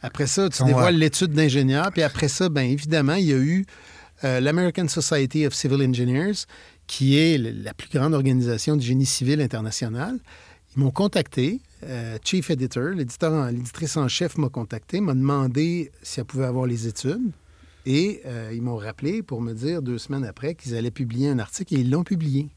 Après 0.00 0.26
ça, 0.28 0.48
tu 0.48 0.62
dévoiles 0.68 0.96
l'étude 0.96 1.32
d'ingénieur. 1.32 1.90
Puis 1.92 2.02
après 2.02 2.28
ça, 2.28 2.48
bien 2.48 2.62
évidemment, 2.64 3.14
il 3.14 3.24
y 3.26 3.32
a 3.32 3.36
eu 3.38 3.66
euh, 4.24 4.38
l'American 4.40 4.86
Society 4.86 5.44
of 5.46 5.54
Civil 5.54 5.82
Engineers, 5.84 6.44
qui 6.86 7.18
est 7.18 7.36
la 7.38 7.74
plus 7.74 7.88
grande 7.88 8.14
organisation 8.14 8.76
du 8.76 8.86
génie 8.86 9.06
civil 9.06 9.40
international. 9.40 10.18
Ils 10.76 10.80
m'ont 10.80 10.90
contacté. 10.92 11.60
euh, 11.84 12.16
Chief 12.24 12.48
Editor, 12.48 12.90
l'éditeur 12.90 13.50
l'éditrice 13.50 13.96
en 13.96 14.06
chef 14.06 14.38
m'a 14.38 14.48
contacté, 14.48 15.00
m'a 15.00 15.14
demandé 15.14 15.90
si 16.02 16.20
elle 16.20 16.26
pouvait 16.26 16.44
avoir 16.44 16.66
les 16.66 16.86
études. 16.86 17.32
Et 17.86 18.22
euh, 18.26 18.52
ils 18.54 18.62
m'ont 18.62 18.76
rappelé 18.76 19.22
pour 19.22 19.40
me 19.40 19.52
dire 19.52 19.82
deux 19.82 19.98
semaines 19.98 20.24
après 20.24 20.54
qu'ils 20.54 20.76
allaient 20.76 20.90
publier 20.90 21.28
un 21.28 21.38
article 21.38 21.74
et 21.74 21.80
ils 21.80 21.90
l'ont 21.90 22.04
publié. 22.04 22.48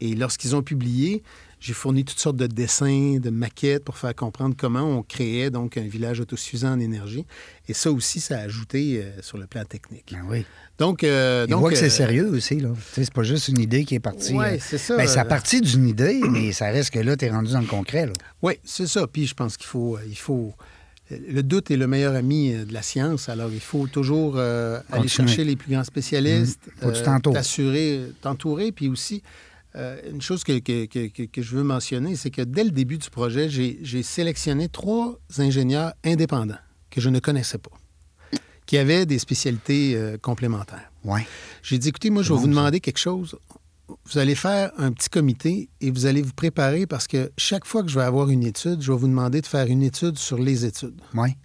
Et 0.00 0.14
lorsqu'ils 0.14 0.56
ont 0.56 0.62
publié, 0.62 1.22
j'ai 1.60 1.74
fourni 1.74 2.06
toutes 2.06 2.18
sortes 2.18 2.36
de 2.36 2.46
dessins, 2.46 3.18
de 3.20 3.28
maquettes 3.28 3.84
pour 3.84 3.98
faire 3.98 4.14
comprendre 4.14 4.54
comment 4.58 4.82
on 4.82 5.02
créait 5.02 5.50
donc 5.50 5.76
un 5.76 5.86
village 5.86 6.20
autosuffisant 6.20 6.72
en 6.72 6.80
énergie. 6.80 7.26
Et 7.68 7.74
ça 7.74 7.92
aussi, 7.92 8.18
ça 8.18 8.38
a 8.38 8.40
ajouté 8.40 9.02
euh, 9.02 9.20
sur 9.20 9.36
le 9.36 9.46
plan 9.46 9.64
technique. 9.64 10.06
Ben 10.12 10.24
oui. 10.26 10.46
Donc, 10.80 11.04
euh, 11.04 11.46
donc, 11.46 11.60
voient 11.60 11.70
que 11.70 11.76
c'est 11.76 11.86
euh, 11.86 11.90
sérieux 11.90 12.30
aussi, 12.30 12.58
là. 12.58 12.70
C'est 12.92 13.12
pas 13.12 13.22
juste 13.22 13.48
une 13.48 13.60
idée 13.60 13.84
qui 13.84 13.96
est 13.96 14.00
partie. 14.00 14.34
Euh, 14.34 14.56
c'est 14.58 14.78
ça. 14.78 14.96
Ben, 14.96 15.06
ça 15.06 15.20
a 15.20 15.24
parti 15.26 15.60
d'une 15.60 15.86
idée, 15.86 16.22
mais 16.30 16.52
ça 16.52 16.70
reste 16.70 16.90
que 16.90 16.98
là, 16.98 17.18
tu 17.18 17.26
es 17.26 17.30
rendu 17.30 17.52
dans 17.52 17.60
le 17.60 17.66
concret. 17.66 18.10
Oui, 18.40 18.54
c'est 18.64 18.86
ça. 18.86 19.06
Puis 19.06 19.26
je 19.26 19.34
pense 19.34 19.58
qu'il 19.58 19.66
faut, 19.66 19.98
il 20.08 20.16
faut. 20.16 20.54
Le 21.10 21.42
doute 21.42 21.70
est 21.70 21.76
le 21.76 21.86
meilleur 21.86 22.14
ami 22.14 22.52
euh, 22.52 22.64
de 22.64 22.72
la 22.72 22.82
science. 22.82 23.28
Alors, 23.28 23.50
il 23.52 23.60
faut 23.60 23.86
toujours 23.88 24.34
euh, 24.36 24.80
aller 24.92 25.08
chercher 25.08 25.44
les 25.44 25.56
plus 25.56 25.72
grands 25.72 25.84
spécialistes, 25.84 26.60
t'entoures. 27.04 27.32
t'assurer, 27.34 28.00
t'entourer. 28.20 28.70
Puis 28.70 28.88
aussi, 28.88 29.22
euh, 29.76 30.00
une 30.10 30.20
chose 30.22 30.44
que, 30.44 30.58
que- 30.60 30.86
que- 30.86 31.08
que- 31.08 31.22
que 31.24 31.42
je 31.42 31.56
veux 31.56 31.62
mentionner, 31.64 32.14
c'est 32.16 32.30
que 32.30 32.42
dès 32.42 32.64
le 32.64 32.70
début 32.70 32.98
du 32.98 33.10
projet, 33.10 33.48
j'ai 33.48 34.02
sélectionné 34.02 34.68
trois 34.68 35.18
ingénieurs 35.38 35.92
indépendants 36.04 36.58
que 36.90 37.00
je 37.00 37.08
ne 37.08 37.18
connaissais 37.20 37.58
pas, 37.58 37.70
qui 38.66 38.78
avaient 38.78 39.06
des 39.06 39.18
spécialités 39.18 39.96
complémentaires. 40.22 40.90
Ouais. 41.04 41.26
J'ai 41.62 41.78
dit, 41.78 41.88
écoutez, 41.88 42.10
moi, 42.10 42.22
je 42.22 42.28
vais 42.28 42.34
bon, 42.34 42.40
vous 42.40 42.46
ça. 42.46 42.50
demander 42.50 42.80
quelque 42.80 42.98
chose. 42.98 43.36
Vous 44.10 44.18
allez 44.18 44.34
faire 44.34 44.72
un 44.78 44.92
petit 44.92 45.08
comité 45.08 45.68
et 45.80 45.90
vous 45.90 46.06
allez 46.06 46.22
vous 46.22 46.32
préparer 46.32 46.86
parce 46.86 47.06
que 47.06 47.30
chaque 47.38 47.64
fois 47.64 47.82
que 47.82 47.88
je 47.88 47.98
vais 47.98 48.04
avoir 48.04 48.28
une 48.30 48.44
étude, 48.44 48.80
je 48.82 48.92
vais 48.92 48.98
vous 48.98 49.08
demander 49.08 49.40
de 49.40 49.46
faire 49.46 49.66
une 49.66 49.82
étude 49.82 50.18
sur 50.18 50.38
les 50.38 50.64
études. 50.64 51.00
Ouais. 51.14 51.36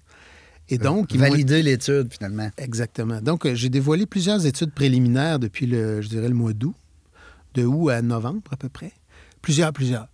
Et 0.69 0.77
donc, 0.79 1.13
ils 1.13 1.19
vont- 1.19 1.29
Valider 1.29 1.61
l'étude, 1.61 2.11
finalement. 2.11 2.49
Exactement. 2.57 3.21
Donc, 3.21 3.45
euh, 3.45 3.53
j'ai 3.53 3.69
dévoilé 3.69 4.05
plusieurs 4.07 4.45
études 4.47 4.71
préliminaires 4.71 5.37
depuis 5.37 5.67
le, 5.67 6.01
je 6.01 6.09
dirais, 6.09 6.27
le 6.27 6.33
mois 6.33 6.53
d'août, 6.53 6.75
de 7.53 7.63
août 7.65 7.89
à 7.89 8.01
novembre 8.01 8.41
à 8.51 8.57
peu 8.57 8.69
près. 8.69 8.91
Plusieurs, 9.43 9.71
plusieurs. 9.73 10.07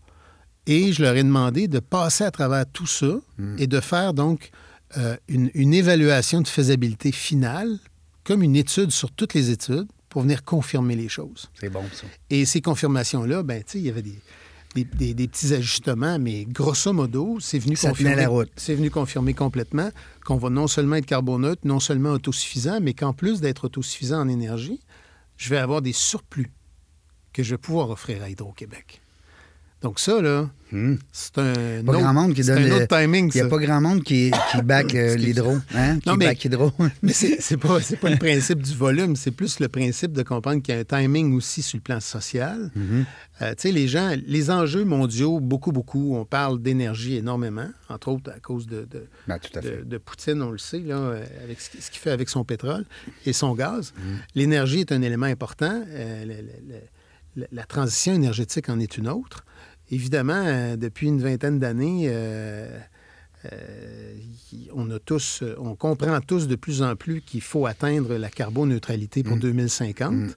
Et 0.67 0.91
je 0.91 1.01
leur 1.01 1.15
ai 1.15 1.23
demandé 1.23 1.67
de 1.69 1.79
passer 1.79 2.23
à 2.25 2.31
travers 2.31 2.65
tout 2.71 2.85
ça 2.85 3.13
et 3.57 3.65
de 3.67 3.79
faire 3.79 4.13
donc 4.13 4.51
euh, 4.97 5.15
une, 5.29 5.49
une 5.53 5.73
évaluation 5.73 6.41
de 6.41 6.47
faisabilité 6.47 7.11
finale, 7.13 7.79
comme 8.25 8.43
une 8.43 8.55
étude 8.57 8.91
sur 8.91 9.09
toutes 9.09 9.33
les 9.33 9.49
études, 9.49 9.87
pour 10.11 10.21
venir 10.21 10.43
confirmer 10.43 10.95
les 10.95 11.09
choses. 11.09 11.49
C'est 11.59 11.69
bon, 11.69 11.83
ça. 11.93 12.05
Et 12.29 12.45
ces 12.45 12.61
confirmations-là, 12.61 13.41
ben, 13.41 13.63
tu 13.63 13.71
sais, 13.71 13.79
il 13.79 13.85
y 13.85 13.89
avait 13.89 14.01
des, 14.03 14.19
des, 14.75 14.83
des- 14.83 15.13
des 15.15 15.27
petits 15.27 15.53
ajustements, 15.53 16.19
mais 16.19 16.45
grosso 16.45 16.93
modo, 16.93 17.39
c'est 17.39 17.57
venu 17.59 17.75
Ça 17.75 17.89
confirmer. 17.89 18.15
la 18.15 18.27
route. 18.27 18.51
C'est 18.57 18.75
venu 18.75 18.91
confirmer 18.91 19.33
complètement 19.33 19.89
qu'on 20.25 20.37
va 20.37 20.49
non 20.49 20.67
seulement 20.67 20.97
être 20.97 21.05
carboneutre, 21.05 21.61
non 21.65 21.79
seulement 21.79 22.11
autosuffisant, 22.11 22.79
mais 22.81 22.93
qu'en 22.93 23.13
plus 23.13 23.41
d'être 23.41 23.65
autosuffisant 23.65 24.19
en 24.21 24.27
énergie, 24.27 24.79
je 25.37 25.49
vais 25.49 25.57
avoir 25.57 25.81
des 25.81 25.93
surplus 25.93 26.51
que 27.33 27.41
je 27.41 27.51
vais 27.51 27.57
pouvoir 27.57 27.89
offrir 27.89 28.21
à 28.21 28.29
Hydro-Québec. 28.29 29.01
Donc 29.81 29.99
ça, 29.99 30.21
là, 30.21 30.49
Hmm. 30.73 30.95
c'est 31.11 31.37
un, 31.37 31.83
Pas 31.83 31.91
autre, 31.91 31.99
grand 32.01 32.13
monde 32.13 32.33
qui 32.33 32.43
donne 32.43 32.59
un 32.63 32.71
autre 32.77 32.87
timing, 32.87 33.29
Il 33.33 33.41
n'y 33.41 33.45
a 33.45 33.49
pas 33.49 33.57
grand 33.57 33.81
monde 33.81 34.03
qui, 34.03 34.31
qui 34.51 34.61
back 34.61 34.95
euh, 34.95 35.15
l'hydro. 35.17 35.57
Hein? 35.75 35.99
Qui 35.99 36.09
mais- 36.15 36.27
back 36.27 36.45
hydro. 36.45 36.71
Mais 37.01 37.11
c'est 37.11 37.57
pas, 37.57 37.79
pas 37.99 38.09
le 38.09 38.15
principe 38.17 38.61
du 38.61 38.73
volume, 38.73 39.17
c'est 39.17 39.31
plus 39.31 39.59
le 39.59 39.67
principe 39.67 40.13
de 40.13 40.23
comprendre 40.23 40.61
qu'il 40.61 40.73
y 40.73 40.77
a 40.77 40.79
un 40.81 40.83
timing 40.85 41.33
aussi 41.35 41.61
sur 41.61 41.75
le 41.77 41.81
plan 41.81 41.99
social. 41.99 42.71
Mhm. 42.73 43.05
Euh, 43.41 43.49
tu 43.49 43.55
sais, 43.63 43.71
les 43.73 43.89
gens, 43.89 44.15
les 44.25 44.49
enjeux 44.49 44.85
mondiaux, 44.85 45.41
beaucoup, 45.41 45.73
beaucoup, 45.73 46.15
on 46.15 46.23
parle 46.23 46.61
d'énergie 46.61 47.17
énormément, 47.17 47.67
entre 47.89 48.07
autres 48.09 48.31
à 48.33 48.39
cause 48.39 48.65
de, 48.67 48.87
de, 48.89 49.07
Ben, 49.27 49.39
de, 49.61 49.83
de 49.83 49.97
Poutine, 49.97 50.41
on 50.41 50.51
le 50.51 50.57
sait, 50.57 50.79
là, 50.79 50.95
euh, 50.95 51.25
avec 51.43 51.59
ce 51.59 51.69
qu'il 51.91 51.99
fait 51.99 52.11
avec 52.11 52.29
son 52.29 52.45
pétrole 52.45 52.85
et 53.25 53.33
son 53.33 53.55
gaz. 53.55 53.91
Mhm. 53.97 54.17
L'énergie 54.35 54.79
est 54.79 54.93
un 54.93 55.01
élément 55.01 55.25
important. 55.25 55.83
euh, 55.89 56.23
le- 56.23 56.33
le- 56.35 56.75
le- 56.75 56.81
la, 57.35 57.47
la 57.51 57.63
transition 57.65 58.13
énergétique 58.13 58.69
en 58.69 58.79
est 58.79 58.97
une 58.97 59.09
autre. 59.09 59.43
Évidemment, 59.91 60.43
euh, 60.45 60.75
depuis 60.77 61.07
une 61.07 61.21
vingtaine 61.21 61.59
d'années, 61.59 62.05
euh, 62.07 62.67
euh, 63.51 64.13
on 64.73 64.89
a 64.91 64.99
tous, 64.99 65.43
on 65.57 65.75
comprend 65.75 66.19
tous 66.21 66.47
de 66.47 66.55
plus 66.55 66.81
en 66.81 66.95
plus 66.95 67.21
qu'il 67.21 67.41
faut 67.41 67.65
atteindre 67.65 68.15
la 68.15 68.29
carboneutralité 68.29 69.23
pour 69.23 69.37
2050. 69.37 70.13
Mm, 70.13 70.29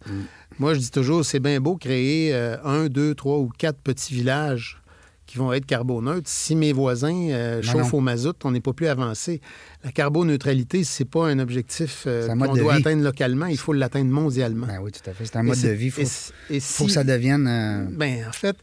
Moi, 0.58 0.74
je 0.74 0.78
dis 0.80 0.90
toujours, 0.90 1.24
c'est 1.24 1.40
bien 1.40 1.60
beau 1.60 1.76
créer 1.76 2.34
euh, 2.34 2.56
un, 2.64 2.86
deux, 2.86 3.14
trois 3.14 3.38
ou 3.38 3.48
quatre 3.56 3.78
petits 3.78 4.14
villages 4.14 4.80
qui 5.26 5.38
vont 5.38 5.52
être 5.52 5.64
carboneutres. 5.66 6.28
Si 6.28 6.54
mes 6.54 6.72
voisins 6.72 7.28
euh, 7.30 7.62
chauffent 7.62 7.92
non. 7.92 7.98
au 7.98 8.00
mazout, 8.00 8.36
on 8.44 8.50
n'est 8.50 8.60
pas 8.60 8.72
plus 8.74 8.86
avancé. 8.88 9.40
La 9.82 9.90
carboneutralité, 9.90 10.84
c'est 10.84 11.06
pas 11.06 11.26
un 11.28 11.38
objectif 11.38 12.04
euh, 12.06 12.28
qu'on 12.28 12.54
doit 12.54 12.74
vie. 12.74 12.80
atteindre 12.80 13.02
localement, 13.02 13.46
il 13.46 13.56
faut 13.58 13.72
l'atteindre 13.72 14.10
mondialement. 14.10 14.66
Ben 14.66 14.80
oui, 14.82 14.92
tout 14.92 15.08
à 15.08 15.14
fait. 15.14 15.24
C'est 15.26 15.36
un 15.36 15.42
mode 15.42 15.60
de 15.60 15.68
vie. 15.68 15.86
Il 15.86 15.90
faut, 15.92 16.02
et 16.50 16.60
faut 16.60 16.86
que 16.86 16.92
ça 16.92 17.04
devienne. 17.04 17.46
euh, 17.48 17.86
ben, 17.90 18.26
en 18.28 18.32
fait, 18.32 18.56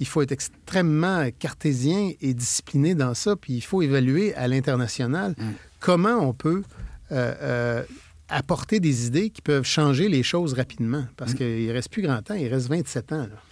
il 0.00 0.06
faut 0.06 0.22
être 0.22 0.32
extrêmement 0.32 1.28
cartésien 1.38 2.12
et 2.20 2.34
discipliné 2.34 2.94
dans 2.94 3.14
ça, 3.14 3.36
puis 3.36 3.54
il 3.54 3.60
faut 3.60 3.82
évaluer 3.82 4.34
à 4.34 4.46
l'international 4.48 5.34
Mm. 5.38 5.42
comment 5.80 6.16
on 6.28 6.32
peut 6.32 6.62
euh, 7.10 7.34
euh, 7.42 7.82
apporter 8.28 8.80
des 8.80 9.06
idées 9.06 9.30
qui 9.30 9.40
peuvent 9.42 9.64
changer 9.64 10.08
les 10.08 10.22
choses 10.22 10.52
rapidement. 10.52 11.06
Parce 11.16 11.32
Mm. 11.32 11.36
qu'il 11.36 11.66
ne 11.66 11.72
reste 11.72 11.90
plus 11.90 12.02
grand 12.02 12.20
temps, 12.22 12.34
il 12.34 12.48
reste 12.48 12.68
27 12.68 13.12
ans. 13.12 13.22
là. 13.26 13.42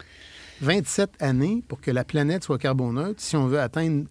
27 0.62 1.10
années 1.20 1.62
pour 1.68 1.80
que 1.80 1.90
la 1.90 2.04
planète 2.04 2.44
soit 2.44 2.58
carboneutre 2.58 3.20
si 3.20 3.36
on 3.36 3.46
veut 3.46 3.60
atteindre 3.60 4.04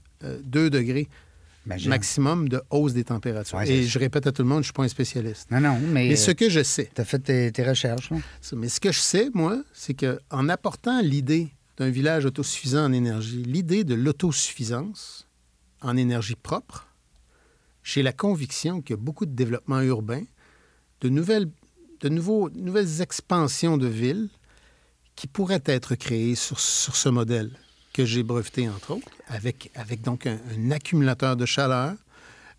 2 0.43 0.69
degrés 0.69 1.07
imagine. 1.65 1.89
maximum 1.89 2.47
de 2.49 2.61
hausse 2.69 2.93
des 2.93 3.03
températures. 3.03 3.57
Ouais, 3.57 3.67
et 3.69 3.83
je 3.83 3.97
répète 3.99 4.27
à 4.27 4.31
tout 4.31 4.43
le 4.43 4.47
monde, 4.47 4.57
je 4.57 4.59
ne 4.59 4.63
suis 4.65 4.73
pas 4.73 4.83
un 4.83 4.87
spécialiste. 4.87 5.49
Non, 5.49 5.59
non, 5.59 5.79
mais, 5.79 6.09
Mais 6.09 6.15
ce 6.15 6.29
que 6.31 6.47
je 6.49 6.61
sais, 6.61 6.89
tu 6.93 7.01
as 7.01 7.05
fait 7.05 7.17
tes, 7.19 7.51
tes 7.51 7.63
recherches. 7.63 8.11
Mais 8.53 8.69
ce 8.69 8.79
que 8.79 8.91
je 8.91 8.99
sais, 8.99 9.29
moi, 9.33 9.57
c'est 9.73 9.95
qu'en 9.95 10.47
apportant 10.49 11.01
l'idée 11.01 11.49
d'un 11.77 11.89
village 11.89 12.25
autosuffisant 12.25 12.85
en 12.85 12.93
énergie, 12.93 13.43
l'idée 13.43 13.83
de 13.83 13.95
l'autosuffisance 13.95 15.27
en 15.81 15.97
énergie 15.97 16.35
propre, 16.35 16.87
j'ai 17.83 18.01
la 18.01 18.13
conviction 18.13 18.81
qu'il 18.81 18.95
y 18.95 18.99
a 18.99 19.01
beaucoup 19.01 19.25
de 19.25 19.35
développement 19.35 19.81
urbain, 19.81 20.23
de 21.01 21.09
nouvelles, 21.09 21.51
expansions 23.01 23.77
de 23.77 23.87
villes 23.87 24.29
qui 25.15 25.27
pourraient 25.27 25.63
être 25.65 25.95
créées 25.95 26.35
sur, 26.35 26.59
ce 26.59 27.09
modèle 27.09 27.51
que 27.93 28.05
j'ai 28.05 28.23
breveté, 28.23 28.67
entre 28.67 28.95
autres, 28.95 29.07
avec, 29.27 29.69
donc 30.01 30.25
un, 30.25 30.71
accumulateur 30.71 31.37
de 31.37 31.45
chaleur, 31.45 31.93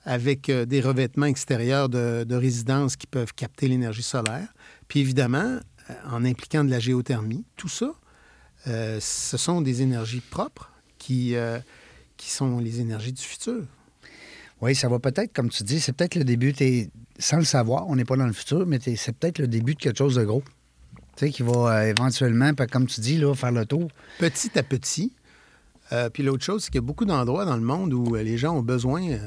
avec 0.05 0.49
euh, 0.49 0.65
des 0.65 0.81
revêtements 0.81 1.27
extérieurs 1.27 1.89
de, 1.89 2.25
de 2.25 2.35
résidences 2.37 2.97
qui 2.97 3.09
peuvent 3.09 3.35
capter 3.35 3.67
l'énergie 3.67 4.05
solaire. 4.05 4.49
Puis 4.87 5.01
évidemment, 5.01 5.59
euh, 5.91 5.95
en 6.09 6.25
impliquant 6.25 6.63
de 6.65 6.71
la 6.71 6.79
géothermie, 6.79 7.45
tout 7.57 7.69
ça, 7.69 7.93
euh, 8.67 8.99
ce 9.01 9.37
sont 9.37 9.61
des 9.61 9.83
énergies 9.83 10.21
propres 10.21 10.71
qui, 10.99 11.35
euh, 11.37 11.59
qui 12.17 12.31
sont 12.31 12.59
les 12.59 12.81
énergies 12.81 13.13
du 13.13 13.23
futur. 13.23 13.63
Oui, 14.61 14.75
ça 14.75 14.89
va 14.89 14.99
peut-être, 14.99 15.33
comme 15.33 15.51
tu 15.51 15.63
dis, 15.65 15.81
c'est 15.81 15.93
peut-être 15.93 16.15
le 16.15 16.25
début, 16.25 16.55
sans 17.19 17.37
le 17.37 17.45
savoir, 17.45 17.89
on 17.89 17.97
n'est 17.97 18.05
pas 18.05 18.17
dans 18.17 18.27
le 18.27 18.33
futur, 18.33 18.67
mais 18.67 18.79
c'est 18.81 19.13
peut-être 19.13 19.39
le 19.39 19.49
début 19.49 19.75
de 19.75 19.81
quelque 19.81 19.99
chose 19.99 20.15
de 20.15 20.25
gros. 20.25 20.43
Tu 21.17 21.27
sais, 21.27 21.31
qui 21.31 21.43
va 21.43 21.53
euh, 21.53 21.91
éventuellement, 21.91 22.53
comme 22.71 22.87
tu 22.87 23.01
dis, 23.01 23.19
là, 23.19 23.35
faire 23.35 23.53
le 23.53 23.67
tour. 23.67 23.89
Petit 24.19 24.59
à 24.59 24.63
petit. 24.63 25.13
Puis 26.13 26.25
l'autre 26.25 26.43
chose, 26.43 26.65
c'est 26.65 26.71
qu'il 26.71 26.81
y 26.81 26.85
a 26.85 26.87
beaucoup 26.87 27.05
d'endroits 27.05 27.45
dans 27.45 27.55
le 27.55 27.63
monde 27.63 27.95
où 27.95 28.17
les 28.17 28.37
gens 28.37 28.57
ont 28.57 28.63
besoin 28.63 29.19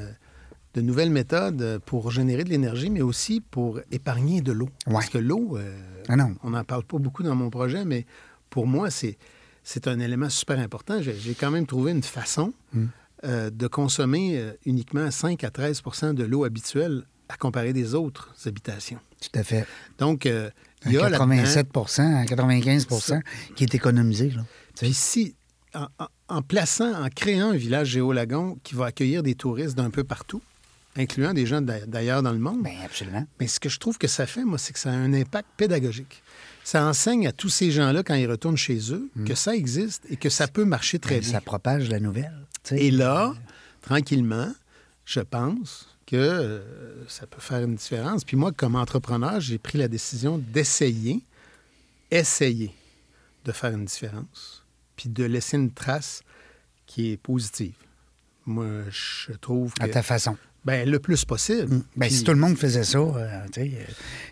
de 0.74 0.80
nouvelles 0.80 1.10
méthodes 1.10 1.80
pour 1.84 2.10
générer 2.10 2.44
de 2.44 2.50
l'énergie, 2.50 2.90
mais 2.90 3.02
aussi 3.02 3.40
pour 3.40 3.80
épargner 3.90 4.40
de 4.40 4.52
l'eau. 4.52 4.68
Ouais. 4.86 4.94
Parce 4.94 5.08
que 5.08 5.18
l'eau, 5.18 5.56
euh, 5.56 5.76
Ah 6.08 6.14
on 6.44 6.50
n'en 6.50 6.64
parle 6.64 6.84
pas 6.84 6.98
beaucoup 6.98 7.22
dans 7.22 7.34
mon 7.34 7.50
projet, 7.50 7.84
mais 7.84 8.06
pour 8.50 8.66
moi, 8.66 8.90
c'est, 8.90 9.16
c'est 9.64 9.86
un 9.88 9.98
élément 10.00 10.28
super 10.28 10.58
important. 10.58 11.00
J'ai, 11.00 11.14
j'ai 11.18 11.34
quand 11.34 11.50
même 11.50 11.66
trouvé 11.66 11.92
une 11.92 12.02
façon 12.02 12.52
Mm. 12.72 12.84
euh, 13.24 13.50
de 13.50 13.66
consommer 13.66 14.38
euh, 14.38 14.52
uniquement 14.66 15.10
5 15.10 15.42
à 15.44 15.48
13% 15.50 16.14
de 16.14 16.24
l'eau 16.24 16.44
habituelle 16.44 17.02
à 17.28 17.36
comparer 17.36 17.72
des 17.72 17.94
autres 17.94 18.32
habitations. 18.46 18.98
Tout 19.20 19.38
à 19.38 19.42
fait. 19.44 19.66
Donc, 19.98 20.26
euh, 20.26 20.50
il 20.86 20.92
y 20.92 20.96
a 20.98 21.08
là-dedans- 21.08 21.28
87 21.28 21.68
à 21.98 22.24
95% 22.24 23.20
qui 23.54 23.64
est 23.64 23.74
économisé. 23.74 24.30
Là. 24.30 24.44
Puis 24.76 24.94
si, 24.94 25.34
en, 25.74 25.86
en- 26.28 26.42
plaçant, 26.42 26.92
en 27.04 27.08
créant 27.08 27.50
un 27.50 27.56
village 27.56 27.88
géolagon 27.88 28.58
qui 28.64 28.74
va 28.74 28.86
accueillir 28.86 29.22
des 29.22 29.34
touristes 29.34 29.76
d'un 29.76 29.90
peu 29.90 30.02
partout, 30.04 30.40
incluant 30.96 31.34
des 31.34 31.46
gens 31.46 31.60
d'a- 31.60 31.84
d'ailleurs 31.86 32.22
dans 32.22 32.32
le 32.32 32.38
monde, 32.38 32.62
Bien, 32.64 32.80
absolument. 32.84 33.24
mais 33.38 33.46
ce 33.46 33.60
que 33.60 33.68
je 33.68 33.78
trouve 33.78 33.98
que 33.98 34.08
ça 34.08 34.26
fait, 34.26 34.44
moi, 34.44 34.58
c'est 34.58 34.72
que 34.72 34.78
ça 34.78 34.90
a 34.90 34.94
un 34.94 35.12
impact 35.12 35.48
pédagogique. 35.56 36.22
Ça 36.70 36.86
enseigne 36.86 37.26
à 37.26 37.32
tous 37.32 37.48
ces 37.48 37.72
gens-là, 37.72 38.04
quand 38.04 38.14
ils 38.14 38.30
retournent 38.30 38.56
chez 38.56 38.92
eux, 38.92 39.10
que 39.26 39.34
ça 39.34 39.56
existe 39.56 40.04
et 40.08 40.16
que 40.16 40.28
ça 40.28 40.46
peut 40.46 40.64
marcher 40.64 41.00
très 41.00 41.16
Ben, 41.16 41.22
bien. 41.22 41.32
ça 41.32 41.40
propage 41.40 41.88
la 41.88 41.98
nouvelle. 41.98 42.46
Et 42.70 42.92
là, 42.92 43.34
tranquillement, 43.82 44.54
je 45.04 45.18
pense 45.18 45.88
que 46.06 46.14
euh, 46.14 47.08
ça 47.08 47.26
peut 47.26 47.40
faire 47.40 47.64
une 47.64 47.74
différence. 47.74 48.22
Puis 48.22 48.36
moi, 48.36 48.52
comme 48.52 48.76
entrepreneur, 48.76 49.40
j'ai 49.40 49.58
pris 49.58 49.78
la 49.78 49.88
décision 49.88 50.38
d'essayer, 50.38 51.24
essayer 52.12 52.72
de 53.44 53.50
faire 53.50 53.72
une 53.72 53.86
différence, 53.86 54.64
puis 54.94 55.08
de 55.08 55.24
laisser 55.24 55.56
une 55.56 55.72
trace 55.72 56.22
qui 56.86 57.10
est 57.10 57.16
positive. 57.16 57.74
Moi, 58.46 58.84
je 58.90 59.32
trouve 59.32 59.74
que... 59.74 59.82
À 59.82 59.88
ta 59.88 60.04
façon. 60.04 60.36
Ben, 60.62 60.86
le 60.86 60.98
plus 60.98 61.24
possible. 61.24 61.80
Ben, 61.96 62.06
Puis- 62.08 62.16
si 62.16 62.22
tout 62.24 62.32
le 62.32 62.38
monde 62.38 62.54
faisait 62.58 62.84
ça, 62.84 62.98
euh, 62.98 63.12
euh, 63.58 63.64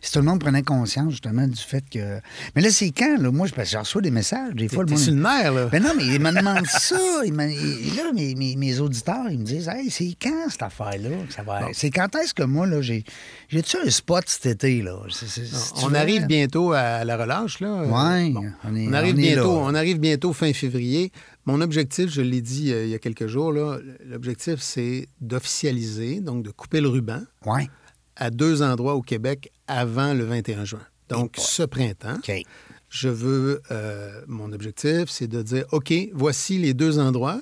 si 0.02 0.12
tout 0.12 0.18
le 0.18 0.26
monde 0.26 0.40
prenait 0.40 0.62
conscience 0.62 1.12
justement 1.12 1.46
du 1.48 1.56
fait 1.56 1.82
que. 1.90 2.20
Mais 2.54 2.60
là, 2.60 2.70
c'est 2.70 2.90
quand? 2.90 3.16
Là? 3.18 3.30
Moi, 3.30 3.46
je, 3.46 3.78
reçois 3.78 4.02
des 4.02 4.10
messages. 4.10 4.52
Des 4.54 4.68
fois, 4.68 4.84
le 4.84 4.90
monde. 4.90 4.98
sur 4.98 5.14
le 5.14 5.20
nerf, 5.22 5.52
là. 5.54 5.66
Ben 5.72 5.82
non, 5.82 5.92
mais 5.96 6.04
ils 6.04 6.20
me 6.20 6.30
demandent 6.38 6.66
ça. 6.66 6.98
Ils 7.24 7.32
me- 7.32 7.50
ils- 7.50 7.96
là, 7.96 8.12
mes, 8.14 8.34
mes- 8.34 8.56
mes 8.56 8.78
auditeurs, 8.78 9.30
ils 9.30 9.38
me 9.38 9.44
disent 9.44 9.68
Hey, 9.68 9.90
c'est 9.90 10.14
quand 10.20 10.50
cette 10.50 10.62
affaire-là? 10.62 11.08
ça 11.30 11.42
va... 11.42 11.68
C'est 11.72 11.90
quand 11.90 12.14
est-ce 12.16 12.34
que 12.34 12.42
moi, 12.42 12.66
là, 12.66 12.82
j'ai. 12.82 13.04
J'ai-tu 13.48 13.78
un 13.78 13.88
spot 13.90 14.24
cet 14.26 14.44
été, 14.44 14.82
là? 14.82 14.98
C'est- 15.10 15.26
c'est- 15.28 15.46
on 15.82 15.94
arrive 15.94 16.26
bientôt 16.26 16.72
à 16.72 17.04
la 17.06 17.16
relâche, 17.16 17.60
là. 17.60 17.84
Bon. 17.86 17.94
on 18.64 18.76
est- 18.76 18.86
on 18.86 18.92
arrive 18.92 19.14
on 19.14 19.18
est 19.18 19.22
bientôt. 19.22 19.54
là. 19.54 19.62
On 19.62 19.74
arrive 19.74 19.98
bientôt 19.98 20.32
fin 20.34 20.52
février. 20.52 21.10
Mon 21.48 21.62
objectif, 21.62 22.10
je 22.10 22.20
l'ai 22.20 22.42
dit 22.42 22.74
euh, 22.74 22.84
il 22.84 22.90
y 22.90 22.94
a 22.94 22.98
quelques 22.98 23.26
jours, 23.26 23.52
l'objectif, 24.04 24.56
c'est 24.60 25.08
d'officialiser, 25.22 26.20
donc 26.20 26.44
de 26.44 26.50
couper 26.50 26.82
le 26.82 26.88
ruban 26.88 27.22
Ouais. 27.46 27.70
à 28.16 28.28
deux 28.28 28.60
endroits 28.60 28.94
au 28.96 29.00
Québec 29.00 29.50
avant 29.66 30.12
le 30.12 30.24
21 30.24 30.66
juin. 30.66 30.82
Donc, 31.08 31.38
Et 31.38 31.40
ce 31.40 31.62
printemps, 31.62 32.18
je 32.90 33.08
veux, 33.08 33.62
euh, 33.70 34.20
mon 34.26 34.52
objectif, 34.52 35.06
c'est 35.08 35.26
de 35.26 35.40
dire, 35.40 35.64
OK, 35.72 35.90
voici 36.12 36.58
les 36.58 36.74
deux 36.74 36.98
endroits. 36.98 37.40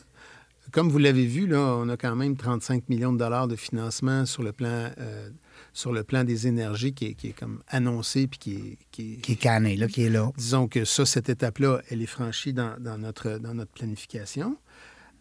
Comme 0.70 0.88
vous 0.88 0.98
l'avez 0.98 1.26
vu, 1.26 1.48
là, 1.48 1.58
on 1.58 1.88
a 1.88 1.96
quand 1.96 2.14
même 2.14 2.36
35 2.36 2.88
millions 2.88 3.12
de 3.12 3.18
dollars 3.18 3.48
de 3.48 3.56
financement 3.56 4.24
sur 4.24 4.44
le 4.44 4.52
plan, 4.52 4.88
euh, 5.00 5.30
sur 5.76 5.92
le 5.92 6.02
plan 6.04 6.24
des 6.24 6.46
énergies 6.46 6.94
qui 6.94 7.04
est, 7.08 7.14
qui 7.14 7.28
est 7.28 7.32
comme 7.38 7.62
annoncé 7.68 8.26
puis 8.26 8.38
qui 8.38 8.54
est, 8.54 8.78
qui 8.90 9.12
est- 9.12 9.16
Qui 9.20 9.32
est 9.32 9.36
canné, 9.36 9.76
là, 9.76 9.88
qui 9.88 10.02
est 10.04 10.08
là. 10.10 10.30
disons 10.38 10.68
que 10.68 10.84
ça, 10.86 11.04
cette 11.04 11.28
étape-là, 11.28 11.82
elle 11.90 12.00
est 12.00 12.06
franchie 12.06 12.52
dans, 12.54 12.80
dans 12.80 12.96
notre, 12.96 13.38
dans 13.38 13.52
notre 13.52 13.72
planification. 13.72 14.56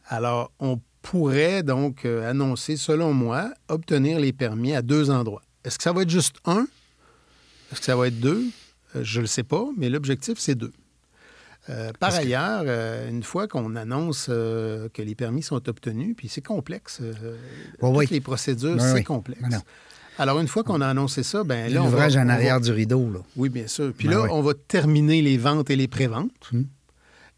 Alors, 0.07 0.51
on 0.59 0.79
pourrait 1.01 1.61
donc 1.63 2.05
euh, 2.05 2.29
annoncer, 2.29 2.77
selon 2.77 3.11
moi, 3.13 3.51
obtenir 3.67 4.19
les 4.19 4.31
permis 4.33 4.73
à 4.73 4.81
deux 4.81 5.09
endroits. 5.11 5.41
Est-ce 5.65 5.77
que 5.77 5.83
ça 5.83 5.91
va 5.93 6.03
être 6.03 6.09
juste 6.09 6.37
un? 6.45 6.67
Est-ce 7.71 7.79
que 7.79 7.85
ça 7.85 7.95
va 7.97 8.07
être 8.07 8.19
deux? 8.19 8.43
Euh, 8.95 9.03
je 9.03 9.17
ne 9.19 9.23
le 9.23 9.27
sais 9.27 9.43
pas, 9.43 9.65
mais 9.77 9.89
l'objectif, 9.89 10.37
c'est 10.39 10.55
deux. 10.55 10.71
Euh, 11.69 11.87
par 11.93 12.11
Parce 12.11 12.17
que- 12.19 12.21
ailleurs, 12.25 12.61
euh, 12.65 13.09
une 13.09 13.23
fois 13.23 13.47
qu'on 13.47 13.75
annonce 13.75 14.27
euh, 14.29 14.87
que 14.93 15.01
les 15.01 15.15
permis 15.15 15.41
sont 15.41 15.67
obtenus, 15.67 16.15
puis 16.15 16.29
c'est 16.29 16.41
complexe, 16.45 16.99
Oui, 17.01 17.09
toutes 17.79 17.97
oui. 17.97 18.07
les 18.11 18.21
procédures, 18.21 18.79
c'est 18.79 19.03
complexe. 19.03 19.41
Alors, 20.17 20.39
une 20.39 20.47
fois 20.47 20.63
qu'on 20.63 20.81
a 20.81 20.87
annoncé 20.87 21.23
ça, 21.23 21.43
ben 21.43 21.71
là, 21.73 21.81
L'ouvrage 21.81 22.15
en 22.17 22.25
va- 22.25 22.33
arrière 22.33 22.61
du 22.61 22.71
rideau, 22.71 23.09
là. 23.11 23.19
oui, 23.35 23.49
bien 23.49 23.67
sûr. 23.67 23.91
Puis 23.97 24.07
Ben 24.07 24.15
là, 24.15 24.23
oui. 24.23 24.29
on 24.31 24.41
va 24.41 24.53
terminer 24.53 25.21
les 25.21 25.37
ventes 25.37 25.69
et 25.69 25.75
les 25.75 25.87
préventes. 25.87 26.31
Hmm. 26.51 26.63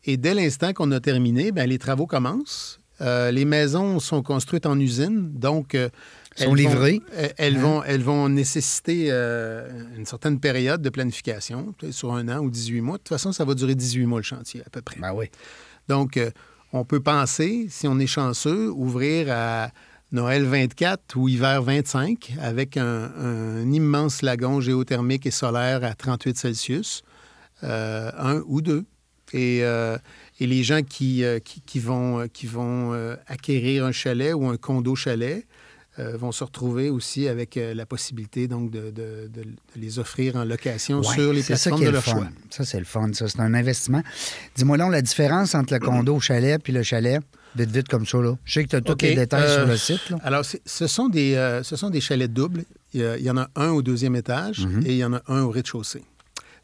Et 0.05 0.17
dès 0.17 0.33
l'instant 0.33 0.73
qu'on 0.73 0.91
a 0.91 0.99
terminé, 0.99 1.51
ben, 1.51 1.67
les 1.67 1.79
travaux 1.79 2.05
commencent. 2.07 2.79
Euh, 3.01 3.29
les 3.31 3.45
maisons 3.45 3.99
sont 3.99 4.23
construites 4.23 4.65
en 4.65 4.79
usine, 4.79 5.31
donc... 5.33 5.75
euh, 5.75 5.89
Sont 6.35 6.43
elles 6.43 6.47
vont- 6.49 6.53
livrées. 6.55 7.01
elles, 7.15 7.33
elles 7.37 7.55
Hein? 7.57 7.61
vont, 7.61 7.83
elles 7.83 8.03
vont 8.03 8.29
nécessiter 8.29 9.07
euh, 9.09 9.67
une 9.97 10.05
certaine 10.05 10.39
période 10.39 10.83
de 10.83 10.89
planification, 10.89 11.73
peut-être 11.79 11.93
sur 11.93 12.13
un 12.13 12.27
an 12.29 12.39
ou 12.41 12.51
18 12.51 12.81
mois. 12.81 12.97
De 12.97 13.01
toute 13.03 13.09
façon, 13.09 13.31
ça 13.31 13.43
va 13.43 13.55
durer 13.55 13.73
18 13.73 14.05
mois 14.05 14.19
le 14.19 14.23
chantier, 14.23 14.61
à 14.65 14.69
peu 14.69 14.81
près. 14.81 14.99
Ben 14.99 15.13
oui. 15.15 15.27
Donc, 15.87 16.15
euh, 16.17 16.29
on 16.73 16.85
peut 16.85 16.99
penser, 16.99 17.65
si 17.71 17.87
on 17.87 17.97
est 17.97 18.05
chanceux, 18.07 18.69
ouvrir 18.69 19.27
à 19.31 19.71
Noël 20.13 20.45
24 20.45 21.17
ou 21.17 21.27
hiver 21.27 21.61
25 21.61 22.35
avec 22.39 22.77
un, 22.77 23.69
immense 23.69 24.21
lagon 24.21 24.61
géothermique 24.61 25.25
et 25.25 25.31
solaire 25.31 25.83
à 25.83 25.95
38 25.95 26.37
Celsius, 26.37 27.03
euh, 27.63 28.09
un 28.17 28.41
ou 28.47 28.61
deux. 28.61 28.85
Et, 29.33 29.63
euh, 29.63 29.97
les 30.39 30.63
gens 30.63 30.81
qui, 30.81 31.25
euh, 31.25 31.39
vont, 31.75 33.17
acquérir 33.27 33.85
un 33.85 33.91
chalet 33.91 34.33
ou 34.33 34.47
un 34.47 34.55
condo 34.55 34.95
chalet 34.95 35.45
euh, 35.99 36.15
vont 36.17 36.31
se 36.31 36.43
retrouver 36.43 36.89
aussi 36.89 37.27
avec 37.27 37.57
euh, 37.57 37.73
la 37.73 37.86
possibilité 37.86 38.47
donc 38.47 38.69
de, 38.71 38.91
de- 38.91 39.29
de- 39.33 39.43
de 39.43 39.47
les 39.75 39.99
offrir 39.99 40.36
en 40.36 40.43
location 40.45 40.99
Ouais, 40.99 41.13
sur 41.15 41.33
les 41.33 41.41
ça 41.41 41.47
plateformes 41.55 41.81
est 41.81 41.86
de 41.86 41.89
le 41.89 41.93
leur 41.93 42.03
fun. 42.03 42.12
choix. 42.13 42.27
Ça, 42.49 42.65
c'est 42.65 42.79
le 42.79 42.86
fun. 42.86 43.10
Ça, 43.13 43.27
c'est 43.27 43.39
un 43.39 43.53
investissement. 43.53 44.03
Dis-moi 44.55 44.77
donc 44.77 44.91
la 44.91 45.01
différence 45.01 45.55
entre 45.55 45.73
le 45.73 45.79
condo 45.79 46.15
au 46.15 46.19
chalet 46.19 46.62
puis 46.62 46.73
le 46.73 46.83
chalet. 46.83 47.21
Vite, 47.55 47.71
vite, 47.71 47.88
comme 47.88 48.05
ça, 48.05 48.19
là. 48.19 48.36
Je 48.45 48.53
sais 48.53 48.63
que 48.65 48.69
tu 48.69 48.75
as 48.75 48.81
tous 48.81 48.95
les 49.01 49.15
détails 49.15 49.41
euh, 49.43 49.57
sur 49.60 49.67
le 49.67 49.77
site, 49.77 50.10
là. 50.12 50.17
Alors, 50.23 50.43
ce 50.45 50.88
sont, 50.88 51.07
des, 51.10 51.33
euh, 51.36 51.63
ce 51.63 51.75
sont 51.75 51.89
des 51.89 52.01
chalets 52.01 52.31
doubles. 52.31 52.65
Il 52.93 53.01
y, 53.01 53.03
a- 53.03 53.17
il 53.17 53.23
y 53.23 53.31
en 53.31 53.38
a 53.38 53.49
un 53.55 53.69
au 53.69 53.81
deuxième 53.81 54.15
étage 54.15 54.67
Mhm. 54.67 54.83
et 54.86 54.91
il 54.91 54.97
y 54.97 55.03
en 55.03 55.13
a 55.13 55.21
un 55.27 55.41
au 55.41 55.49
rez-de-chaussée. 55.49 56.03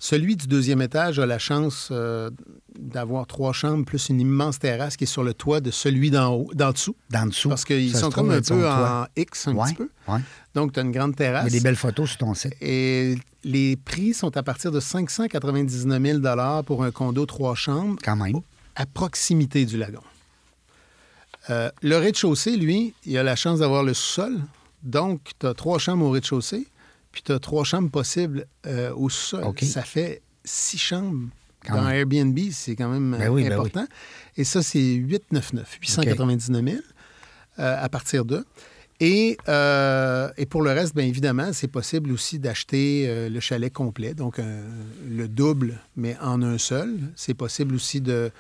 Celui 0.06 0.36
du 0.36 0.48
deuxième 0.48 0.82
étage 0.82 1.18
a 1.20 1.26
la 1.26 1.40
chance 1.40 1.88
euh, 1.90 2.30
d'avoir 2.78 3.26
trois 3.26 3.54
chambres 3.54 3.86
plus 3.86 4.10
une 4.10 4.20
immense 4.20 4.60
terrasse 4.60 4.98
qui 4.98 5.06
est 5.06 5.08
sur 5.08 5.24
le 5.24 5.34
toit 5.34 5.62
de 5.62 5.72
celui 5.72 6.12
d'en 6.12 6.34
haut, 6.34 6.50
d'en 6.54 6.74
dessous. 6.74 6.94
Dans 7.10 7.26
dessous. 7.26 7.48
Parce 7.48 7.64
qu'ils 7.64 7.96
sont 7.96 8.10
comme 8.10 8.30
un 8.32 8.42
peu 8.42 8.60
toit. 8.60 9.08
en 9.16 9.22
X 9.22 9.48
un 9.48 9.56
Ouais, 9.56 9.64
petit 9.70 9.76
peu. 9.76 9.90
ouais. 10.10 10.20
Donc, 10.56 10.74
tu 10.74 10.82
as 10.82 10.84
une 10.84 10.92
grande 10.92 11.12
Il 11.12 11.14
y 11.14 11.16
terrasse. 11.16 11.46
a 11.48 11.50
des 11.50 11.62
belles 11.62 11.78
photos 11.78 12.10
sur 12.10 12.18
ton 12.18 12.34
site. 12.34 12.54
Et 12.60 13.16
les 13.46 13.78
prix 13.78 14.14
sont 14.14 14.36
à 14.36 14.44
partir 14.44 14.74
de 14.74 14.82
599 14.82 16.02
000 16.22 16.64
pour 16.66 16.84
un 16.84 16.92
condo 16.92 17.26
trois 17.26 17.56
chambres 17.56 17.96
Quand 18.04 18.18
même. 18.18 18.36
à 18.76 18.86
proximité 18.86 19.66
du 19.66 19.78
lagon. 19.78 20.02
Euh, 21.50 21.72
le 21.82 21.96
rez-de-chaussée, 21.98 22.58
lui, 22.58 22.94
il 23.06 23.18
a 23.18 23.24
la 23.24 23.38
chance 23.38 23.60
d'avoir 23.60 23.84
le 23.84 23.94
sous-sol. 23.94 24.38
Donc, 24.84 25.32
tu 25.40 25.48
as 25.48 25.54
trois 25.54 25.80
chambres 25.80 26.06
au 26.06 26.10
rez-de-chaussée, 26.10 26.68
puis 27.14 27.22
tu 27.22 27.32
as 27.32 27.40
trois 27.40 27.64
chambres 27.64 27.90
possibles 27.90 28.48
euh, 28.68 28.92
au. 28.92 29.08
OK. 29.44 29.64
Ça 29.64 29.84
fait 29.84 30.22
six 30.44 30.78
chambres. 30.78 31.30
Quand 31.66 31.76
Dans 31.76 31.84
même. 31.84 31.96
Airbnb, 31.96 32.38
c'est 32.52 32.76
quand 32.76 32.90
même 32.90 33.16
Ben 33.18 33.34
ben 33.34 33.54
important. 33.54 33.88
Et 34.36 34.44
ça, 34.44 34.62
c'est 34.62 34.96
899, 34.96 35.78
899 35.80 36.66
000 36.66 36.78
euh, 37.60 37.78
à 37.82 37.88
partir 37.88 38.26
d'eux. 38.26 38.44
Et, 39.00 39.38
euh, 39.50 40.30
et 40.38 40.46
pour 40.46 40.62
le 40.62 40.72
reste, 40.72 40.96
bien 40.96 41.06
évidemment, 41.06 41.52
c'est 41.52 41.68
possible 41.68 42.12
aussi 42.12 42.40
d'acheter 42.40 43.06
euh, 43.08 43.30
le 43.30 43.40
chalet 43.40 43.72
complet, 43.72 44.14
donc 44.14 44.40
euh, 44.40 44.64
le 45.08 45.28
double, 45.28 45.80
mais 45.96 46.16
en 46.22 46.42
un 46.42 46.58
seul. 46.58 46.98
C'est 47.16 47.34
possible 47.34 47.76
aussi 47.76 48.02
de, 48.02 48.32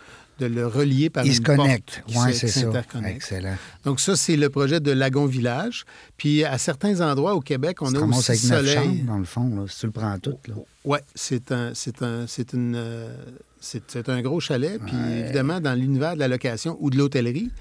de 0.49 0.53
le 0.55 0.67
relier 0.67 1.09
par 1.09 1.25
Ils 1.25 1.29
une 1.29 1.35
se 1.35 1.41
porte 1.41 1.57
connectent. 1.57 2.03
qui 2.05 2.17
Oui, 2.17 2.33
c'est 2.33 2.47
ça. 2.47 2.69
Excellent. 3.05 3.55
Donc 3.85 3.99
ça, 3.99 4.15
c'est 4.15 4.35
le 4.35 4.49
projet 4.49 4.79
de 4.79 4.91
Lagon 4.91 5.25
Village. 5.25 5.85
Puis 6.17 6.43
à 6.43 6.57
certains 6.57 7.01
endroits 7.01 7.35
au 7.35 7.41
Québec, 7.41 7.81
on 7.81 7.93
a 7.95 7.99
aussi 7.99 8.31
avec 8.31 8.41
soleil. 8.41 8.75
chambres, 8.75 9.03
dans 9.05 9.17
le 9.19 9.25
fond, 9.25 9.55
là, 9.55 9.63
si 9.67 9.79
tu 9.79 9.85
le 9.87 9.91
prends 9.91 10.17
tout. 10.19 10.37
Oui, 10.85 10.99
c'est 11.15 11.51
un, 11.51 11.71
c'est 11.73 12.01
un, 12.01 12.25
c'est 12.27 12.53
une, 12.53 12.75
euh, 12.75 13.15
c'est, 13.59 14.09
un 14.09 14.21
gros 14.21 14.39
chalet. 14.39 14.79
Puis 14.85 14.95
évidemment, 15.19 15.59
dans 15.59 15.73
l'univers 15.73 16.15
de 16.15 16.19
la 16.19 16.27
location 16.27 16.77
ou 16.79 16.89
de 16.89 16.97
l'hôtellerie, 16.97 17.51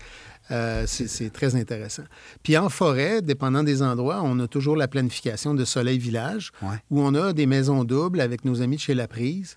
euh, 0.51 0.85
c'est, 0.89 1.07
c'est 1.09 1.31
très 1.31 1.55
intéressant. 1.55 2.03
Puis 2.43 2.59
en 2.59 2.69
forêt, 2.69 3.23
dépendant 3.23 3.63
des 3.63 3.81
endroits, 3.81 4.21
on 4.25 4.39
a 4.41 4.49
toujours 4.49 4.77
la 4.77 4.89
planification 4.89 5.55
de 5.55 5.65
Soleil 5.65 5.99
Village, 5.99 6.51
Ouais. 6.63 6.77
où 6.91 7.01
on 7.01 7.15
a 7.15 7.33
des 7.33 7.47
maisons 7.47 7.85
doubles 7.85 8.21
avec 8.21 8.45
nos 8.45 8.61
amis 8.61 8.77
de 8.77 8.81
chez 8.81 8.95
La 8.95 9.07
Prise. 9.07 9.57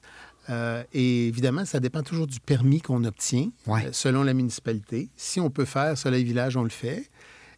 Euh, 0.49 0.83
et 0.93 1.27
évidemment, 1.27 1.65
ça 1.65 1.79
dépend 1.79 2.03
toujours 2.03 2.27
du 2.27 2.39
permis 2.39 2.81
qu'on 2.81 3.03
obtient 3.03 3.49
Ouais. 3.67 3.85
euh, 3.87 3.89
selon 3.91 4.23
la 4.23 4.33
municipalité. 4.33 5.09
Si 5.15 5.39
on 5.39 5.49
peut 5.49 5.65
faire 5.65 5.97
Soleil 5.97 6.23
Village, 6.23 6.55
on 6.57 6.63
le 6.63 6.69
fait. 6.69 7.09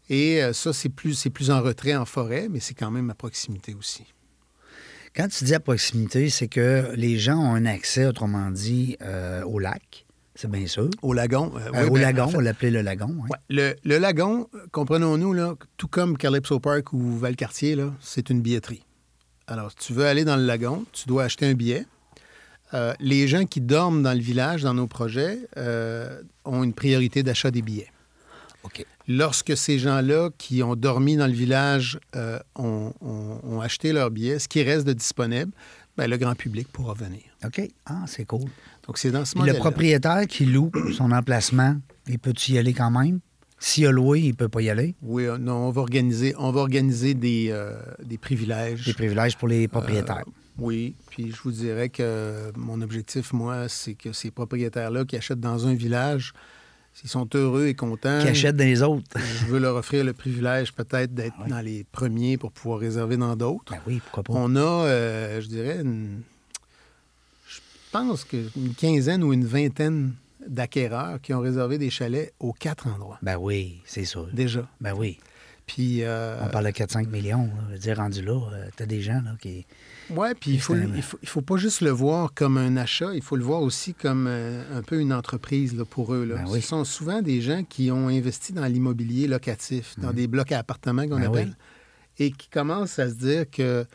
Et 0.10 0.42
euh, 0.42 0.54
ça, 0.54 0.72
c'est 0.72 0.90
plus, 0.90 1.14
c'est 1.14 1.30
plus 1.30 1.52
en 1.52 1.62
retrait 1.62 1.96
en 1.96 2.06
forêt, 2.06 2.48
mais 2.50 2.60
c'est 2.62 2.74
quand 2.76 2.92
même 2.92 3.10
à 3.10 3.14
proximité 3.16 3.74
aussi. 3.74 4.04
Quand 5.16 5.28
tu 5.28 5.44
dis 5.44 5.54
à 5.56 5.60
proximité, 5.60 6.30
c'est 6.30 6.48
que 6.48 6.92
les 6.96 7.18
gens 7.18 7.38
ont 7.40 7.56
un 7.56 7.66
accès, 7.66 8.06
autrement 8.06 8.52
dit, 8.52 8.98
au 9.46 9.58
lac. 9.60 10.06
C'est 10.36 10.50
bien 10.52 10.68
sûr. 10.68 10.90
Au 11.02 11.14
lagon. 11.14 11.52
euh, 11.58 11.72
Euh, 11.74 11.88
au 11.90 11.94
ben, 11.96 12.02
lagon, 12.02 12.24
en 12.24 12.28
fait, 12.28 12.36
on 12.36 12.38
va 12.38 12.44
l'appeler 12.44 12.70
le 12.70 12.84
lagon. 12.84 13.08
Ouais, 13.24 13.38
le, 13.50 13.74
le 13.84 13.98
lagon, 13.98 14.48
comprenons-nous, 14.72 15.34
là, 15.34 15.56
tout 15.78 15.88
comme 15.88 16.16
Calypso 16.16 16.60
Park 16.60 16.94
ou 16.94 17.18
Valcartier, 17.18 17.76
c'est 18.00 18.30
une 18.30 18.42
billetterie. 18.42 18.84
Alors, 19.48 19.72
si 19.72 19.78
tu 19.88 19.94
veux 19.94 20.06
aller 20.06 20.24
dans 20.26 20.36
le 20.36 20.46
lagon, 20.46 20.86
tu 20.94 21.08
dois 21.08 21.24
acheter 21.24 21.48
un 21.48 21.56
billet. 21.56 21.88
Euh, 22.74 22.94
les 23.00 23.28
gens 23.28 23.46
qui 23.46 23.62
dorment 23.62 24.04
dans 24.04 24.14
le 24.14 24.20
village, 24.20 24.64
dans 24.64 24.74
nos 24.74 24.88
projets, 24.88 25.40
euh, 25.58 26.22
ont 26.46 26.64
une 26.64 26.74
priorité 26.74 27.24
d'achat 27.24 27.52
des 27.52 27.62
billets. 27.62 27.92
Lorsque 29.10 29.56
ces 29.56 29.80
gens-là 29.80 30.32
qui 30.38 30.62
ont 30.62 30.76
dormi 30.76 31.16
dans 31.16 31.28
le 31.28 31.32
village 31.34 31.98
euh, 32.18 32.40
ont, 32.56 32.92
ont- 33.00 33.40
ont 33.42 33.62
acheté 33.62 33.94
leur 33.94 34.12
billet, 34.12 34.38
ce 34.40 34.50
qui 34.50 34.62
reste 34.64 34.86
de 34.86 34.92
disponible, 34.92 35.52
ben, 35.96 36.10
le 36.10 36.18
grand 36.18 36.36
public 36.36 36.68
pourra 36.74 36.94
venir. 36.94 37.22
OK. 37.46 37.62
Ah, 37.86 38.04
c'est 38.08 38.26
cool. 38.26 38.50
Donc, 38.86 38.98
c'est 38.98 39.12
dans 39.12 39.24
ce 39.24 39.38
le 39.38 39.54
propriétaire 39.54 40.28
qui 40.28 40.46
loue 40.46 40.72
son 40.92 41.14
emplacement, 41.14 41.78
il 42.10 42.20
peut-tu 42.20 42.52
y 42.52 42.58
aller 42.58 42.74
quand 42.74 42.92
même? 42.92 43.20
S'il 43.60 43.88
a 43.88 43.92
loué, 43.92 44.20
il 44.20 44.36
peut 44.36 44.50
pas 44.50 44.62
y 44.62 44.70
aller? 44.70 44.94
Oui, 45.02 45.24
non, 45.40 45.56
on 45.68 45.72
va 45.72 45.82
organiser, 45.82 46.36
on 46.38 46.52
va 46.52 46.60
organiser 46.60 47.14
des, 47.14 47.48
euh, 47.52 47.80
des 48.04 48.18
privilèges. 48.18 48.86
Des 48.86 48.94
privilèges 48.94 49.38
pour 49.38 49.48
les 49.48 49.70
propriétaires. 49.70 50.26
Euh, 50.28 50.32
oui, 50.60 50.96
puis 51.10 51.32
je 51.32 51.42
vous 51.44 51.52
dirais 51.52 51.90
que 51.90 52.52
mon 52.56 52.82
objectif, 52.82 53.34
moi, 53.34 53.70
c'est 53.70 53.94
que 53.94 54.12
ces 54.14 54.32
propriétaires-là 54.32 55.06
qui 55.06 55.16
achètent 55.16 55.40
dans 55.40 55.68
un 55.68 55.74
village, 55.74 56.34
s'ils 56.94 57.10
sont 57.10 57.28
heureux 57.36 57.68
et 57.68 57.76
contents, 57.76 58.20
qui 58.22 58.28
achètent 58.28 58.56
des 58.56 58.82
autres. 58.82 59.06
je 59.42 59.46
veux 59.46 59.60
leur 59.60 59.76
offrir 59.76 60.04
le 60.04 60.14
privilège 60.14 60.74
peut-être 60.74 61.14
d'être 61.14 61.38
dans 61.48 61.62
les 61.62 61.84
premiers 61.92 62.38
pour 62.38 62.52
pouvoir 62.52 62.80
réserver 62.80 63.18
dans 63.18 63.36
d'autres. 63.36 63.72
Ben 63.74 63.80
oui, 63.86 64.00
pourquoi 64.04 64.24
pas. 64.24 64.34
On 64.36 64.56
a, 64.56 64.60
euh, 64.60 65.42
je 65.42 65.48
dirais, 65.48 65.80
une- 65.82 66.22
je 67.48 67.60
pense 67.92 68.24
qu'une 68.24 68.74
quinzaine 68.78 69.24
ou 69.24 69.34
une 69.34 69.46
vingtaine 69.46 70.14
d'acquéreurs 70.48 71.22
qui 71.22 71.34
ont 71.34 71.40
réservé 71.40 71.78
des 71.78 71.90
chalets 71.90 72.34
aux 72.40 72.54
quatre 72.54 72.88
endroits, 72.88 73.18
Ben 73.22 73.38
oui, 73.38 73.82
c'est 73.86 74.06
sûr. 74.06 74.28
déjà. 74.34 74.68
Ben 74.82 74.94
oui. 74.96 75.20
Puis, 75.66 76.04
euh, 76.04 76.40
On 76.46 76.48
parle 76.50 76.66
de 76.66 76.72
4-5 76.72 77.10
millions. 77.10 77.48
Là. 77.48 77.64
Je 77.68 77.74
veux 77.74 77.80
dire, 77.80 77.98
rendu 77.98 78.22
là, 78.22 78.40
euh, 78.54 78.70
t'as 78.78 78.86
des 78.86 79.02
gens 79.02 79.22
là, 79.26 79.36
qui. 79.42 79.66
Oui, 80.10 80.28
puis 80.40 80.52
il 80.52 80.62
faut, 80.62 80.76
il, 80.76 81.02
faut, 81.02 81.18
il 81.22 81.28
faut 81.28 81.42
pas 81.42 81.58
juste 81.58 81.82
le 81.82 81.90
voir 81.90 82.34
comme 82.34 82.58
un 82.58 82.78
achat, 82.78 83.14
il 83.14 83.22
faut 83.22 83.36
le 83.36 83.44
voir 83.44 83.62
aussi 83.62 83.94
comme 83.94 84.26
euh, 84.28 84.64
un 84.78 84.82
peu 84.82 85.00
une 85.00 85.12
entreprise 85.14 85.76
là, 85.76 85.86
pour 85.86 86.14
eux. 86.14 86.24
Là. 86.26 86.36
Ben 86.36 86.46
oui. 86.50 86.62
Ce 86.62 86.68
sont 86.70 86.84
souvent 86.86 87.22
des 87.22 87.42
gens 87.42 87.64
qui 87.64 87.92
ont 87.92 88.08
investi 88.08 88.54
dans 88.54 88.66
l'immobilier 88.66 89.28
locatif, 89.28 89.96
dans 89.98 90.14
des 90.14 90.28
blocs 90.28 90.52
à 90.52 90.60
appartements 90.60 91.08
qu'on 91.08 91.16
Mhm. 91.18 91.22
Ben 91.22 91.28
appelle, 91.30 91.56
oui. 92.20 92.26
et 92.26 92.32
qui 92.32 92.48
commencent 92.50 93.00
à 93.00 93.10
se 93.10 93.16
dire 93.16 93.50
que 93.50 93.86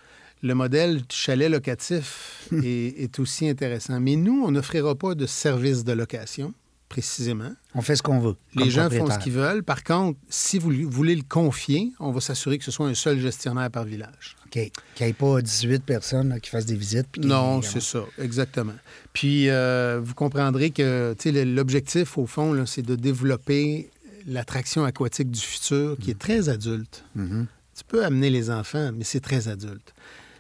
le 0.43 0.55
modèle 0.55 0.99
du 1.03 1.17
chalet 1.17 1.49
locatif 1.51 2.49
est, 2.65 3.03
est 3.03 3.19
aussi 3.19 3.49
intéressant. 3.49 4.01
Mais 4.01 4.17
nous, 4.17 4.43
on 4.45 4.51
n'offrira 4.51 4.95
pas 4.95 5.15
de 5.15 5.27
service 5.27 5.85
de 5.85 5.93
location, 5.93 6.53
précisément. 6.93 7.51
On 7.75 7.81
fait 7.81 7.97
ce 7.97 8.03
qu'on 8.03 8.21
veut. 8.21 8.37
Les 8.55 8.71
gens 8.71 8.91
font 8.91 9.11
ce 9.11 9.19
qu'ils 9.19 9.33
veulent. 9.33 9.63
Par 9.63 9.83
contre, 9.83 10.19
si 10.29 10.59
vous 10.59 10.71
voulez 10.91 11.17
le 11.17 11.23
confier, 11.27 11.91
on 12.01 12.13
va 12.13 12.21
s'assurer 12.21 12.59
que 12.59 12.65
ce 12.65 12.71
soit 12.71 12.87
un 12.87 12.93
seul 12.93 13.19
gestionnaire 13.19 13.71
par 13.71 13.85
village. 13.85 14.37
OK. 14.45 14.53
Qu'il 14.95 15.07
n'y 15.07 15.11
ait 15.11 15.15
pas 15.15 15.41
18 15.41 15.85
personnes 15.85 16.29
là, 16.29 16.39
qui 16.39 16.51
fassent 16.51 16.67
des 16.67 16.77
visites. 16.77 17.17
Non, 17.17 17.63
c'est 17.63 17.81
ça, 17.81 18.05
exactement. 18.19 18.75
Puis, 19.15 19.49
euh, 19.49 20.03
vous 20.05 20.13
comprendrez 20.13 20.71
que 20.71 21.15
l'objectif, 21.45 22.19
au 22.19 22.27
fond, 22.27 22.63
c'est 22.67 22.83
de 22.83 22.95
développer 22.95 23.89
l'attraction 24.27 24.85
aquatique 24.85 25.31
du 25.31 25.41
futur, 25.41 25.97
qui 25.99 26.11
est 26.11 26.19
très 26.19 26.51
adulte. 26.51 27.05
Mhm. 27.15 27.47
Tu 27.75 27.85
peux 27.89 28.05
amener 28.05 28.29
les 28.29 28.51
enfants, 28.51 28.91
mais 28.95 29.05
c'est 29.05 29.21
très 29.21 29.49
adulte. 29.49 29.95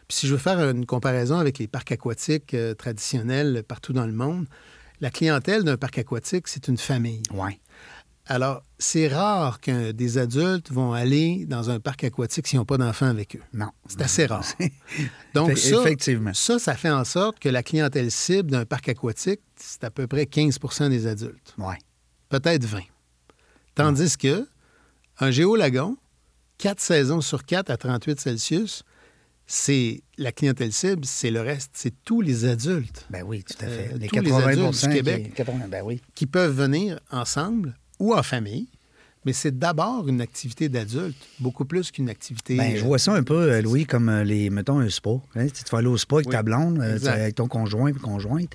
Puis, 0.07 0.19
si 0.19 0.27
je 0.27 0.33
veux 0.33 0.38
faire 0.38 0.59
une 0.69 0.85
comparaison 0.85 1.38
avec 1.38 1.59
les 1.59 1.67
parcs 1.67 1.93
aquatiques 1.93 2.53
euh, 2.53 2.75
traditionnels 2.75 3.65
partout 3.67 3.95
dans 3.95 4.07
le 4.07 4.12
monde, 4.12 4.45
la 5.03 5.11
clientèle 5.11 5.65
d'un 5.65 5.77
parc 5.77 5.99
aquatique, 5.99 6.47
c'est 6.49 6.69
une 6.69 6.79
famille. 6.79 7.23
Ouais. 7.33 7.61
Alors, 8.27 8.62
c'est 8.79 9.09
rare 9.09 9.61
que 9.61 9.91
des 9.91 10.17
adultes 10.17 10.71
vont 10.71 10.93
aller 10.93 11.45
dans 11.47 11.71
un 11.71 11.81
parc 11.81 12.05
aquatique 12.05 12.47
s'ils 12.47 12.61
n'ont 12.61 12.65
pas 12.65 12.79
d'enfants 12.79 13.09
avec 13.09 13.35
eux. 13.35 13.43
Non. 13.53 13.71
C'est 13.88 14.01
assez 14.01 14.27
rare. 14.27 14.45
Donc, 15.35 15.59
ça, 15.59 15.81
effectivement. 15.81 16.33
ça, 16.33 16.61
ça 16.61 16.77
fait 16.77 16.88
en 16.91 17.05
sorte 17.05 17.41
que 17.41 17.49
la 17.49 17.65
clientèle 17.65 18.12
cible 18.12 18.53
d'un 18.53 18.65
parc 18.65 18.88
aquatique, 18.88 19.41
c'est 19.57 19.83
à 19.83 19.91
peu 19.91 20.07
près 20.07 20.23
15% 20.23 20.88
des 20.88 21.09
adultes, 21.09 21.53
Ouais. 21.59 21.79
peut-être 22.29 22.65
20. 22.65 22.83
Tandis 23.75 24.17
que 24.17 24.47
un 25.19 25.31
géolagon, 25.33 25.97
4 26.59 26.79
saisons 26.81 27.21
sur 27.21 27.45
4 27.45 27.71
à 27.71 27.77
38 27.77 28.21
Celsius, 28.21 28.85
c'est 29.46 30.02
la 30.18 30.33
clientèle 30.33 30.72
cible, 30.72 31.05
c'est 31.05 31.31
le 31.31 31.40
reste, 31.40 31.70
c'est 31.74 31.92
tous 32.05 32.20
les 32.20 32.44
adultes 32.46 33.07
Ben 33.11 33.22
oui, 33.26 33.42
tout 33.44 33.55
à 33.64 33.68
fait. 33.68 33.90
Euh, 33.92 33.98
les 33.98 34.07
tous 34.09 34.16
les 34.16 34.22
80 34.31 34.46
adultes 34.46 34.72
du 34.72 34.88
qui- 34.88 34.94
Québec. 34.94 35.35
80, 35.35 35.68
ben 35.68 35.83
oui. 35.85 36.00
qui 36.14 36.26
peuvent 36.26 36.55
venir 36.57 36.99
ensemble 37.11 37.74
ou 37.99 38.14
en 38.14 38.22
famille, 38.22 38.68
mais 39.24 39.32
c'est 39.32 39.57
d'abord 39.57 40.09
une 40.09 40.20
activité 40.20 40.68
d'adulte, 40.68 41.16
beaucoup 41.38 41.64
plus 41.64 41.90
qu'une 41.90 42.09
activité... 42.09 42.57
Ben, 42.57 42.76
je 42.76 42.84
vois 42.84 42.99
ça 42.99 43.14
un 43.14 43.22
peu, 43.22 43.53
euh, 43.53 43.62
Louis, 43.62 43.84
comme 43.86 44.09
euh, 44.09 44.24
les, 44.24 44.51
mettons, 44.51 44.78
un 44.80 44.88
spa. 44.90 45.11
Hein, 45.36 45.47
Tu 45.49 45.62
vas 45.70 45.78
aller 45.78 45.86
au 45.88 45.97
spa 45.99 46.16
avec 46.16 46.26
Oui, 46.26 46.32
ta 46.32 46.43
blonde, 46.43 46.80
avec 46.80 47.34
ton 47.36 47.47
conjoint 47.47 47.88
et 47.90 47.93
conjointe, 47.93 48.51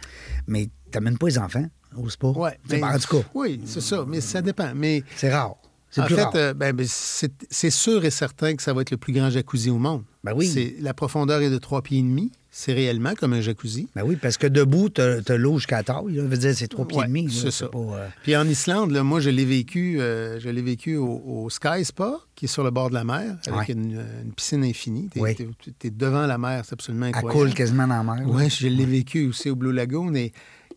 mais 0.48 0.66
tu 0.92 0.98
n'amènes 0.98 1.18
pas 1.18 1.28
les 1.28 1.38
enfants. 1.38 1.66
au 1.96 2.10
spa? 2.10 2.28
Pas- 2.34 2.96
en 2.96 3.00
tout 3.00 3.18
cas, 3.22 3.28
Oui, 3.34 3.62
c'est 3.66 3.82
ça, 3.82 4.04
mais 4.08 4.20
ça 4.20 4.42
dépend. 4.42 4.74
Mais 4.76 5.04
c'est 5.16 5.32
rare. 5.34 5.56
C'est 5.90 6.02
en 6.02 6.06
plus 6.06 6.16
fait, 6.16 6.36
euh, 6.36 6.54
ben, 6.54 6.76
ben, 6.76 6.86
c'est 6.88 7.70
sûr 7.70 8.04
et 8.04 8.12
certain 8.12 8.56
que 8.56 8.62
ça 8.62 8.74
va 8.74 8.82
être 8.82 8.92
le 8.92 8.98
plus 8.98 9.14
grand 9.14 9.30
jacuzzi 9.30 9.70
au 9.70 9.78
monde. 9.78 10.04
Ben 10.24 10.34
oui. 10.36 10.76
La 10.82 10.94
profondeur 10.94 11.42
est 11.42 11.50
de 11.50 11.58
3 11.58 11.82
pieds 11.82 12.00
et 12.00 12.04
demi. 12.04 12.32
C'est 12.52 12.74
réellement 12.74 13.14
comme 13.14 13.34
un 13.34 13.42
jacuzzi. 13.42 13.88
Ben 13.96 14.02
oui, 14.04 14.16
parce 14.16 14.36
que 14.38 14.48
debout, 14.48 14.90
t'as 14.90 15.18
as, 15.28 15.38
l'eau 15.38 15.60
jusqu'à 15.60 15.84
taille. 15.84 16.16
là. 16.16 16.24
Dire 16.36 16.56
c'est 16.56 16.68
trois 16.68 16.88
pieds 16.88 16.98
Ouais, 16.98 17.06
et 17.06 17.08
demi. 17.08 17.32
c'est 17.32 17.52
ça. 17.52 17.68
pas, 17.68 17.78
euh, 17.78 18.08
Puis 18.24 18.36
en 18.36 18.48
Islande, 18.48 18.90
là, 18.92 19.04
moi, 19.04 19.20
je 19.20 19.30
l'ai 19.30 19.46
vécu, 19.46 20.02
euh, 20.02 20.40
je 20.40 20.50
l'ai 20.50 20.64
vécu 20.64 20.96
au, 20.98 21.22
au 21.24 21.50
Sky 21.52 21.86
Spa, 21.86 22.20
qui 22.36 22.46
est 22.46 22.48
sur 22.48 22.64
le 22.64 22.72
bord 22.72 22.90
de 22.90 22.96
la 22.96 23.04
mer, 23.04 23.38
avec 23.46 23.58
Ouais. 23.70 23.74
une, 23.76 24.04
une 24.26 24.34
piscine 24.36 24.64
infinie. 24.64 25.08
T'es- 25.10 25.48
t'es 25.78 25.90
devant 25.92 26.26
la 26.26 26.38
mer, 26.40 26.64
c'est 26.66 26.74
absolument 26.74 27.06
Elle 27.06 27.16
incroyable. 27.16 27.46
coule 27.50 27.54
quasiment 27.54 27.88
dans 27.88 28.02
la 28.04 28.16
mer. 28.16 28.26
Oui, 28.28 28.50
je 28.50 28.68
l'ai 28.68 28.86
vécu 28.86 29.28
aussi 29.28 29.52
au 29.52 29.56
Blue 29.56 29.72
Lagoon. 29.74 30.16
Et 30.16 30.32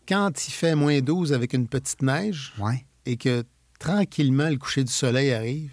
quand 0.07 0.47
il 0.47 0.51
fait 0.51 0.75
moins 0.75 0.99
12 1.01 1.33
avec 1.33 1.53
une 1.53 1.67
petite 1.67 2.03
neige 2.03 2.53
et 3.07 3.17
que 3.17 3.43
tranquillement 3.81 4.49
le 4.49 4.57
coucher 4.57 4.83
du 4.83 4.91
soleil 4.91 5.31
arrive, 5.33 5.71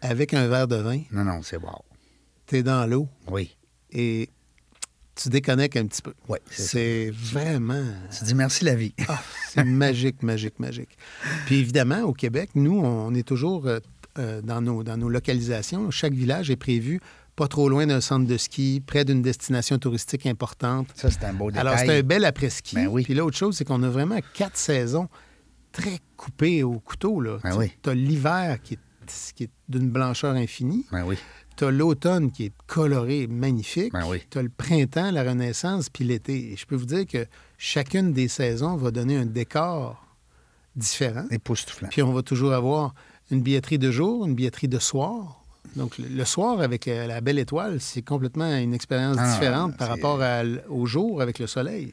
avec 0.00 0.32
un 0.32 0.48
verre 0.48 0.66
de 0.66 0.76
vin, 0.76 1.02
Non, 1.12 1.24
non, 1.24 1.42
c'est 1.42 1.58
wow. 1.58 1.84
t'es 2.46 2.62
dans 2.62 2.86
l'eau 2.86 3.08
Oui. 3.30 3.56
et 3.92 4.30
tu 5.14 5.28
déconnectes 5.28 5.76
un 5.76 5.84
petit 5.86 6.00
peu. 6.00 6.14
Oui, 6.28 6.38
c'est 6.50 7.10
vraiment... 7.12 7.84
Tu 8.16 8.24
dis 8.24 8.34
merci 8.34 8.64
la 8.64 8.74
vie. 8.74 8.94
Ah, 9.06 9.22
c'est 9.50 9.64
magique, 9.64 10.22
magique, 10.22 10.58
magique. 10.58 10.96
Puis 11.44 11.58
évidemment, 11.58 12.00
au 12.04 12.14
Québec, 12.14 12.50
nous, 12.54 12.80
on 12.80 13.12
est 13.14 13.26
toujours 13.28 13.66
euh, 13.66 13.80
euh, 14.18 14.40
dans, 14.40 14.62
nos, 14.62 14.82
dans 14.82 14.96
nos 14.96 15.10
localisations. 15.10 15.90
Chaque 15.90 16.14
village 16.14 16.50
est 16.50 16.56
prévu 16.56 17.00
pas 17.36 17.48
trop 17.48 17.68
loin 17.68 17.86
d'un 17.86 18.00
centre 18.00 18.26
de 18.26 18.36
ski, 18.38 18.82
près 18.86 19.04
d'une 19.04 19.20
destination 19.20 19.78
touristique 19.78 20.24
importante. 20.24 20.88
Ça, 20.94 21.10
c'est 21.10 21.24
un 21.24 21.34
beau 21.34 21.50
détail. 21.50 21.66
Alors, 21.66 21.78
c'est 21.78 21.98
un 21.98 22.02
bel 22.02 22.24
après-ski. 22.24 22.76
Ben 22.76 22.86
oui. 22.86 23.02
Puis 23.02 23.12
l'autre 23.14 23.36
chose, 23.36 23.56
c'est 23.56 23.64
qu'on 23.66 23.82
a 23.82 23.88
vraiment 23.90 24.18
quatre 24.34 24.56
saisons 24.56 25.08
très 25.72 25.98
coupées 26.16 26.62
au 26.62 26.78
couteau. 26.80 27.20
Là. 27.20 27.38
Ben 27.42 27.50
Tu 27.52 27.56
oui. 27.58 27.72
as 27.86 27.94
l'hiver 27.94 28.62
qui 28.62 28.74
est, 28.74 29.32
qui 29.34 29.44
est 29.44 29.50
d'une 29.68 29.90
blancheur 29.90 30.34
infinie. 30.34 30.86
Ben 30.92 31.04
oui. 31.04 31.16
Tu 31.56 31.64
as 31.64 31.70
l'automne 31.70 32.30
qui 32.32 32.46
est 32.46 32.52
coloré, 32.66 33.26
magnifique. 33.26 33.92
Ben 33.92 34.04
oui. 34.08 34.22
Tu 34.30 34.38
as 34.38 34.42
le 34.42 34.48
printemps, 34.48 35.10
la 35.10 35.22
renaissance, 35.24 35.90
puis 35.90 36.04
l'été. 36.04 36.52
Et 36.52 36.56
je 36.56 36.64
peux 36.66 36.76
vous 36.76 36.86
dire 36.86 37.06
que 37.06 37.26
chacune 37.58 38.12
des 38.12 38.28
saisons 38.28 38.76
va 38.76 38.90
donner 38.90 39.16
un 39.16 39.26
décor 39.26 40.06
différent. 40.76 41.26
Époustouflant. 41.30 41.88
Puis 41.90 42.02
on 42.02 42.12
va 42.12 42.22
toujours 42.22 42.52
avoir 42.52 42.94
une 43.30 43.42
billetterie 43.42 43.78
de 43.78 43.90
jour, 43.90 44.26
une 44.26 44.34
billetterie 44.34 44.68
de 44.68 44.78
soir. 44.78 45.36
Donc 45.76 45.98
le- 45.98 46.24
soir 46.24 46.60
avec 46.60 46.88
euh, 46.88 47.06
la 47.06 47.20
belle 47.20 47.38
étoile, 47.38 47.80
c'est 47.80 48.02
complètement 48.02 48.56
une 48.56 48.74
expérience 48.74 49.16
Ah, 49.20 49.32
différente 49.32 49.76
par 49.76 49.88
rapport 49.88 50.20
à 50.22 50.42
au 50.68 50.86
jour 50.86 51.20
avec 51.22 51.38
le 51.38 51.46
soleil. 51.46 51.92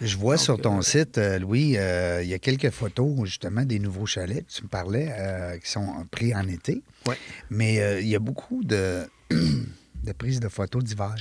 Je 0.00 0.16
vois 0.16 0.36
Donc, 0.36 0.44
sur 0.44 0.60
ton 0.60 0.78
euh, 0.78 0.82
site, 0.82 1.18
euh, 1.18 1.38
Louis, 1.38 1.76
euh, 1.76 2.22
il 2.22 2.28
y 2.28 2.34
a 2.34 2.38
quelques 2.38 2.70
photos 2.70 3.24
justement 3.24 3.64
des 3.64 3.78
nouveaux 3.78 4.06
chalets 4.06 4.46
que 4.46 4.52
tu 4.52 4.62
me 4.62 4.68
parlais 4.68 5.60
qui 5.62 5.70
sont 5.70 6.06
pris 6.10 6.34
en 6.34 6.46
été. 6.48 6.82
Ouais. 7.06 7.16
Mais 7.50 8.00
il 8.00 8.08
y 8.08 8.16
a 8.16 8.18
beaucoup 8.18 8.64
de, 8.64 9.06
de 9.30 10.12
prises 10.16 10.40
de 10.40 10.48
photos 10.48 10.82
d'hiver. 10.82 11.14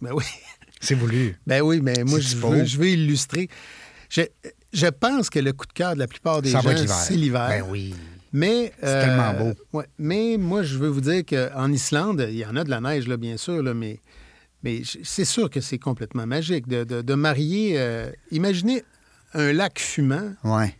Ben 0.00 0.12
oui. 0.12 0.24
C'est 0.80 0.94
voulu. 0.94 1.36
Ben 1.46 1.60
oui, 1.62 1.80
mais 1.82 2.04
moi, 2.04 2.20
je 2.20 2.36
veux, 2.36 2.64
je 2.64 2.78
veux 2.78 2.88
illustrer. 2.88 3.48
Je, 4.08 4.22
je 4.72 4.86
pense 4.86 5.28
que 5.28 5.40
le 5.40 5.52
coup 5.52 5.66
de 5.66 5.72
cœur 5.72 5.94
de 5.94 5.98
la 5.98 6.06
plupart 6.06 6.40
des 6.40 6.50
Ça 6.50 6.60
gens, 6.60 6.70
c'est 6.86 7.14
l'hiver. 7.14 7.48
Ben 7.48 7.64
oui. 7.68 7.94
Mais 8.32 8.72
C'est 8.80 9.00
tellement 9.00 9.32
beau. 9.34 9.52
ouais, 9.72 9.86
mais 9.98 10.36
moi, 10.38 10.62
je 10.62 10.76
veux 10.76 10.88
vous 10.88 11.00
dire 11.00 11.24
qu'en 11.24 11.72
Islande, 11.72 12.26
il 12.28 12.36
y 12.36 12.44
en 12.44 12.56
a 12.56 12.64
de 12.64 12.70
la 12.70 12.80
neige, 12.80 13.08
là, 13.08 13.16
bien 13.16 13.36
sûr, 13.36 13.62
là, 13.62 13.74
mais, 13.74 14.00
mais 14.62 14.82
c'est 15.04 15.24
sûr 15.24 15.48
que 15.50 15.60
c'est 15.60 15.78
complètement 15.78 16.26
magique 16.26 16.66
de, 16.68 16.84
de- 16.84 17.02
de 17.02 17.14
marier. 17.14 17.74
euh, 17.78 18.10
imaginez 18.30 18.82
un 19.34 19.52
lac 19.52 19.78
fumant 19.78 20.32
Ouais. 20.44 20.74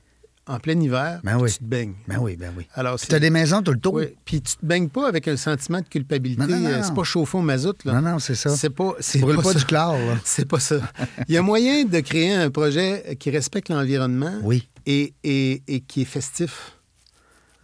en 0.47 0.59
plein 0.59 0.81
hiver, 0.81 1.20
Ben 1.22 1.39
oui. 1.39 1.53
tu 1.53 1.59
te 1.59 1.64
baignes. 1.64 1.95
Ben 2.09 2.18
oui, 2.18 2.35
ben 2.37 2.53
oui. 2.57 2.66
Alors, 2.74 2.97
Puis 2.97 3.07
t'as 3.09 3.18
des 3.18 3.29
maisons 3.31 3.62
tout 3.62 3.72
le 3.72 3.79
tour. 3.79 3.95
oui, 3.95 4.16
puis 4.24 4.41
tu 4.41 4.57
te 4.57 4.64
baignes 4.64 4.89
pas 4.89 5.07
avec 5.07 5.29
un 5.29 5.37
sentiment 5.37 5.81
de 5.81 5.87
culpabilité. 5.87 6.43
Euh, 6.53 6.81
C'est 6.83 6.95
pas 6.95 7.05
chauffé 7.05 7.37
au 7.37 7.43
mazout. 7.43 7.76
Là. 7.85 8.01
Non, 8.01 8.12
non, 8.12 8.18
c'est 8.18 8.35
ça. 8.35 8.51
C'est 8.57 8.70
pas, 8.70 8.95
c'est 9.01 9.18
Tu 9.20 9.26
pas 9.26 9.43
pas 9.43 9.53
du 9.55 9.64
chlore, 9.66 9.99
là. 9.99 10.16
C'est 10.24 10.49
pas 10.49 10.59
ça. 10.61 10.81
Il 11.29 11.35
y 11.35 11.37
a 11.39 11.43
moyen 11.43 11.85
de 11.85 12.01
créer 12.01 12.33
un 12.33 12.51
projet 12.51 13.16
qui 13.20 13.29
respecte 13.31 13.68
l'environnement 13.68 14.39
Oui. 14.43 14.66
et, 14.87 15.12
et- 15.22 15.62
et 15.68 15.81
qui 15.81 16.03
est 16.03 16.07
festif. 16.07 16.72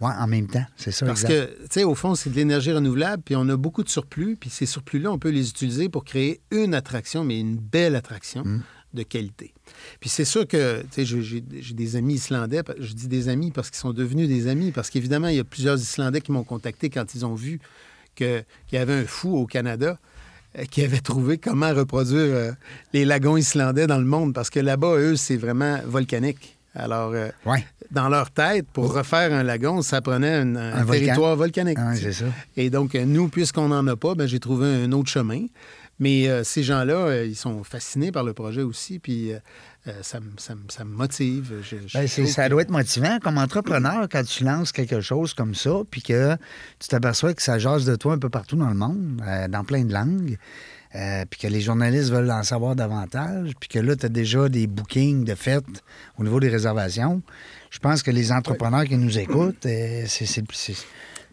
Ouais, 0.01 0.11
en 0.18 0.26
même 0.26 0.49
temps. 0.49 0.64
C'est 0.76 0.90
ça, 0.90 1.07
Parce 1.07 1.22
exact. 1.22 1.47
que, 1.59 1.62
tu 1.62 1.66
sais, 1.70 1.84
au 1.84 1.95
fond, 1.95 2.14
c'est 2.14 2.28
de 2.30 2.34
l'énergie 2.36 2.72
renouvelable, 2.72 3.22
puis 3.24 3.36
on 3.36 3.49
a 3.49 3.57
beaucoup 3.57 3.82
de 3.84 3.88
surplus, 3.88 4.36
puis 4.38 4.51
ces 4.51 4.66
surplus-là, 4.66 5.11
on 5.12 5.18
peut 5.18 5.30
les 5.30 5.49
utiliser 5.49 5.88
pour 5.88 6.05
créer 6.05 6.40
une 6.51 6.74
attraction, 6.74 7.22
mais 7.24 7.38
une 7.38 7.57
belle 7.57 7.95
attraction 7.95 8.42
Mm. 8.45 8.62
de 8.92 9.03
qualité. 9.05 9.55
Puis 10.01 10.11
c'est 10.11 10.24
sûr 10.24 10.47
que, 10.47 10.82
tu 10.82 11.05
sais, 11.05 11.22
j'ai- 11.22 11.40
des 11.40 11.97
amis 11.97 12.14
islandais, 12.14 12.62
je 12.78 12.92
dis 12.92 13.09
des 13.09 13.28
amis 13.28 13.51
parce 13.53 13.70
qu'ils 13.70 13.78
sont 13.78 13.92
devenus 13.92 14.28
des 14.28 14.47
amis, 14.49 14.72
parce 14.72 14.90
qu'évidemment, 14.90 15.28
il 15.28 15.36
y 15.36 15.40
a 15.40 15.45
plusieurs 15.45 15.78
Islandais 15.78 16.20
qui 16.20 16.32
m'ont 16.32 16.45
contacté 16.45 16.90
quand 16.90 17.14
ils 17.14 17.24
ont 17.26 17.34
vu 17.34 17.61
qu'il 18.16 18.45
y 18.72 18.76
avait 18.76 18.92
un 18.95 19.05
fou 19.07 19.36
au 19.36 19.47
Canada 19.47 19.99
euh, 20.59 20.64
qui 20.66 20.82
avait 20.84 21.01
trouvé 21.01 21.38
comment 21.38 21.72
reproduire 21.74 22.20
euh, 22.34 22.53
les 22.92 23.05
lagons 23.05 23.36
islandais 23.36 23.86
dans 23.88 23.99
le 23.99 24.05
monde, 24.05 24.32
parce 24.34 24.51
que 24.51 24.61
là-bas, 24.61 24.97
eux, 24.99 25.16
c'est 25.16 25.36
vraiment 25.36 25.80
volcanique. 25.86 26.57
Alors, 26.74 27.12
euh, 27.14 27.28
Ouais. 27.46 27.64
dans 27.90 28.08
leur 28.08 28.30
tête, 28.30 28.66
pour 28.72 28.92
refaire 28.94 29.32
un 29.32 29.42
lagon, 29.42 29.80
ça 29.82 30.00
prenait 30.00 30.34
un, 30.34 30.56
un 30.56 30.72
Un 30.72 30.84
volcan. 30.84 31.04
territoire 31.04 31.36
volcanique. 31.36 31.78
Ah, 31.80 31.94
ça. 31.94 32.24
Et 32.56 32.70
donc, 32.70 32.94
euh, 32.94 33.04
nous, 33.04 33.28
puisqu'on 33.28 33.68
n'en 33.68 33.86
a 33.86 33.96
pas, 33.96 34.14
ben, 34.14 34.26
j'ai 34.26 34.40
trouvé 34.40 34.66
un 34.84 34.90
autre 34.92 35.08
chemin. 35.08 35.46
Mais 36.00 36.28
euh, 36.28 36.42
ces 36.42 36.64
gens-là, 36.64 36.94
euh, 36.94 37.24
ils 37.26 37.36
sont 37.36 37.62
fascinés 37.62 38.10
par 38.10 38.24
le 38.24 38.32
projet 38.32 38.62
aussi, 38.62 38.98
puis 38.98 39.32
euh, 39.32 39.38
ça, 40.02 40.18
me- 40.18 40.32
ça 40.38 40.56
me- 40.56 40.62
ça 40.68 40.84
me 40.84 40.90
motive. 40.92 41.52
Je- 41.62 41.76
je 41.86 41.96
Ben, 41.96 42.08
ça 42.08 42.48
doit 42.48 42.62
être 42.62 42.70
motivant 42.70 43.18
comme 43.22 43.38
entrepreneur 43.38 44.08
quand 44.10 44.24
tu 44.24 44.42
lances 44.42 44.72
quelque 44.72 45.00
chose 45.00 45.34
comme 45.34 45.54
ça, 45.54 45.70
puis 45.88 46.02
que 46.02 46.34
tu 46.80 46.88
t'aperçois 46.88 47.32
que 47.32 47.42
ça 47.42 47.60
jase 47.60 47.84
de 47.84 47.94
toi 47.94 48.14
un 48.14 48.18
peu 48.18 48.28
partout 48.28 48.56
dans 48.56 48.68
le 48.70 48.74
monde, 48.74 49.22
dans 49.48 49.62
plein 49.62 49.84
de 49.84 49.92
langues, 49.92 50.36
euh, 50.95 51.24
puis 51.28 51.40
que 51.40 51.47
les 51.49 51.61
journalistes 51.61 52.11
veulent 52.11 52.30
en 52.30 52.42
savoir 52.45 52.76
davantage, 52.76 53.53
puis 53.59 53.68
que 53.68 53.78
là, 53.78 53.97
tu 53.97 54.07
as 54.07 54.09
déjà 54.09 54.49
des 54.49 54.66
bookings 54.66 55.24
de 55.24 55.34
fêtes 55.34 55.82
au 56.18 56.24
niveau 56.24 56.38
des 56.40 56.49
réservations. 56.49 57.22
Je 57.70 57.78
pense 57.80 58.03
que 58.03 58.11
les 58.12 58.30
entrepreneurs 58.30 58.84
qui 58.84 58.97
nous 58.97 59.18
écoutent, 59.18 59.66
euh, 59.66 60.05
c'est. 60.07 60.26
c'est- 60.26 60.45
c'est- 60.53 60.76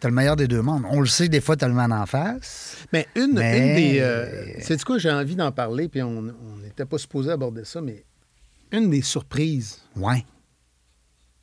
T'as 0.00 0.08
le 0.08 0.14
meilleur 0.16 0.34
des 0.34 0.48
deux 0.48 0.62
mondes. 0.62 0.82
On 0.90 0.98
le 0.98 1.06
sait, 1.06 1.28
des 1.28 1.40
fois, 1.40 1.56
t'as 1.56 1.68
le 1.68 1.74
en 1.78 2.06
face. 2.06 2.76
Mais 2.92 3.06
une, 3.14 3.34
Mais- 3.34 3.58
une 3.58 3.76
des. 3.76 4.00
Euh, 4.00 4.60
sais-tu 4.60 4.84
quoi, 4.84 4.98
j'ai 4.98 5.12
envie 5.12 5.36
d'en 5.36 5.52
parler, 5.52 5.88
puis 5.88 6.02
on 6.02 6.18
on 6.18 6.56
n'était 6.56 6.84
pas 6.86 6.98
supposé 6.98 7.30
aborder 7.30 7.64
ça, 7.64 7.80
mais 7.80 8.04
une 8.72 8.90
des 8.90 9.02
surprises 9.02 9.78
Ouais. 9.94 10.24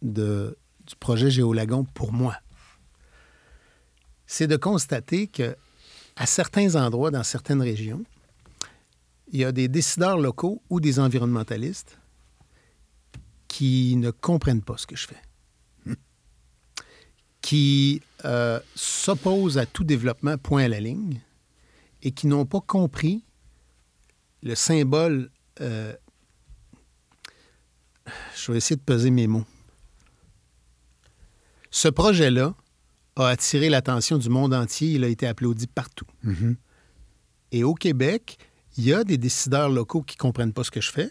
de, 0.02 0.58
du 0.86 0.96
projet 0.98 1.32
Géolagon 1.32 1.86
pour 1.86 2.12
moi, 2.12 2.36
c'est 4.28 4.48
de 4.48 4.58
constater 4.58 5.28
que 5.28 5.56
à 6.20 6.26
certains 6.26 6.76
endroits, 6.76 7.12
dans 7.12 7.24
certaines 7.24 7.62
régions, 7.62 8.04
il 9.32 9.40
y 9.40 9.46
a 9.46 9.54
des 9.54 9.70
décideurs 9.70 10.18
locaux 10.18 10.62
ou 10.70 10.82
des 10.82 11.00
environnementalistes 11.00 11.98
qui 13.48 13.96
ne 13.96 14.12
comprennent 14.12 14.62
pas 14.62 14.78
ce 14.78 14.86
que 14.86 14.98
je 14.98 15.08
fais, 15.08 15.22
qui 17.42 18.02
euh, 18.26 18.60
s'opposent 18.76 19.58
à 19.58 19.66
tout 19.66 19.86
développement 19.86 20.38
point 20.38 20.64
à 20.64 20.68
la 20.68 20.82
ligne 20.82 21.22
et 22.04 22.12
qui 22.12 22.28
n'ont 22.28 22.46
pas 22.46 22.62
compris 22.62 23.24
le 24.44 24.56
symbole. 24.56 25.32
euh, 25.62 25.94
je 28.36 28.52
vais 28.52 28.58
essayer 28.58 28.76
de 28.76 28.82
peser 28.82 29.10
mes 29.10 29.28
mots. 29.28 29.46
Ce 31.72 31.88
projet-là 31.88 32.56
a 33.20 33.30
attiré 33.30 33.70
l'attention 33.70 34.18
du 34.18 34.30
monde 34.30 34.54
entier. 34.54 34.90
Il 34.90 35.04
a 35.04 35.08
été 35.08 35.28
applaudi 35.28 35.68
partout. 35.68 36.08
Mhm. 36.24 36.56
Et 37.52 37.64
au 37.64 37.74
Québec, 37.74 38.38
il 38.78 38.86
y 38.86 38.94
a 38.94 39.04
des 39.04 39.18
décideurs 39.18 39.70
locaux 39.70 40.02
qui 40.02 40.16
ne 40.16 40.20
comprennent 40.20 40.54
pas 40.54 40.64
ce 40.64 40.72
que 40.72 40.82
je 40.82 40.92
fais, 40.92 41.10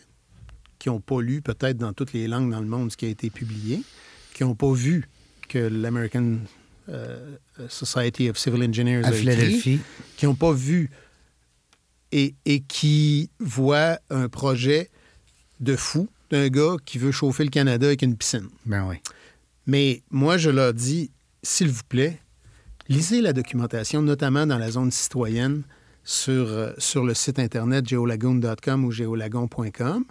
qui 0.78 0.88
n'ont 0.88 1.00
pas 1.00 1.20
lu 1.20 1.42
peut-être 1.42 1.76
dans 1.76 1.92
toutes 1.92 2.12
les 2.12 2.28
langues 2.28 2.50
dans 2.50 2.60
le 2.60 2.66
monde 2.66 2.90
ce 2.92 2.96
qui 2.96 3.06
a 3.06 3.08
été 3.08 3.30
publié, 3.30 3.82
qui 4.34 4.44
n'ont 4.44 4.54
pas 4.54 4.72
vu 4.72 5.08
que 5.48 5.58
l'American 5.58 6.38
euh, 6.88 7.36
Society 7.68 8.30
of 8.30 8.38
Civil 8.38 8.62
Engineers 8.62 9.04
À 9.04 9.08
a 9.08 9.14
écrit, 9.14 9.80
qui 10.16 10.26
n'ont 10.26 10.34
pas 10.34 10.52
vu 10.52 10.90
et, 12.12 12.34
et 12.44 12.60
qui 12.60 13.30
voient 13.38 13.98
un 14.10 14.28
projet 14.28 14.90
de 15.60 15.76
fou 15.76 16.08
d'un 16.30 16.48
gars 16.48 16.76
qui 16.84 16.98
veut 16.98 17.12
chauffer 17.12 17.44
le 17.44 17.50
Canada 17.50 17.86
avec 17.86 18.02
une 18.02 18.16
piscine. 18.16 18.48
Ben 18.64 18.86
oui. 18.86 18.96
Mais 19.66 20.02
moi, 20.10 20.38
je 20.38 20.50
leur 20.50 20.72
dis, 20.72 21.10
s'il 21.42 21.68
vous 21.68 21.82
plaît, 21.88 22.20
lisez 22.88 23.20
la 23.20 23.32
documentation, 23.32 24.02
notamment 24.02 24.46
dans 24.46 24.58
la 24.58 24.70
zone 24.70 24.90
citoyenne 24.90 25.62
sur, 26.04 26.48
euh, 26.48 26.72
le 26.94 27.14
site 27.14 27.38
internet 27.38 27.88
geolagoon.com 27.88 28.84
ou 28.84 28.90
geolagon.com. 28.90 30.04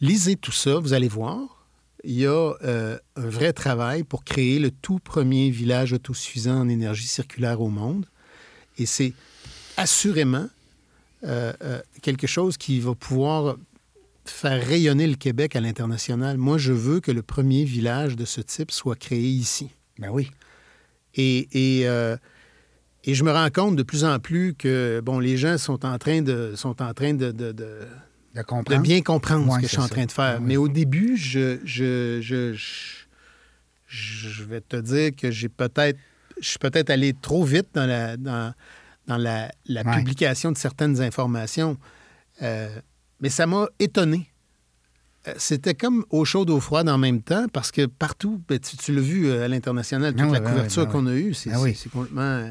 Lisez 0.00 0.36
tout 0.36 0.52
ça, 0.52 0.78
vous 0.78 0.92
allez 0.92 1.08
voir. 1.08 1.66
Il 2.04 2.14
y 2.14 2.26
a 2.26 2.54
euh, 2.62 2.98
un 3.16 3.28
vrai 3.28 3.52
travail 3.52 4.04
pour 4.04 4.24
créer 4.24 4.58
le 4.58 4.70
tout 4.70 4.98
premier 4.98 5.50
village 5.50 5.92
autosuffisant 5.92 6.60
en 6.60 6.68
énergie 6.68 7.06
circulaire 7.06 7.60
au 7.60 7.68
monde. 7.68 8.06
Et 8.78 8.86
c'est 8.86 9.12
assurément 9.76 10.48
euh, 11.24 11.52
quelque 12.00 12.26
chose 12.26 12.56
qui 12.56 12.80
va 12.80 12.94
pouvoir 12.94 13.56
faire 14.24 14.64
rayonner 14.66 15.06
le 15.06 15.16
Québec 15.16 15.56
à 15.56 15.60
l'international, 15.60 16.38
moi, 16.38 16.58
je 16.58 16.72
veux 16.72 17.00
que 17.00 17.10
le 17.10 17.22
premier 17.22 17.64
village 17.64 18.16
de 18.16 18.24
ce 18.24 18.40
type 18.40 18.70
soit 18.70 18.96
créé 18.96 19.26
ici. 19.26 19.70
Ben 19.98 20.10
oui. 20.10 20.30
Et, 21.14 21.48
et, 21.80 21.88
euh, 21.88 22.16
et 23.04 23.14
je 23.14 23.24
me 23.24 23.32
rends 23.32 23.50
compte 23.50 23.76
de 23.76 23.82
plus 23.82 24.04
en 24.04 24.18
plus 24.18 24.54
que, 24.54 25.00
bon, 25.00 25.18
les 25.18 25.36
gens 25.36 25.58
sont 25.58 25.84
en 25.84 25.98
train 25.98 26.22
de, 26.22 26.52
sont 26.56 26.80
en 26.82 26.92
train 26.94 27.14
de, 27.14 27.30
de, 27.32 27.52
de, 27.52 27.78
De 28.34 28.42
comprendre. 28.42 28.82
bien 28.82 29.00
comprendre 29.02 29.46
Ouais, 29.48 29.56
ce 29.56 29.60
que 29.62 29.66
je 29.66 29.72
suis 29.72 29.80
en 29.82 29.88
train 29.88 30.04
de 30.06 30.12
faire. 30.12 30.38
Oui. 30.40 30.46
Mais 30.46 30.56
au 30.56 30.68
début, 30.68 31.16
je, 31.16 31.58
je, 31.64 32.20
je, 32.20 32.52
je, 32.54 34.28
je 34.28 34.44
vais 34.44 34.60
te 34.60 34.76
dire 34.76 35.10
que 35.16 35.30
j'ai 35.30 35.48
peut-être, 35.48 35.98
je 36.40 36.48
suis 36.48 36.58
peut-être 36.58 36.90
allé 36.90 37.12
trop 37.14 37.44
vite 37.44 37.68
dans 37.74 37.86
la, 37.86 38.16
dans, 38.16 38.54
dans 39.06 39.16
la, 39.16 39.50
la 39.66 39.82
Ouais. 39.82 39.96
publication 39.98 40.52
de 40.52 40.58
certaines 40.58 41.00
informations. 41.00 41.76
Euh, 42.42 42.68
mais 43.20 43.28
ça 43.28 43.46
m'a 43.46 43.66
étonné. 43.78 44.29
Euh, 45.28 45.34
C'était 45.36 45.74
comme 45.74 46.04
eau 46.10 46.24
chaude, 46.24 46.48
eau 46.50 46.60
froide 46.60 46.88
en 46.88 46.96
même 46.98 47.20
temps, 47.22 47.46
parce 47.52 47.70
que 47.72 47.86
partout, 47.86 48.40
ben, 48.48 48.58
tu, 48.58 48.76
tu 48.76 48.94
l'as 48.94 49.00
vu 49.02 49.26
euh, 49.26 49.44
à 49.44 49.48
l'international, 49.48 50.12
toute 50.14 50.22
Ah 50.22 50.26
oui, 50.26 50.32
la 50.32 50.40
ben 50.40 50.44
oui, 50.46 50.50
couverture 50.52 50.86
ben 50.86 50.92
qu'on 50.92 51.06
a 51.06 51.14
eue, 51.14 51.34
c'est 51.34 51.50
Ah 51.52 51.60
oui. 51.60 51.74
c'est- 51.74 51.88
complètement, 51.90 52.50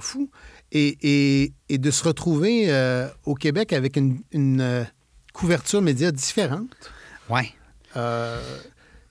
fou. 0.00 0.30
Et, 0.72 0.98
et- 1.02 1.52
et 1.68 1.78
de 1.78 1.90
se 1.90 2.02
retrouver 2.04 2.64
euh, 2.72 3.08
au 3.24 3.34
Québec 3.34 3.72
avec 3.72 3.96
une, 3.96 4.20
une, 4.32 4.60
euh, 4.60 4.84
couverture 5.32 5.80
média 5.82 6.10
différente, 6.10 6.90
euh, 7.96 8.40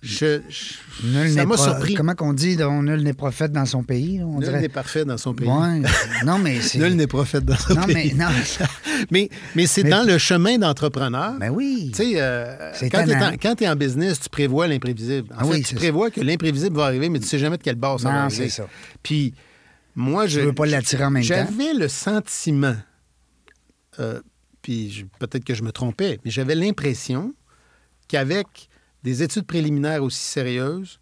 je, 0.02 0.42
je- 0.50 1.06
Nul 1.08 1.30
ça 1.34 1.46
m'a 1.46 1.58
surpris. 1.58 1.94
Comment 1.94 2.16
qu'on 2.16 2.32
dit, 2.34 2.56
donc, 2.56 2.84
nul 2.86 3.02
n'est 3.04 3.14
prophète 3.14 3.52
dans 3.52 3.66
son 3.66 3.84
pays, 3.84 4.22
on 4.24 4.36
Nul 4.40 4.46
dirait. 4.46 4.62
n'est 4.62 4.70
parfait 4.70 5.04
dans 5.04 5.18
son 5.18 5.34
pays. 5.34 5.48
Ouais. 5.48 5.82
Non, 6.26 6.38
mais 6.40 6.62
c'est. 6.62 6.78
Nul 6.80 6.96
n'est 6.96 7.08
prophète 7.08 7.44
dans 7.44 7.58
son 7.58 7.74
Non, 7.76 7.82
mais 7.88 7.94
pays. 7.94 8.14
non. 8.16 8.28
Mais, 9.12 9.30
mais 9.56 9.66
c'est 9.66 9.84
Mais- 9.84 9.90
dans 9.92 10.04
le 10.04 10.18
chemin 10.18 10.58
d'entrepreneur. 10.58 11.36
Ben 11.40 11.50
oui. 11.52 11.92
Tu 11.96 12.04
sais, 12.04 12.22
euh, 12.22 12.72
C'est 12.74 12.90
quand 12.90 13.06
tu 13.56 13.64
es, 13.64 13.68
en 13.70 13.76
business, 13.78 14.20
tu 14.20 14.30
prévois 14.30 14.68
l'imprévisible. 14.68 15.30
En 15.34 15.38
Ah 15.40 15.44
fait, 15.46 15.52
oui, 15.52 15.64
tu 15.64 15.76
prévois 15.76 16.12
que 16.12 16.20
l'imprévisible 16.20 16.76
va 16.76 16.86
arriver, 16.86 17.08
mais 17.10 17.20
tu 17.20 17.26
sais 17.28 17.40
jamais 17.40 17.58
de 17.58 17.64
quelle 17.64 17.76
base 17.76 18.02
ça 18.04 18.10
va 18.10 18.24
arriver. 18.24 18.50
c'est 18.50 18.62
ça. 18.62 18.68
Puis, 19.02 19.34
moi, 19.96 20.28
je. 20.28 20.42
veux 20.42 20.54
pas 20.54 20.66
l'attirer 20.66 21.06
en 21.06 21.12
même 21.12 21.24
temps. 21.24 21.28
J'avais 21.30 21.74
le 21.74 21.88
sentiment, 21.88 22.76
euh, 24.00 24.20
puis 24.62 24.92
je- 24.92 25.06
peut-être 25.20 25.44
que 25.46 25.54
je 25.54 25.64
me 25.64 25.72
trompais, 25.72 26.20
mais 26.26 26.32
j'avais 26.32 26.56
l'impression 26.56 27.34
qu'avec 28.08 28.69
des 29.04 29.24
études 29.24 29.46
préliminaires 29.46 30.04
aussi 30.04 30.22
sérieuses, 30.24 31.00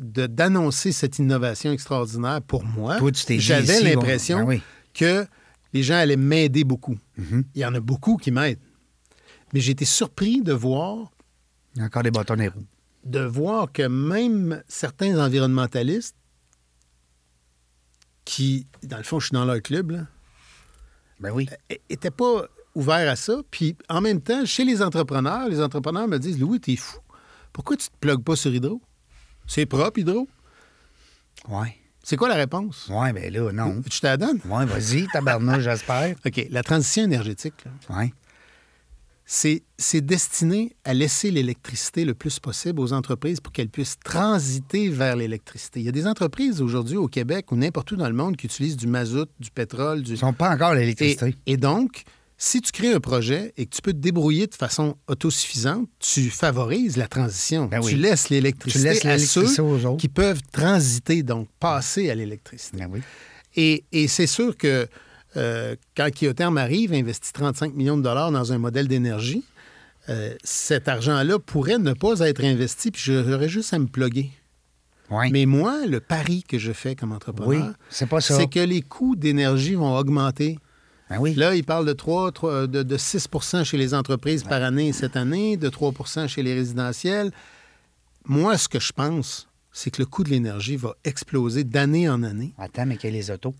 de- 0.00 0.26
d'annoncer 0.26 0.92
cette 0.92 1.18
innovation 1.18 1.72
extraordinaire 1.72 2.40
pour 2.42 2.64
moi, 2.64 2.98
j'avais 3.38 3.80
l'impression 3.82 4.38
bon, 4.40 4.44
ben 4.44 4.50
oui. 4.56 4.62
que 4.94 5.26
les 5.72 5.82
gens 5.82 5.94
allaient 5.96 6.16
m'aider 6.16 6.64
beaucoup. 6.64 6.98
Mhm. 7.16 7.44
Il 7.54 7.60
y 7.60 7.64
en 7.64 7.74
a 7.74 7.80
beaucoup 7.80 8.16
qui 8.16 8.30
m'aident. 8.30 8.58
Mais 9.52 9.60
j'ai 9.60 9.72
été 9.72 9.84
surpris 9.84 10.40
de 10.42 10.52
voir, 10.52 11.10
Il 11.74 11.80
y 11.80 11.82
a 11.82 11.86
encore 11.86 12.02
des 12.02 12.10
bâtons 12.10 12.36
des 12.36 12.48
roues. 12.48 12.64
de 13.04 13.20
voir 13.20 13.70
que 13.72 13.82
même 13.86 14.62
certains 14.68 15.18
environnementalistes 15.18 16.16
qui, 18.24 18.66
dans 18.82 18.98
le 18.98 19.02
fond, 19.02 19.18
je 19.20 19.26
suis 19.26 19.34
dans 19.34 19.44
leur 19.44 19.60
club, 19.60 19.90
là, 19.90 20.06
Ben 21.20 21.30
oui. 21.32 21.48
n'étaient 21.90 22.10
pas 22.10 22.46
ouverts 22.74 23.10
à 23.10 23.16
ça. 23.16 23.40
Puis 23.50 23.76
en 23.88 24.00
même 24.00 24.20
temps, 24.20 24.44
chez 24.44 24.64
les 24.64 24.82
entrepreneurs, 24.82 25.48
les 25.48 25.60
entrepreneurs 25.60 26.08
me 26.08 26.18
disent 26.18 26.38
Louis, 26.38 26.60
t'es 26.60 26.76
fou. 26.76 26.98
Pourquoi 27.52 27.76
tu 27.76 27.88
te 27.88 27.96
plugues 28.00 28.22
pas 28.24 28.36
sur 28.36 28.54
Hydro? 28.54 28.80
C'est 29.46 29.66
propre, 29.66 29.98
Hydro? 29.98 30.28
Ouais. 31.48 31.76
C'est 32.04 32.16
quoi 32.16 32.28
la 32.28 32.34
réponse? 32.34 32.88
Ouais, 32.90 33.12
ben 33.12 33.32
là, 33.32 33.52
non. 33.52 33.80
Tu 33.88 34.00
te 34.00 34.06
la 34.06 34.16
donnes? 34.16 34.40
Ouais, 34.46 34.64
vas-y, 34.66 35.06
tabarnouche, 35.12 35.62
j'espère. 35.62 36.16
OK. 36.26 36.46
La 36.50 36.62
transition 36.62 37.04
énergétique, 37.04 37.54
là, 37.64 37.96
Ouais. 37.96 38.12
c'est 39.24 40.00
destiné 40.00 40.74
à 40.84 40.94
laisser 40.94 41.30
l'électricité 41.30 42.04
le 42.04 42.14
plus 42.14 42.38
possible 42.40 42.80
aux 42.80 42.92
entreprises 42.92 43.40
pour 43.40 43.52
qu'elles 43.52 43.68
puissent 43.68 43.98
transiter 44.04 44.88
vers 44.88 45.14
l'électricité. 45.16 45.80
Il 45.80 45.86
y 45.86 45.88
a 45.88 45.92
des 45.92 46.06
entreprises 46.06 46.60
aujourd'hui 46.60 46.96
au 46.96 47.06
Québec 47.08 47.52
ou 47.52 47.56
n'importe 47.56 47.92
où 47.92 47.96
dans 47.96 48.08
le 48.08 48.14
monde 48.14 48.36
qui 48.36 48.46
utilisent 48.46 48.76
du 48.76 48.86
mazout, 48.88 49.28
du 49.38 49.50
pétrole, 49.50 50.02
du... 50.02 50.12
Ils 50.12 50.18
sont 50.18 50.32
pas 50.32 50.50
encore 50.50 50.74
Et, 50.74 50.80
l'électricité. 50.80 51.36
et 51.46 51.56
donc, 51.56 52.02
si 52.44 52.60
tu 52.60 52.72
crées 52.72 52.92
un 52.92 52.98
projet 52.98 53.54
et 53.56 53.66
que 53.66 53.70
tu 53.70 53.80
peux 53.82 53.92
te 53.92 53.98
débrouiller 53.98 54.48
de 54.48 54.54
façon 54.56 54.96
autosuffisante, 55.06 55.88
tu 56.00 56.28
favorises 56.28 56.96
la 56.96 57.06
transition. 57.06 57.66
Ben 57.66 57.80
oui. 57.80 57.92
Tu 57.92 57.98
laisses 57.98 58.24
Tu 58.24 58.32
l'électricité 58.32 58.94
laisses 58.94 59.06
à 59.06 59.16
ceux 59.46 59.62
aux 59.62 59.86
autres. 59.86 59.98
qui 59.98 60.08
peuvent 60.08 60.40
transiter, 60.50 61.22
donc 61.22 61.46
passer 61.60 62.10
à 62.10 62.16
l'électricité. 62.16 62.78
Ben 62.78 62.88
oui. 62.92 63.00
Et, 63.54 63.84
et 63.92 64.08
c'est 64.08 64.26
sûr 64.26 64.56
que 64.56 64.88
euh, 65.36 65.76
quand 65.96 66.10
Kyotherm 66.10 66.58
arrive, 66.58 66.92
investit 66.92 67.32
35 67.32 67.74
millions 67.74 67.96
de 67.96 68.02
dollars 68.02 68.32
dans 68.32 68.52
un 68.52 68.58
modèle 68.58 68.88
d'énergie, 68.88 69.44
euh, 70.08 70.34
cet 70.42 70.88
argent-là 70.88 71.38
pourrait 71.38 71.78
ne 71.78 71.92
pas 71.92 72.18
être 72.28 72.42
investi, 72.42 72.90
puis 72.90 73.02
j'aurais 73.04 73.48
juste 73.48 73.72
à 73.72 73.78
me 73.78 73.86
plugger. 73.86 74.32
Ouais. 75.10 75.30
Mais 75.30 75.46
moi, 75.46 75.86
le 75.86 76.00
pari 76.00 76.42
que 76.42 76.58
je 76.58 76.72
fais 76.72 76.96
comme 76.96 77.12
entrepreneur, 77.12 77.72
c'est 77.88 78.50
que 78.50 78.58
les 78.58 78.82
coûts 78.82 79.14
d'énergie 79.14 79.76
vont 79.76 79.96
augmenter. 79.96 80.58
Ben 81.12 81.20
oui. 81.20 81.34
Là, 81.34 81.54
il 81.54 81.64
parle 81.64 81.86
de 81.86 81.92
3, 81.92 82.32
3 82.32 82.66
de, 82.66 82.82
de 82.82 82.96
6% 82.96 83.64
chez 83.64 83.76
les 83.76 83.94
entreprises 83.94 84.44
par 84.44 84.62
année 84.62 84.92
cette 84.92 85.16
année, 85.16 85.56
de 85.56 85.68
3% 85.68 86.26
chez 86.28 86.42
les 86.42 86.54
résidentiels. 86.54 87.30
Moi, 88.24 88.56
ce 88.58 88.68
que 88.68 88.80
je 88.80 88.92
pense, 88.92 89.48
c'est 89.72 89.90
que 89.90 90.00
le 90.00 90.06
coût 90.06 90.24
de 90.24 90.30
l'énergie 90.30 90.76
va 90.76 90.94
exploser 91.04 91.64
d'année 91.64 92.08
en 92.08 92.22
année. 92.22 92.52
Attends, 92.58 92.86
mais 92.86 92.96
qu'il 92.96 93.10
y 93.10 93.12
a 93.12 93.16
les 93.16 93.30
autos? 93.30 93.54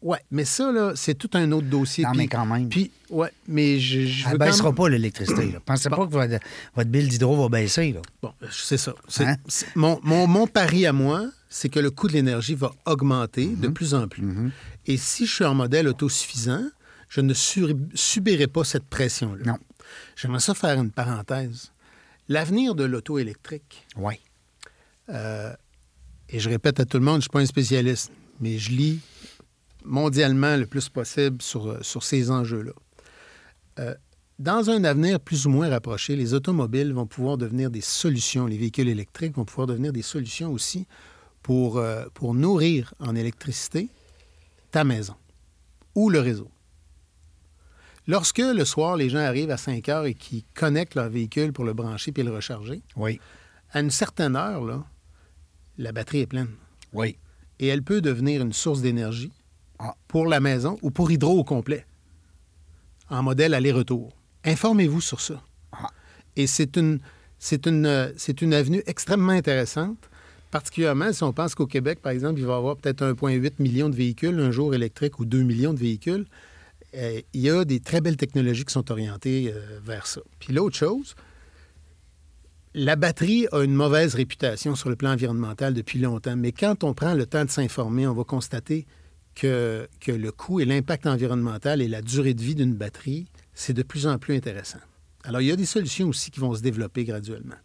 Ouais, 0.00 0.18
mais 0.32 0.44
ça, 0.44 0.72
là, 0.72 0.92
c'est 0.96 1.14
tout 1.14 1.30
un 1.34 1.52
autre 1.52 1.68
dossier. 1.68 2.02
Non, 2.04 2.10
mais 2.16 2.26
quand 2.26 2.44
même. 2.44 2.68
Puis, 2.68 2.90
ouais, 3.10 3.30
mais 3.46 3.78
je, 3.78 4.00
je 4.00 4.24
Elle 4.24 4.32
veux 4.32 4.38
ne 4.38 4.38
baissera 4.38 4.70
même- 4.70 4.74
pas 4.74 4.88
l'électricité. 4.88 5.54
Pensez 5.64 5.88
pas 5.90 6.04
que 6.06 6.10
votre, 6.10 6.38
votre 6.74 6.90
bill 6.90 7.08
d'hydro 7.08 7.40
va 7.40 7.48
baisser. 7.48 7.92
Là. 7.92 8.00
Bon, 8.20 8.32
c'est 8.50 8.78
ça. 8.78 8.94
C'est- 9.06 9.24
Hein? 9.26 9.36
c'est- 9.46 9.76
mon, 9.76 10.00
mon- 10.02 10.26
mon 10.26 10.48
pari 10.48 10.86
à 10.86 10.92
moi, 10.92 11.26
c'est 11.54 11.68
que 11.68 11.78
le 11.80 11.90
coût 11.90 12.08
de 12.08 12.14
l'énergie 12.14 12.54
va 12.54 12.72
augmenter 12.86 13.46
de 13.46 13.68
Mhm. 13.68 13.74
plus 13.74 13.92
en 13.94 14.08
plus. 14.08 14.24
Et 14.86 14.96
si 14.96 15.26
je 15.26 15.34
suis 15.34 15.44
en 15.44 15.54
modèle 15.54 15.86
autosuffisant, 15.86 16.64
je 17.08 17.20
ne 17.20 17.34
subirai 17.34 18.46
pas 18.46 18.64
cette 18.64 18.84
pression-là. 18.86 19.44
Non. 19.44 19.58
J'aimerais 20.16 20.40
ça 20.40 20.54
faire 20.54 20.80
une 20.80 20.90
parenthèse. 20.90 21.72
L'avenir 22.28 22.74
de 22.74 22.84
l'auto 22.84 23.18
électrique, 23.18 23.86
Oui. 23.96 24.14
et 25.08 26.38
je 26.38 26.48
répète 26.48 26.80
à 26.80 26.84
tout 26.86 26.98
le 26.98 27.04
monde, 27.04 27.14
je 27.14 27.18
ne 27.18 27.22
suis 27.22 27.30
pas 27.30 27.40
un 27.40 27.46
spécialiste, 27.46 28.10
mais 28.40 28.58
je 28.58 28.70
lis 28.70 29.00
mondialement 29.84 30.56
le 30.56 30.64
plus 30.66 30.88
possible 30.88 31.42
sur, 31.42 31.66
euh, 31.68 31.78
sur 31.82 32.02
ces 32.04 32.30
enjeux-là. 32.30 32.72
Euh, 33.80 33.94
dans 34.38 34.70
un 34.70 34.84
avenir 34.84 35.20
plus 35.20 35.46
ou 35.46 35.50
moins 35.50 35.68
rapproché, 35.68 36.16
les 36.16 36.32
automobiles 36.34 36.92
vont 36.92 37.06
pouvoir 37.06 37.36
devenir 37.36 37.70
des 37.70 37.80
solutions, 37.80 38.46
les 38.46 38.56
véhicules 38.56 38.88
électriques 38.88 39.34
vont 39.36 39.44
pouvoir 39.44 39.66
devenir 39.66 39.92
des 39.92 40.02
solutions 40.02 40.50
aussi 40.52 40.86
pour, 41.42 41.78
euh, 41.78 42.04
pour 42.14 42.34
nourrir 42.34 42.94
en 43.00 43.14
électricité 43.14 43.88
ta 44.70 44.84
maison 44.84 45.14
ou 45.94 46.08
le 46.10 46.20
réseau. 46.20 46.50
Lorsque 48.06 48.38
le 48.38 48.64
soir, 48.64 48.96
les 48.96 49.08
gens 49.08 49.18
arrivent 49.20 49.50
à 49.50 49.56
5 49.56 49.88
heures 49.88 50.06
et 50.06 50.14
qu'ils 50.14 50.42
connectent 50.54 50.96
leur 50.96 51.08
véhicule 51.08 51.52
pour 51.52 51.64
le 51.64 51.72
brancher 51.72 52.10
puis 52.12 52.22
le 52.22 52.32
recharger, 52.34 52.82
Oui. 52.96 53.20
à 53.72 53.80
une 53.80 53.90
certaine 53.90 54.34
heure, 54.36 54.64
là, 54.64 54.84
la 55.78 55.92
batterie 55.92 56.20
est 56.20 56.26
pleine 56.26 56.50
Oui. 56.92 57.16
et 57.60 57.68
elle 57.68 57.82
peut 57.82 58.00
devenir 58.00 58.42
une 58.42 58.52
source 58.52 58.80
d'énergie 58.82 59.32
Ah. 59.78 59.94
pour 60.08 60.26
la 60.26 60.40
maison 60.40 60.78
ou 60.82 60.90
pour 60.90 61.10
Hydro 61.10 61.38
au 61.38 61.44
complet, 61.44 61.86
en 63.08 63.22
modèle 63.22 63.54
aller-retour. 63.54 64.12
Informez-vous 64.44 65.00
sur 65.00 65.20
ça. 65.20 65.40
Ah. 65.72 65.88
Et 66.34 66.46
c'est 66.48 66.76
une, 66.76 66.98
c'est 67.38 67.66
une, 67.66 67.86
euh, 67.86 68.12
c'est 68.16 68.42
une 68.42 68.54
avenue 68.54 68.82
extrêmement 68.86 69.32
intéressante, 69.32 70.08
particulièrement 70.52 71.12
si 71.12 71.24
on 71.24 71.32
pense 71.32 71.56
qu'au 71.56 71.66
Québec, 71.66 71.98
par 72.00 72.12
exemple, 72.12 72.38
il 72.38 72.46
va 72.46 72.52
y 72.52 72.56
avoir 72.56 72.76
peut-être 72.76 73.02
1,8 73.02 73.54
million 73.58 73.88
de 73.88 73.96
véhicules 73.96 74.38
un 74.38 74.52
jour 74.52 74.74
électriques 74.74 75.18
ou 75.18 75.24
2 75.24 75.42
millions 75.42 75.74
de 75.74 75.80
véhicules. 75.80 76.26
Euh, 76.94 77.20
il 77.32 77.40
y 77.40 77.50
a 77.50 77.64
des 77.64 77.80
très 77.80 78.00
belles 78.00 78.18
technologies 78.18 78.64
qui 78.64 78.72
sont 78.72 78.92
orientées 78.92 79.50
euh, 79.52 79.80
vers 79.82 80.06
ça. 80.06 80.20
Puis 80.38 80.52
l'autre 80.52 80.76
chose, 80.76 81.16
la 82.74 82.96
batterie 82.96 83.48
a 83.50 83.62
une 83.62 83.74
mauvaise 83.74 84.14
réputation 84.14 84.76
sur 84.76 84.90
le 84.90 84.96
plan 84.96 85.12
environnemental 85.12 85.72
depuis 85.72 85.98
longtemps, 85.98 86.36
mais 86.36 86.52
quand 86.52 86.84
on 86.84 86.92
prend 86.92 87.14
le 87.14 87.24
temps 87.26 87.44
de 87.44 87.50
s'informer, 87.50 88.06
on 88.06 88.14
va 88.14 88.24
constater 88.24 88.86
que, 89.34 89.88
que 90.00 90.12
le 90.12 90.30
coût 90.32 90.60
et 90.60 90.66
l'impact 90.66 91.06
environnemental 91.06 91.80
et 91.80 91.88
la 91.88 92.02
durée 92.02 92.34
de 92.34 92.42
vie 92.42 92.54
d'une 92.54 92.74
batterie, 92.74 93.26
c'est 93.54 93.72
de 93.72 93.82
plus 93.82 94.06
en 94.06 94.18
plus 94.18 94.36
intéressant. 94.36 94.80
Alors, 95.24 95.40
il 95.40 95.46
y 95.46 95.52
a 95.52 95.56
des 95.56 95.66
solutions 95.66 96.08
aussi 96.08 96.30
qui 96.30 96.40
vont 96.40 96.54
se 96.54 96.60
développer 96.60 97.04
graduellement. 97.04 97.56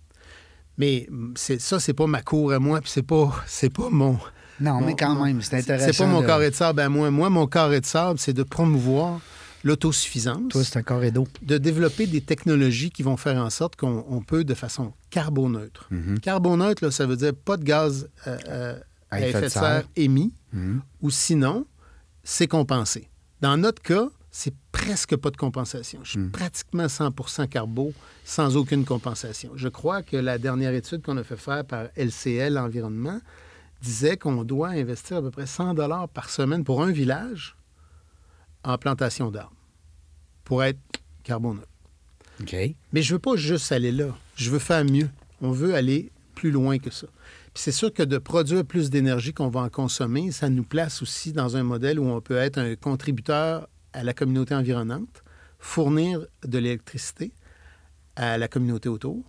Mais 0.78 1.07
mm, 1.09 1.34
ça, 1.38 1.80
c'est 1.80 1.93
pas 1.93 2.07
ma 2.07 2.21
cour 2.21 2.51
à 2.53 2.59
moi, 2.59 2.82
puis 2.82 2.89
c'est 2.91 3.03
pas, 3.03 3.34
c'est 3.47 3.71
pas 3.73 3.89
mon... 3.89 4.17
Non, 4.59 4.80
mais 4.80 4.88
mon- 4.88 4.95
quand 4.95 5.15
mon- 5.15 5.25
même, 5.25 5.41
c'est 5.41 5.57
intéressant. 5.57 5.91
C'est 5.91 5.97
pas 6.03 6.09
mon 6.09 6.21
de- 6.21 6.25
carré 6.28 6.49
de 6.49 6.55
sable 6.55 6.80
à 6.82 6.89
moi. 6.89 7.11
Moi, 7.11 7.30
mon 7.30 7.45
carré 7.47 7.80
de 7.82 7.86
sable, 7.86 8.17
c'est 8.19 8.34
de 8.34 8.43
promouvoir 8.43 9.19
l'autosuffisance 9.63 10.49
Toi, 10.49 10.63
c'est 10.63 10.78
un 10.78 10.84
carré 10.84 11.11
d'eau. 11.11 11.28
de 11.41 11.57
développer 11.57 12.07
des 12.07 12.21
technologies 12.21 12.89
qui 12.89 13.03
vont 13.03 13.17
faire 13.17 13.38
en 13.38 13.49
sorte 13.49 13.75
qu'on 13.75 14.05
on 14.09 14.21
peut, 14.21 14.43
de 14.43 14.53
façon 14.53 14.93
carboneutre. 15.09 15.88
Mhm. 15.91 16.19
Carboneutre, 16.19 16.84
là, 16.84 16.91
ça 16.91 17.05
veut 17.05 17.15
dire 17.17 17.34
pas 17.36 17.57
de 17.57 17.63
gaz 17.63 18.09
euh, 18.28 18.38
euh, 18.47 18.80
à, 19.11 19.21
effet 19.21 19.41
de 19.41 19.47
serre 19.49 19.84
émis, 19.95 20.34
Mhm. 20.53 20.82
ou 21.01 21.09
sinon, 21.11 21.65
c'est 22.23 22.47
compensé. 22.47 23.09
Dans 23.41 23.57
notre 23.57 23.82
cas, 23.82 24.07
c'est 24.38 24.53
presque 24.71 25.15
pas 25.15 25.31
de 25.31 25.35
compensation. 25.35 25.99
Je 26.03 26.11
suis 26.11 26.19
Hmm. 26.19 26.29
pratiquement 26.29 26.88
100% 26.88 27.47
carbo 27.47 27.91
sans 28.23 28.55
aucune 28.55 28.85
compensation. 28.85 29.51
Je 29.55 29.67
crois 29.67 30.03
que 30.03 30.15
la 30.15 30.38
dernière 30.38 30.75
étude 30.75 31.01
qu'on 31.01 31.17
a 31.17 31.23
fait 31.23 31.38
faire 31.38 31.65
par 31.65 31.88
LCL 31.95 32.55
Environnement 32.59 33.19
disait 33.81 34.15
qu'on 34.15 34.43
doit 34.43 34.69
investir 34.69 35.17
à 35.17 35.21
peu 35.23 35.31
près 35.31 35.47
100 35.47 35.73
dollars 35.73 36.07
par 36.09 36.29
semaine 36.29 36.63
pour 36.63 36.83
un 36.83 36.91
village 36.91 37.55
en 38.63 38.77
plantation 38.77 39.31
d'arbres 39.31 39.55
pour 40.43 40.63
être 40.63 40.77
carboneutre. 41.23 41.67
OK. 42.39 42.55
Mais 42.93 43.01
je 43.01 43.13
veux 43.13 43.19
pas 43.19 43.38
juste 43.38 43.71
aller 43.71 43.91
là. 43.91 44.15
Je 44.35 44.51
veux 44.51 44.59
faire 44.59 44.85
mieux. 44.85 45.09
On 45.41 45.49
veut 45.49 45.73
aller 45.73 46.11
plus 46.35 46.51
loin 46.51 46.77
que 46.77 46.91
ça. 46.91 47.07
Puis 47.55 47.63
c'est 47.63 47.71
sûr 47.71 47.91
que 47.91 48.03
de 48.03 48.19
produire 48.19 48.63
plus 48.63 48.91
d'énergie 48.91 49.33
qu'on 49.33 49.49
va 49.49 49.61
en 49.61 49.69
consommer, 49.69 50.31
ça 50.31 50.47
nous 50.47 50.63
place 50.63 51.01
aussi 51.01 51.33
dans 51.33 51.57
un 51.57 51.63
modèle 51.63 51.99
où 51.99 52.05
on 52.05 52.21
peut 52.21 52.38
être 52.38 52.59
un 52.59 52.75
contributeur 52.75 53.67
à 53.93 54.03
la 54.03 54.13
communauté 54.13 54.53
environnante, 54.55 55.23
fournir 55.59 56.25
de 56.43 56.57
l'électricité 56.57 57.31
à 58.15 58.38
la 58.38 58.47
communauté 58.47 58.89
autour. 58.89 59.23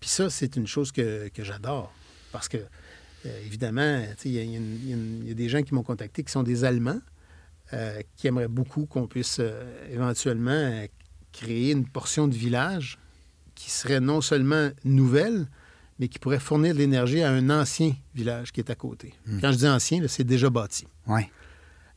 Puis 0.00 0.10
ça, 0.10 0.30
c'est 0.30 0.56
une 0.56 0.66
chose 0.66 0.92
que, 0.92 1.28
que 1.28 1.42
j'adore. 1.42 1.92
Parce 2.32 2.48
que, 2.48 2.58
euh, 2.58 3.46
évidemment, 3.46 4.04
il 4.24 4.30
y, 4.30 4.34
y 4.34 4.92
a 4.92 5.30
y 5.30 5.34
des 5.34 5.48
gens 5.48 5.62
qui 5.62 5.74
m'ont 5.74 5.82
contacté 5.82 6.22
qui 6.22 6.30
sont 6.30 6.42
des 6.42 6.64
Allemands, 6.64 7.00
euh, 7.72 8.00
qui 8.16 8.26
aimeraient 8.26 8.48
beaucoup 8.48 8.86
qu'on 8.86 9.06
puisse 9.06 9.38
euh, 9.40 9.88
éventuellement 9.90 10.86
créer 11.32 11.72
une 11.72 11.86
portion 11.86 12.28
de 12.28 12.34
village 12.34 12.98
qui 13.54 13.70
serait 13.70 14.00
non 14.00 14.20
seulement 14.20 14.70
nouvelle, 14.84 15.48
mais 15.98 16.08
qui 16.08 16.18
pourrait 16.18 16.38
fournir 16.38 16.74
de 16.74 16.78
l'énergie 16.78 17.22
à 17.22 17.30
un 17.30 17.48
ancien 17.48 17.94
village 18.14 18.52
qui 18.52 18.60
est 18.60 18.70
à 18.70 18.74
côté. 18.74 19.14
Quand 19.40 19.50
je 19.50 19.56
dis 19.56 19.68
ancien, 19.68 20.06
c'est 20.08 20.24
déjà 20.24 20.50
bâti. 20.50 20.86
Ouais. 21.06 21.30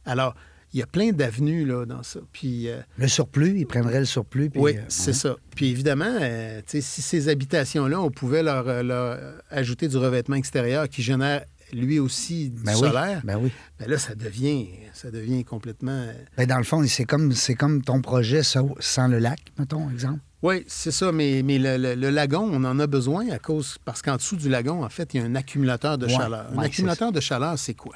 Alors, 0.05 0.36
il 0.74 0.80
y 0.80 0.84
a 0.84 0.86
plein 0.86 1.12
d'avenues 1.12 1.66
là, 1.66 1.86
dans 1.86 2.04
ça. 2.04 2.20
Puis, 2.32 2.70
euh, 2.70 2.80
Le 2.98 3.08
surplus, 3.08 3.58
ils 3.60 3.66
prendraient 3.66 4.00
le 4.00 4.06
surplus. 4.06 4.50
puis, 4.50 4.60
oui, 4.62 4.78
euh, 4.78 4.82
c'est 4.88 5.08
ouais. 5.08 5.14
ça. 5.14 5.36
Puis 5.56 5.70
évidemment, 5.70 6.18
euh, 6.22 6.62
si 6.68 6.82
ces 6.82 7.28
habitations-là, 7.30 8.00
on 8.00 8.12
pouvait 8.12 8.44
leur, 8.44 8.84
leur, 8.84 9.18
ajouter 9.50 9.88
du 9.88 9.98
revêtement 9.98 10.36
extérieur 10.36 10.88
qui 10.90 11.02
génère 11.02 11.44
lui 11.72 12.00
aussi 12.00 12.50
du 12.50 12.64
Ben 12.64 12.74
oui. 12.74 12.80
solaire, 12.80 13.22
Ben 13.24 13.38
oui. 13.40 13.52
ben 13.80 13.88
là, 13.90 13.98
ça 14.00 14.16
devient, 14.16 14.68
ça 14.94 15.12
devient 15.12 15.44
complètement... 15.44 16.08
Ben, 16.36 16.48
dans 16.48 16.58
le 16.58 16.64
fond, 16.64 16.84
c'est 16.88 17.06
comme, 17.06 17.32
c'est 17.34 17.54
comme 17.54 17.84
ton 17.84 18.02
projet 18.02 18.42
sans, 18.42 19.08
le 19.08 19.20
lac, 19.20 19.40
mettons, 19.60 19.88
exemple. 19.92 20.20
Oui, 20.42 20.64
c'est 20.68 20.92
ça, 20.92 21.12
mais, 21.12 21.42
mais 21.44 21.60
le, 21.60 21.76
le- 21.78 21.96
le 21.96 22.10
lagon, 22.10 22.50
on 22.52 22.64
en 22.64 22.80
a 22.80 22.88
besoin 22.88 23.30
à 23.30 23.40
cause 23.40 23.78
parce 23.86 24.02
qu'en 24.02 24.16
dessous 24.16 24.38
du 24.38 24.48
lagon, 24.50 24.84
en 24.86 24.90
fait, 24.90 25.14
il 25.14 25.20
y 25.20 25.24
a 25.24 25.26
un 25.28 25.36
accumulateur 25.36 25.98
de 25.98 26.06
Ouais, 26.08 26.14
chaleur. 26.14 26.48
Un 26.58 26.60
accumulateur 26.60 27.12
de 27.12 27.20
chaleur, 27.20 27.60
c'est 27.60 27.74
quoi? 27.74 27.96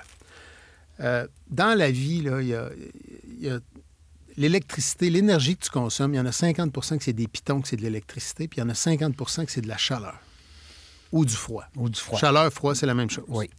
Euh, 1.04 1.28
dans 1.50 1.78
la 1.78 1.92
vie, 1.92 2.22
là, 2.22 2.42
il 2.42 2.48
y 2.48 2.56
a, 2.56 2.70
il 3.26 3.46
y 3.46 3.50
a 3.50 3.60
l'électricité, 4.38 5.10
l'énergie 5.10 5.58
que 5.58 5.66
tu 5.66 5.70
consommes, 5.70 6.14
il 6.14 6.18
y 6.18 6.20
en 6.20 6.26
a 6.26 6.32
50% 6.32 6.98
que 6.98 7.04
c'est 7.04 7.14
des 7.14 7.28
pitons, 7.28 7.62
que 7.62 7.68
c'est 7.68 7.76
de 7.78 7.82
l'électricité, 7.82 8.48
puis 8.48 8.60
il 8.60 8.62
y 8.62 8.64
en 8.64 8.70
a 8.70 8.74
50% 8.74 9.46
que 9.46 9.52
c'est 9.52 9.62
de 9.62 9.68
la 9.68 9.78
chaleur 9.78 10.20
ou 11.14 11.24
du 11.26 11.34
froid. 11.34 11.66
Ou 11.78 11.88
du 11.88 12.00
froid. 12.00 12.20
Chaleur, 12.20 12.52
froid, 12.52 12.76
c'est 12.76 12.88
la 12.88 12.96
même 12.96 13.10
chose. 13.10 13.24
Oui. 13.28 13.50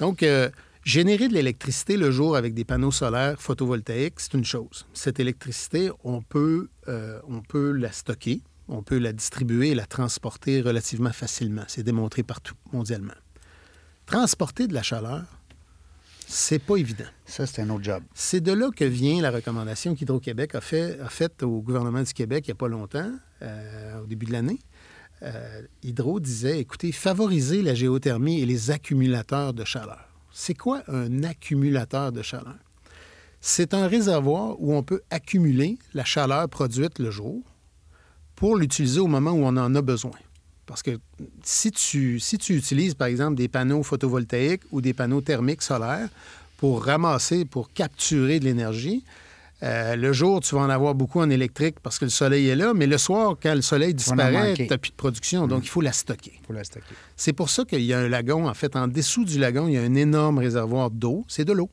Donc, 0.00 0.22
euh, 0.22 0.50
générer 0.84 1.28
de 1.28 1.34
l'électricité 1.34 1.96
le 1.96 2.10
jour 2.10 2.34
avec 2.34 2.54
des 2.54 2.64
panneaux 2.64 2.90
solaires 2.90 3.40
photovoltaïques, 3.40 4.18
c'est 4.18 4.34
une 4.34 4.44
chose. 4.44 4.86
Cette 4.94 5.20
électricité, 5.20 5.90
on 6.02 6.22
peut, 6.22 6.68
euh, 6.88 7.20
on 7.28 7.42
peut 7.42 7.72
la 7.72 7.92
stocker, 7.92 8.40
on 8.68 8.82
peut 8.82 8.98
la 8.98 9.12
distribuer 9.12 9.70
et 9.70 9.74
la 9.74 9.86
transporter 9.86 10.62
relativement 10.62 11.12
facilement. 11.12 11.64
C'est 11.68 11.82
démontré 11.82 12.22
partout, 12.22 12.54
mondialement. 12.72 13.14
Transporter 14.06 14.66
de 14.66 14.74
la 14.74 14.82
chaleur, 14.82 15.24
c'est 16.28 16.58
pas 16.58 16.76
évident. 16.76 17.04
Ça, 17.24 17.46
c'est 17.46 17.62
un 17.62 17.70
autre 17.70 17.84
job. 17.84 18.02
C'est 18.14 18.40
de 18.40 18.52
là 18.52 18.70
que 18.74 18.84
vient 18.84 19.22
la 19.22 19.30
recommandation 19.30 19.94
qu'Hydro-Québec 19.94 20.54
a, 20.56 20.60
fait, 20.60 20.98
a 21.00 21.08
faite 21.08 21.42
au 21.42 21.60
gouvernement 21.60 22.02
du 22.02 22.12
Québec 22.12 22.44
il 22.46 22.50
n'y 22.50 22.52
a 22.52 22.56
pas 22.56 22.68
longtemps, 22.68 23.10
euh, 23.42 24.00
au 24.02 24.06
début 24.06 24.26
de 24.26 24.32
l'année. 24.32 24.58
Euh, 25.22 25.62
Hydro 25.82 26.20
disait, 26.20 26.58
écoutez, 26.58 26.92
favorisez 26.92 27.62
la 27.62 27.74
géothermie 27.74 28.40
et 28.40 28.46
les 28.46 28.70
accumulateurs 28.70 29.54
de 29.54 29.64
chaleur. 29.64 30.08
C'est 30.32 30.54
quoi 30.54 30.82
un 30.88 31.22
accumulateur 31.22 32.12
de 32.12 32.22
chaleur? 32.22 32.56
C'est 33.40 33.72
un 33.72 33.86
réservoir 33.86 34.60
où 34.60 34.74
on 34.74 34.82
peut 34.82 35.02
accumuler 35.10 35.78
la 35.94 36.04
chaleur 36.04 36.48
produite 36.48 36.98
le 36.98 37.10
jour 37.10 37.42
pour 38.34 38.56
l'utiliser 38.56 39.00
au 39.00 39.06
moment 39.06 39.30
où 39.30 39.44
on 39.44 39.56
en 39.56 39.74
a 39.74 39.82
besoin. 39.82 40.18
Parce 40.66 40.82
que 40.82 40.98
si 41.42 41.70
tu, 41.70 42.18
si 42.18 42.38
tu 42.38 42.56
utilises, 42.56 42.94
par 42.94 43.08
exemple, 43.08 43.36
des 43.36 43.48
panneaux 43.48 43.82
photovoltaïques 43.82 44.62
ou 44.72 44.80
des 44.80 44.92
panneaux 44.92 45.20
thermiques 45.20 45.62
solaires 45.62 46.08
pour 46.56 46.84
ramasser, 46.84 47.44
pour 47.44 47.72
capturer 47.72 48.40
de 48.40 48.44
l'énergie, 48.44 49.04
euh, 49.62 49.96
le 49.96 50.12
jour, 50.12 50.40
tu 50.40 50.54
vas 50.54 50.62
en 50.62 50.68
avoir 50.68 50.94
beaucoup 50.94 51.20
en 51.20 51.30
électrique 51.30 51.80
parce 51.80 51.98
que 51.98 52.04
le 52.04 52.10
soleil 52.10 52.48
est 52.48 52.56
là, 52.56 52.74
mais 52.74 52.86
le 52.86 52.98
soir, 52.98 53.36
quand 53.42 53.54
le 53.54 53.62
soleil 53.62 53.94
disparaît, 53.94 54.54
tu 54.54 54.66
n'as 54.66 54.76
plus 54.76 54.90
de 54.90 54.96
production, 54.96 55.46
donc 55.46 55.64
il 55.64 55.68
faut 55.68 55.80
la 55.80 55.92
stocker. 55.92 56.40
Pour 56.42 56.52
la 56.52 56.64
stocker. 56.64 56.94
C'est 57.16 57.32
pour 57.32 57.48
ça 57.48 57.64
qu'il 57.64 57.82
y 57.82 57.94
a 57.94 57.98
un 57.98 58.08
lagon. 58.08 58.48
En 58.48 58.54
fait, 58.54 58.76
en 58.76 58.86
dessous 58.86 59.24
du 59.24 59.38
lagon, 59.38 59.66
il 59.68 59.74
y 59.74 59.78
a 59.78 59.82
un 59.82 59.94
énorme 59.94 60.38
réservoir 60.38 60.90
d'eau. 60.90 61.24
C'est 61.28 61.44
de 61.44 61.52
l'eau 61.52 61.70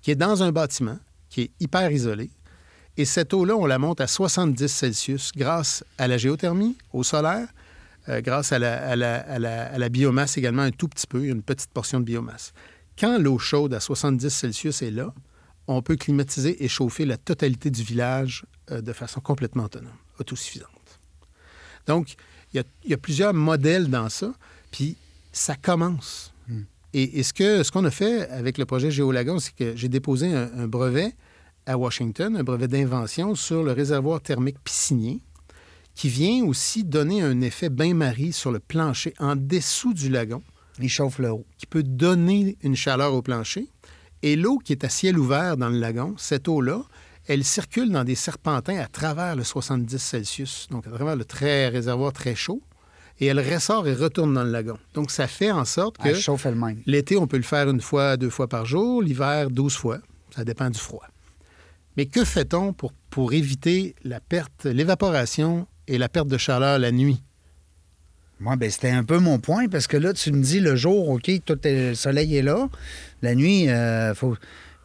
qui 0.00 0.10
est 0.10 0.16
dans 0.16 0.42
un 0.42 0.52
bâtiment, 0.52 0.98
qui 1.28 1.42
est 1.42 1.50
hyper 1.60 1.90
isolé. 1.90 2.30
Et 2.96 3.04
cette 3.04 3.32
eau-là, 3.32 3.56
on 3.56 3.66
la 3.66 3.78
monte 3.78 4.00
à 4.00 4.06
70 4.06 4.68
Celsius 4.68 5.32
grâce 5.34 5.84
à 5.96 6.08
la 6.08 6.18
géothermie, 6.18 6.76
au 6.92 7.02
solaire, 7.02 7.48
euh, 8.08 8.20
grâce 8.20 8.52
à 8.52 8.58
la, 8.58 8.88
à 8.90 8.96
la- 8.96 9.20
à 9.20 9.38
la- 9.38 9.72
à 9.72 9.78
la 9.78 9.88
biomasse 9.88 10.36
également, 10.38 10.62
un 10.62 10.70
tout 10.70 10.88
petit 10.88 11.06
peu, 11.06 11.24
une 11.24 11.42
petite 11.42 11.70
portion 11.70 12.00
de 12.00 12.04
biomasse. 12.04 12.52
Quand 12.98 13.18
l'eau 13.18 13.38
chaude 13.38 13.72
à 13.74 13.80
70 13.80 14.28
Celsius 14.30 14.82
est 14.82 14.90
là, 14.90 15.14
on 15.68 15.80
peut 15.82 15.96
climatiser 15.96 16.62
et 16.64 16.68
chauffer 16.68 17.04
la 17.04 17.16
totalité 17.16 17.70
du 17.70 17.82
village 17.82 18.44
euh, 18.70 18.80
de 18.80 18.92
façon 18.92 19.20
complètement 19.20 19.64
autonome, 19.64 19.92
autosuffisante. 20.18 20.68
Donc, 21.86 22.14
il 22.52 22.56
y 22.58 22.60
a, 22.60 22.64
il 22.84 22.90
y 22.90 22.94
a 22.94 22.98
plusieurs 22.98 23.32
modèles 23.34 23.88
dans 23.88 24.08
ça, 24.08 24.32
puis 24.70 24.96
ça 25.32 25.54
commence. 25.56 26.32
Et, 26.94 27.20
et 27.20 27.22
ce 27.22 27.32
que 27.32 27.62
ce 27.62 27.70
qu'on 27.72 27.84
a 27.86 27.90
fait 27.90 28.28
avec 28.28 28.58
le 28.58 28.66
projet 28.66 28.90
Géolagon, 28.90 29.38
c'est 29.38 29.54
que 29.54 29.74
j'ai 29.74 29.88
déposé 29.88 30.34
un, 30.34 30.50
un 30.58 30.66
brevet 30.66 31.14
à 31.64 31.78
Washington, 31.78 32.36
un 32.36 32.42
brevet 32.44 32.68
d'invention 32.68 33.34
sur 33.34 33.62
le 33.62 33.72
réservoir 33.72 34.20
thermique 34.20 34.58
piscinier, 34.62 35.20
qui 36.02 36.08
vient 36.08 36.44
aussi 36.46 36.82
donner 36.82 37.22
un 37.22 37.40
effet 37.42 37.68
bain-marie 37.68 38.32
sur 38.32 38.50
le 38.50 38.58
plancher 38.58 39.14
en 39.20 39.36
dessous 39.36 39.94
du 39.94 40.08
lagon, 40.08 40.42
Il 40.80 40.88
chauffe 40.88 41.20
le 41.20 41.30
haut. 41.30 41.46
qui 41.58 41.66
peut 41.66 41.84
donner 41.84 42.56
une 42.64 42.74
chaleur 42.74 43.14
au 43.14 43.22
plancher. 43.22 43.68
Et 44.20 44.34
l'eau 44.34 44.58
qui 44.58 44.72
est 44.72 44.82
à 44.82 44.88
ciel 44.88 45.16
ouvert 45.16 45.56
dans 45.56 45.68
le 45.68 45.78
lagon, 45.78 46.16
cette 46.18 46.48
eau-là, 46.48 46.82
elle 47.28 47.44
circule 47.44 47.92
dans 47.92 48.02
des 48.02 48.16
serpentins 48.16 48.78
à 48.78 48.88
travers 48.88 49.36
le 49.36 49.44
70 49.44 49.96
Celsius, 49.96 50.66
donc 50.72 50.88
à 50.88 50.90
travers 50.90 51.14
le 51.14 51.24
très 51.24 51.68
réservoir 51.68 52.12
très 52.12 52.34
chaud, 52.34 52.62
et 53.20 53.26
elle 53.26 53.38
ressort 53.38 53.86
et 53.86 53.94
retourne 53.94 54.34
dans 54.34 54.42
le 54.42 54.50
lagon. 54.50 54.78
Donc 54.94 55.12
ça 55.12 55.28
fait 55.28 55.52
en 55.52 55.64
sorte 55.64 55.98
que 55.98 56.08
Elle 56.08 56.18
chauffe 56.18 56.46
elle-même. 56.46 56.82
l'été, 56.84 57.16
on 57.16 57.28
peut 57.28 57.36
le 57.36 57.44
faire 57.44 57.70
une 57.70 57.80
fois, 57.80 58.16
deux 58.16 58.30
fois 58.30 58.48
par 58.48 58.66
jour, 58.66 59.02
l'hiver, 59.02 59.50
12 59.50 59.76
fois. 59.76 59.98
Ça 60.34 60.44
dépend 60.44 60.68
du 60.68 60.80
froid. 60.80 61.06
Mais 61.96 62.06
que 62.06 62.24
fait-on 62.24 62.72
pour, 62.72 62.92
pour 63.08 63.34
éviter 63.34 63.94
la 64.02 64.18
perte, 64.18 64.64
l'évaporation 64.64 65.68
et 65.88 65.98
la 65.98 66.08
perte 66.08 66.28
de 66.28 66.38
chaleur 66.38 66.78
la 66.78 66.92
nuit? 66.92 67.22
Moi, 68.40 68.56
ben, 68.56 68.70
c'était 68.70 68.90
un 68.90 69.04
peu 69.04 69.18
mon 69.18 69.38
point, 69.38 69.68
parce 69.68 69.86
que 69.86 69.96
là, 69.96 70.12
tu 70.12 70.32
me 70.32 70.42
dis 70.42 70.58
le 70.58 70.74
jour, 70.74 71.10
OK, 71.10 71.30
tout 71.44 71.58
le 71.64 71.94
soleil 71.94 72.36
est 72.36 72.42
là. 72.42 72.68
La 73.22 73.34
nuit, 73.36 73.64
il 73.66 74.12
faut, 74.16 74.36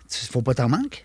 tu- 0.09 0.25
faut 0.27 0.43
pas 0.43 0.53
t'en 0.53 0.69
manquer. 0.69 1.03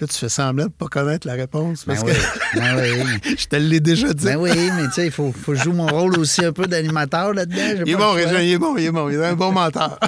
Là, 0.00 0.06
tu 0.06 0.14
fais 0.16 0.28
semblant 0.30 0.64
de 0.64 0.68
ne 0.70 0.72
pas 0.74 0.86
connaître 0.86 1.26
la 1.26 1.34
réponse. 1.34 1.84
Parce 1.84 2.02
Ben 2.02 2.12
que 2.12 2.16
oui, 2.16 2.60
ben 2.60 3.04
oui. 3.24 3.34
je 3.38 3.46
te 3.46 3.56
l'ai 3.56 3.80
déjà 3.80 4.12
dit. 4.14 4.24
Ben 4.24 4.36
oui, 4.36 4.50
mais 4.54 4.86
tu 4.86 4.92
sais, 4.94 5.06
il 5.06 5.10
faut, 5.12 5.30
faut 5.32 5.54
jouer 5.54 5.74
mon 5.74 5.86
rôle 5.86 6.18
aussi 6.18 6.42
un 6.44 6.52
peu 6.52 6.66
d'animateur 6.66 7.34
là-dedans. 7.34 7.82
Il 7.86 7.92
est 7.92 7.96
bon. 7.96 8.12
Régent, 8.12 8.38
il 8.38 8.52
est 8.52 8.58
bon, 8.58 8.76
il 8.78 8.84
est 8.86 8.90
bon. 8.90 9.08
Il 9.10 9.16
est 9.16 9.24
un 9.26 9.34
bon 9.34 9.52
menteur. 9.52 9.98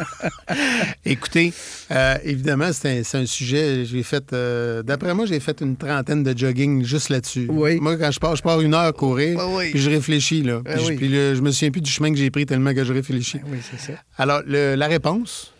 Écoutez, 1.04 1.52
euh, 1.90 2.16
évidemment, 2.24 2.70
c'est 2.72 3.00
un, 3.00 3.02
c'est 3.04 3.18
un 3.18 3.26
sujet, 3.26 3.84
j'ai 3.84 4.02
fait, 4.02 4.32
euh, 4.32 4.82
d'après 4.82 5.14
moi, 5.14 5.26
j'ai 5.26 5.40
fait 5.40 5.60
une 5.60 5.76
trentaine 5.76 6.22
de 6.22 6.36
jogging 6.36 6.84
juste 6.84 7.08
là-dessus. 7.08 7.46
Oui. 7.50 7.78
Moi, 7.80 7.96
quand 7.96 8.10
je 8.10 8.20
pars, 8.20 8.36
je 8.36 8.42
pars 8.42 8.60
une 8.60 8.74
heure 8.74 8.92
courir, 8.94 9.36
Ben 9.38 9.70
puis 9.70 9.78
je 9.80 9.90
réfléchis, 9.90 10.42
là. 10.42 10.60
Ben 10.64 10.76
Puis, 10.76 10.84
je, 10.86 10.92
puis 10.94 11.08
le- 11.08 11.34
je 11.34 11.40
me 11.42 11.50
souviens 11.50 11.70
plus 11.70 11.80
du 11.80 11.90
chemin 11.90 12.10
que 12.12 12.18
j'ai 12.18 12.30
pris 12.30 12.46
tellement 12.46 12.72
que 12.74 12.84
je 12.84 12.92
réfléchis. 12.92 13.38
Ben 13.38 13.50
oui, 13.52 13.58
c'est 13.68 13.92
ça. 13.92 13.98
Alors, 14.16 14.40
le- 14.46 14.74
la 14.74 14.86
réponse, 14.86 15.52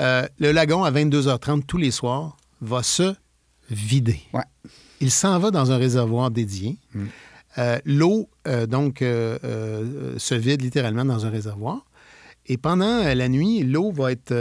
euh, 0.00 0.26
le 0.38 0.52
lagon, 0.52 0.84
à 0.84 0.90
22h30 0.90 1.64
tous 1.66 1.78
les 1.78 1.90
soirs, 1.90 2.36
va 2.60 2.82
se 2.82 3.14
Ouais. 4.32 4.44
Il 5.00 5.10
s'en 5.10 5.38
va 5.38 5.50
dans 5.50 5.72
un 5.72 5.76
réservoir 5.76 6.30
dédié. 6.30 6.76
Mm. 6.94 7.04
Euh, 7.58 7.78
L'eau, 7.84 8.28
euh, 8.46 8.66
donc, 8.66 9.02
euh, 9.02 10.14
se 10.18 10.34
vide 10.34 10.62
littéralement 10.62 11.04
dans 11.04 11.26
un 11.26 11.30
réservoir. 11.30 11.86
Et 12.48 12.58
pendant 12.58 13.02
la 13.02 13.28
nuit, 13.28 13.64
l'eau 13.64 13.90
va 13.90 14.12
être. 14.12 14.32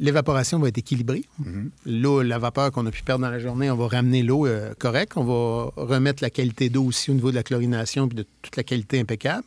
L'évaporation 0.00 0.58
va 0.58 0.68
être 0.68 0.78
équilibrée. 0.78 1.24
Mm-hmm. 1.40 1.70
L'eau, 1.86 2.22
la 2.22 2.38
vapeur 2.38 2.72
qu'on 2.72 2.84
a 2.86 2.90
pu 2.90 3.02
perdre 3.02 3.24
dans 3.24 3.30
la 3.30 3.38
journée, 3.38 3.70
on 3.70 3.76
va 3.76 3.86
ramener 3.86 4.22
l'eau 4.22 4.46
euh, 4.46 4.74
correcte. 4.76 5.12
On 5.16 5.24
va 5.24 5.70
remettre 5.76 6.22
la 6.22 6.30
qualité 6.30 6.68
d'eau 6.68 6.84
aussi 6.84 7.10
au 7.10 7.14
niveau 7.14 7.30
de 7.30 7.36
la 7.36 7.44
chlorination 7.44 8.08
puis 8.08 8.16
de 8.16 8.26
toute 8.42 8.56
la 8.56 8.64
qualité 8.64 8.98
impeccable. 8.98 9.44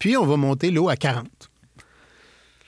Puis, 0.00 0.16
on 0.16 0.26
va 0.26 0.36
monter 0.36 0.72
l'eau 0.72 0.88
à 0.88 0.96
40. 0.96 1.26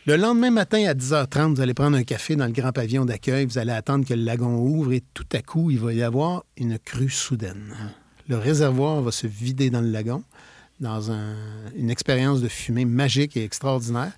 Le 0.06 0.16
lendemain 0.16 0.50
matin, 0.50 0.84
à 0.86 0.92
10h30, 0.94 1.54
vous 1.54 1.60
allez 1.62 1.72
prendre 1.72 1.96
un 1.96 2.02
café 2.04 2.36
dans 2.36 2.44
le 2.46 2.52
grand 2.52 2.72
pavillon 2.72 3.06
d'accueil. 3.06 3.46
Vous 3.46 3.56
allez 3.56 3.72
attendre 3.72 4.06
que 4.06 4.12
le 4.12 4.22
lagon 4.22 4.58
ouvre 4.58 4.92
et 4.92 5.02
tout 5.14 5.24
à 5.32 5.40
coup, 5.40 5.70
il 5.70 5.78
va 5.80 5.94
y 5.94 6.02
avoir 6.02 6.44
une 6.58 6.78
crue 6.78 7.08
soudaine. 7.08 7.74
Le 8.28 8.36
réservoir 8.36 9.00
va 9.00 9.10
se 9.12 9.26
vider 9.26 9.70
dans 9.70 9.80
le 9.80 9.88
lagon 9.90 10.22
dans 10.80 11.10
un- 11.10 11.36
une 11.76 11.88
expérience 11.88 12.42
de 12.42 12.48
fumée 12.48 12.84
magique 12.84 13.36
et 13.36 13.44
extraordinaire. 13.44 14.12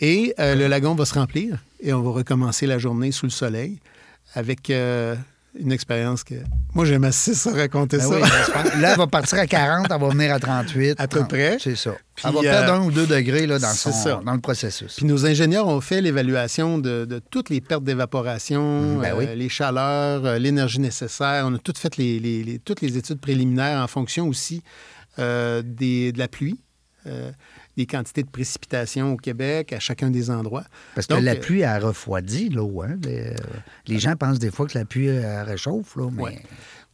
Et 0.00 0.34
euh, 0.38 0.54
le 0.54 0.66
lagon 0.66 0.94
va 0.94 1.06
se 1.06 1.14
remplir 1.14 1.62
et 1.80 1.92
on 1.94 2.02
va 2.02 2.10
recommencer 2.10 2.66
la 2.66 2.76
journée 2.78 3.12
sous 3.12 3.26
le 3.26 3.30
soleil 3.30 3.78
avec 4.34 4.68
euh, 4.68 5.14
une 5.58 5.70
expérience 5.72 6.24
que... 6.24 6.34
Moi, 6.74 6.84
j'aime 6.86 7.04
assez 7.04 7.34
ça 7.34 7.50
raconter 7.52 7.98
Ben 7.98 8.04
ça. 8.08 8.14
oui, 8.14 8.80
là, 8.80 8.92
elle 8.92 8.96
va 8.98 9.06
partir 9.06 9.38
à 9.38 9.46
40, 9.46 9.86
elle 9.90 10.00
va 10.00 10.08
venir 10.08 10.32
à 10.32 10.40
38. 10.40 10.94
À 10.98 11.06
peu 11.06 11.18
30. 11.18 11.28
près. 11.28 11.56
C'est 11.60 11.76
ça. 11.76 11.92
Puis, 12.14 12.24
elle 12.26 12.32
va 12.34 12.38
euh, 12.38 12.42
perdre 12.42 12.72
un 12.72 12.84
ou 12.86 12.90
deux 12.90 13.06
degrés 13.06 13.46
là, 13.46 13.58
dans, 13.58 13.72
son, 13.74 13.92
ça. 13.92 14.22
dans 14.24 14.32
le 14.32 14.40
processus. 14.40 14.94
Puis 14.96 15.04
nos 15.04 15.26
ingénieurs 15.26 15.68
ont 15.68 15.80
fait 15.82 16.00
l'évaluation 16.00 16.78
de, 16.78 17.04
de 17.04 17.18
toutes 17.30 17.50
les 17.50 17.60
pertes 17.60 17.84
d'évaporation, 17.84 18.96
ben 18.98 19.12
euh, 19.12 19.18
oui. 19.18 19.26
les 19.36 19.48
chaleurs, 19.48 20.24
euh, 20.24 20.38
l'énergie 20.38 20.80
nécessaire. 20.80 21.44
On 21.46 21.54
a 21.54 21.58
toutes 21.58 21.78
fait 21.78 21.96
les, 21.98 22.18
les- 22.18 22.42
les- 22.44 22.58
toutes 22.58 22.80
les 22.80 22.96
études 22.96 23.20
préliminaires 23.20 23.82
en 23.82 23.86
fonction 23.88 24.28
aussi 24.28 24.62
euh, 25.18 25.62
des- 25.64 26.12
de 26.12 26.18
la 26.18 26.28
pluie, 26.28 26.58
euh, 27.06 27.30
des 27.76 27.86
quantités 27.86 28.22
de 28.22 28.28
précipitations 28.30 29.12
au 29.14 29.16
Québec, 29.16 29.72
à 29.72 29.80
chacun 29.80 30.10
des 30.10 30.30
endroits. 30.30 30.64
Parce 30.94 31.06
que 31.06 31.14
Donc, 31.14 31.22
la 31.22 31.32
euh, 31.32 31.40
pluie, 31.40 31.60
elle 31.60 31.82
refroidit 31.84 32.48
l'eau. 32.50 32.82
Hein? 32.82 32.96
Les, 33.04 33.20
euh, 33.20 33.34
les 33.86 33.98
gens 33.98 34.14
pensent 34.16 34.38
des 34.38 34.50
fois 34.50 34.66
que 34.66 34.76
la 34.78 34.84
pluie 34.84 35.06
elle 35.06 35.42
réchauffe, 35.42 35.96
là, 35.96 36.08
mais 36.12 36.22
Ouais. 36.22 36.42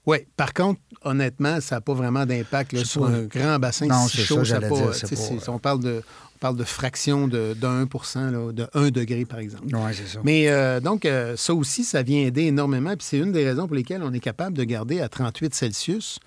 Oui, 0.07 0.19
par 0.39 0.55
contre, 0.55 0.81
honnêtement, 1.03 1.61
ça 1.61 1.75
n'a 1.77 1.81
pas 1.83 1.93
vraiment 1.93 2.25
d'impact 2.25 2.83
sur 2.85 3.03
pas- 3.03 3.09
un 3.09 3.23
grand 3.25 3.59
bassin 3.59 3.87
Non, 3.87 4.09
si 4.09 4.17
chaud. 4.19 4.37
ça, 4.43 4.45
ça 4.53 4.57
a 4.57 4.61
pas- 4.61 4.69
dire, 4.69 5.41
pas- 5.45 5.53
On 5.53 5.59
parle 5.59 5.81
de, 5.83 6.03
on 6.37 6.39
parle 6.39 6.57
de 6.57 6.65
fraction 6.65 7.29
de, 7.29 7.53
de 7.53 7.67
1 7.67 8.31
là, 8.31 8.53
de 8.53 8.67
1 8.73 8.91
degré, 8.91 9.27
par 9.27 9.39
exemple. 9.41 9.67
ouais, 9.77 9.93
c'est 9.93 10.07
ça. 10.07 10.21
Mais 10.25 10.49
euh, 10.49 10.81
donc, 10.81 11.05
euh, 11.05 11.37
ça 11.37 11.53
aussi, 11.53 11.85
ça 11.85 12.03
vient 12.03 12.23
aider 12.23 12.45
énormément. 12.45 12.97
Puis 12.97 13.07
c'est 13.11 13.19
une 13.19 13.33
des 13.33 13.45
raisons 13.45 13.67
pour 13.67 13.77
lesquelles 13.77 14.03
on 14.03 14.13
est 14.15 14.21
capable 14.21 14.57
de 14.57 14.65
garder 14.65 15.01
à 15.03 15.11
38 15.11 15.55
Celsius. 15.55 16.21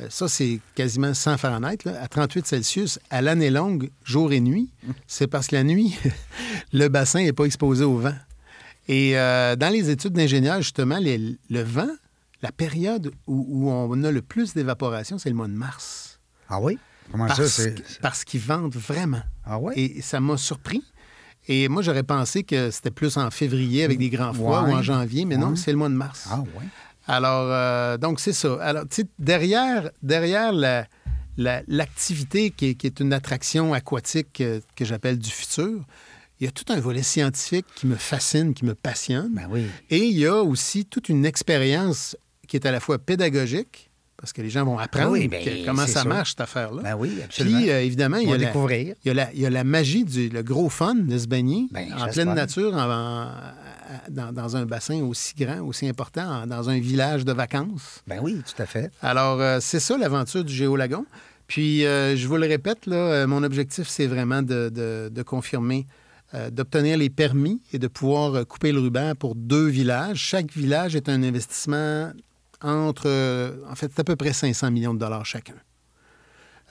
Euh, 0.00 0.06
ça, 0.10 0.28
c'est 0.28 0.60
quasiment 0.74 1.12
100 1.14 1.36
Fahrenheit. 1.38 1.78
là, 1.84 2.00
à 2.02 2.08
38 2.08 2.46
Celsius, 2.46 2.98
à 3.10 3.20
l'année 3.22 3.50
longue, 3.50 3.90
jour 4.04 4.32
et 4.32 4.40
nuit, 4.40 4.70
c'est 5.06 5.26
parce 5.26 5.48
que 5.48 5.56
la 5.56 5.64
nuit, 5.64 5.96
le 6.72 6.88
bassin 6.88 7.22
n'est 7.22 7.32
pas 7.32 7.44
exposé 7.44 7.84
au 7.84 7.96
vent. 7.98 8.14
Et 8.88 9.18
euh, 9.18 9.54
dans 9.56 9.70
les 9.72 9.90
études 9.90 10.12
d'ingénieurs, 10.14 10.62
justement, 10.62 10.98
les- 10.98 11.36
le 11.50 11.62
vent, 11.62 11.90
la 12.42 12.52
période 12.52 13.10
où, 13.26 13.44
où 13.48 13.70
on 13.70 14.02
a 14.04 14.10
le 14.10 14.22
plus 14.22 14.54
d'évaporation, 14.54 15.18
c'est 15.18 15.28
le 15.28 15.34
mois 15.34 15.48
de 15.48 15.52
mars. 15.52 16.20
Ah 16.48 16.60
oui? 16.60 16.78
Comment 17.10 17.28
ça? 17.28 17.34
Parce, 17.36 17.48
C'est... 17.52 18.00
parce 18.00 18.24
qu'ils 18.24 18.40
vendent 18.40 18.74
vraiment. 18.76 19.22
Ah 19.44 19.58
oui? 19.58 19.72
Et 19.76 20.02
ça 20.02 20.20
m'a 20.20 20.36
surpris. 20.36 20.82
Et 21.50 21.68
moi, 21.68 21.80
j'aurais 21.82 22.02
pensé 22.02 22.42
que 22.44 22.70
c'était 22.70 22.90
plus 22.90 23.16
en 23.16 23.30
février 23.30 23.82
avec 23.82 23.98
des 23.98 24.10
grands 24.10 24.32
froids 24.34 24.64
Ouais. 24.64 24.70
ou 24.72 24.74
en 24.76 24.82
janvier, 24.82 25.24
mais 25.24 25.36
non, 25.38 25.56
c'est 25.56 25.70
le 25.72 25.78
mois 25.78 25.88
de 25.88 25.94
mars. 25.94 26.28
Ah 26.30 26.42
oui? 26.58 26.64
Alors, 27.08 27.48
euh, 27.50 27.96
donc, 27.98 28.20
c'est 28.20 28.32
ça. 28.32 28.58
Alors, 28.60 28.84
tu 28.88 29.02
sais, 29.02 29.08
derrière, 29.18 29.90
derrière 30.02 30.52
la- 30.52 30.86
la- 31.36 31.62
l'activité 31.66 32.50
qui, 32.50 32.66
est- 32.70 32.74
qui 32.74 32.86
est 32.86 33.00
une 33.00 33.12
attraction 33.12 33.72
aquatique 33.74 34.40
euh, 34.40 34.60
que 34.76 34.84
j'appelle 34.84 35.18
du 35.18 35.30
futur, 35.30 35.84
il 36.40 36.44
y 36.44 36.48
a 36.48 36.50
tout 36.52 36.66
un 36.72 36.78
volet 36.78 37.02
scientifique 37.02 37.66
qui 37.74 37.86
me 37.86 37.96
fascine, 37.96 38.54
qui 38.54 38.64
me 38.64 38.74
passionne. 38.74 39.30
Ben 39.34 39.48
oui. 39.50 39.62
Et 39.90 40.04
il 40.04 40.16
y 40.18 40.26
a 40.26 40.36
aussi 40.42 40.84
toute 40.84 41.08
une 41.08 41.24
expérience 41.26 42.16
qui 42.46 42.56
est 42.56 42.66
à 42.66 42.70
la 42.70 42.78
fois 42.80 42.98
pédagogique, 42.98 43.90
parce 44.16 44.32
que 44.32 44.42
les 44.42 44.50
gens 44.50 44.64
vont 44.64 44.78
apprendre 44.78 45.12
Oui, 45.12 45.28
ben, 45.28 45.44
que- 45.44 45.64
comment 45.64 45.86
ça 45.86 46.00
sûr. 46.02 46.08
marche, 46.08 46.30
cette 46.30 46.40
affaire-là. 46.40 46.82
Ben 46.82 46.94
oui, 46.96 47.10
absolument. 47.24 47.58
Puis, 47.58 47.70
euh, 47.70 47.82
évidemment, 47.82 48.16
il 48.18 48.28
y, 48.28 48.32
a 48.32 48.36
la, 48.38 48.46
découvrir. 48.46 48.94
il, 49.04 49.08
y 49.08 49.10
a 49.10 49.14
la, 49.14 49.32
il 49.32 49.40
y 49.40 49.46
a 49.46 49.50
la 49.50 49.64
magie 49.64 50.04
du 50.04 50.28
le 50.28 50.42
gros 50.42 50.68
fun 50.68 50.94
de 50.96 51.18
se 51.18 51.26
baigner 51.26 51.68
Ben, 51.70 51.84
en 51.92 52.04
j'espère. 52.06 52.12
pleine 52.12 52.34
nature, 52.34 52.74
en- 52.74 52.90
en- 52.90 53.30
dans, 54.10 54.32
dans 54.32 54.56
un 54.56 54.66
bassin 54.66 55.02
aussi 55.02 55.34
grand, 55.34 55.60
aussi 55.60 55.88
important, 55.88 56.46
dans 56.46 56.68
un 56.70 56.78
village 56.78 57.24
de 57.24 57.32
vacances. 57.32 58.02
Ben 58.06 58.18
oui, 58.22 58.42
tout 58.44 58.62
à 58.62 58.66
fait. 58.66 58.90
Alors, 59.02 59.40
euh, 59.40 59.58
c'est 59.60 59.80
ça 59.80 59.96
l'aventure 59.96 60.44
du 60.44 60.52
Géolagon. 60.52 61.04
Puis, 61.46 61.86
euh, 61.86 62.14
je 62.16 62.28
vous 62.28 62.36
le 62.36 62.46
répète, 62.46 62.86
là, 62.86 62.96
euh, 62.96 63.26
mon 63.26 63.42
objectif, 63.42 63.88
c'est 63.88 64.06
vraiment 64.06 64.42
de, 64.42 64.68
de- 64.68 65.08
de 65.12 65.22
confirmer, 65.22 65.86
euh, 66.34 66.50
d'obtenir 66.50 66.98
les 66.98 67.08
permis 67.08 67.62
et 67.72 67.78
de 67.78 67.86
pouvoir 67.88 68.46
couper 68.46 68.70
le 68.72 68.80
ruban 68.80 69.14
pour 69.14 69.34
deux 69.34 69.66
villages. 69.66 70.18
Chaque 70.18 70.52
village 70.52 70.94
est 70.94 71.08
un 71.08 71.22
investissement 71.22 72.12
entre, 72.60 73.08
en 73.70 73.74
fait, 73.76 73.90
c'est 73.94 74.00
à 74.00 74.04
peu 74.04 74.16
près 74.16 74.32
500 74.34 74.70
millions 74.70 74.92
de 74.92 74.98
dollars 74.98 75.24
chacun. 75.24 75.54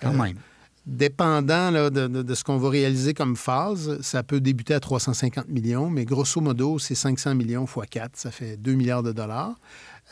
Quand 0.02 0.14
même. 0.14 0.36
Dépendant 0.92 1.70
là, 1.70 1.90
de, 1.90 2.08
de- 2.08 2.22
de 2.24 2.34
ce 2.34 2.46
qu'on 2.46 2.58
va 2.58 2.70
réaliser 2.70 3.14
comme 3.14 3.36
phase, 3.36 4.00
ça 4.02 4.24
peut 4.24 4.40
débuter 4.40 4.74
à 4.74 4.80
350 4.80 5.50
millions, 5.50 5.90
mais 5.90 6.06
grosso 6.06 6.40
modo, 6.40 6.80
c'est 6.80 6.96
500 6.96 7.36
millions 7.36 7.66
x 7.66 7.86
4, 7.92 8.12
ça 8.16 8.32
fait 8.32 8.56
2 8.56 8.74
milliards 8.74 9.04
de 9.04 9.12
dollars. 9.12 9.54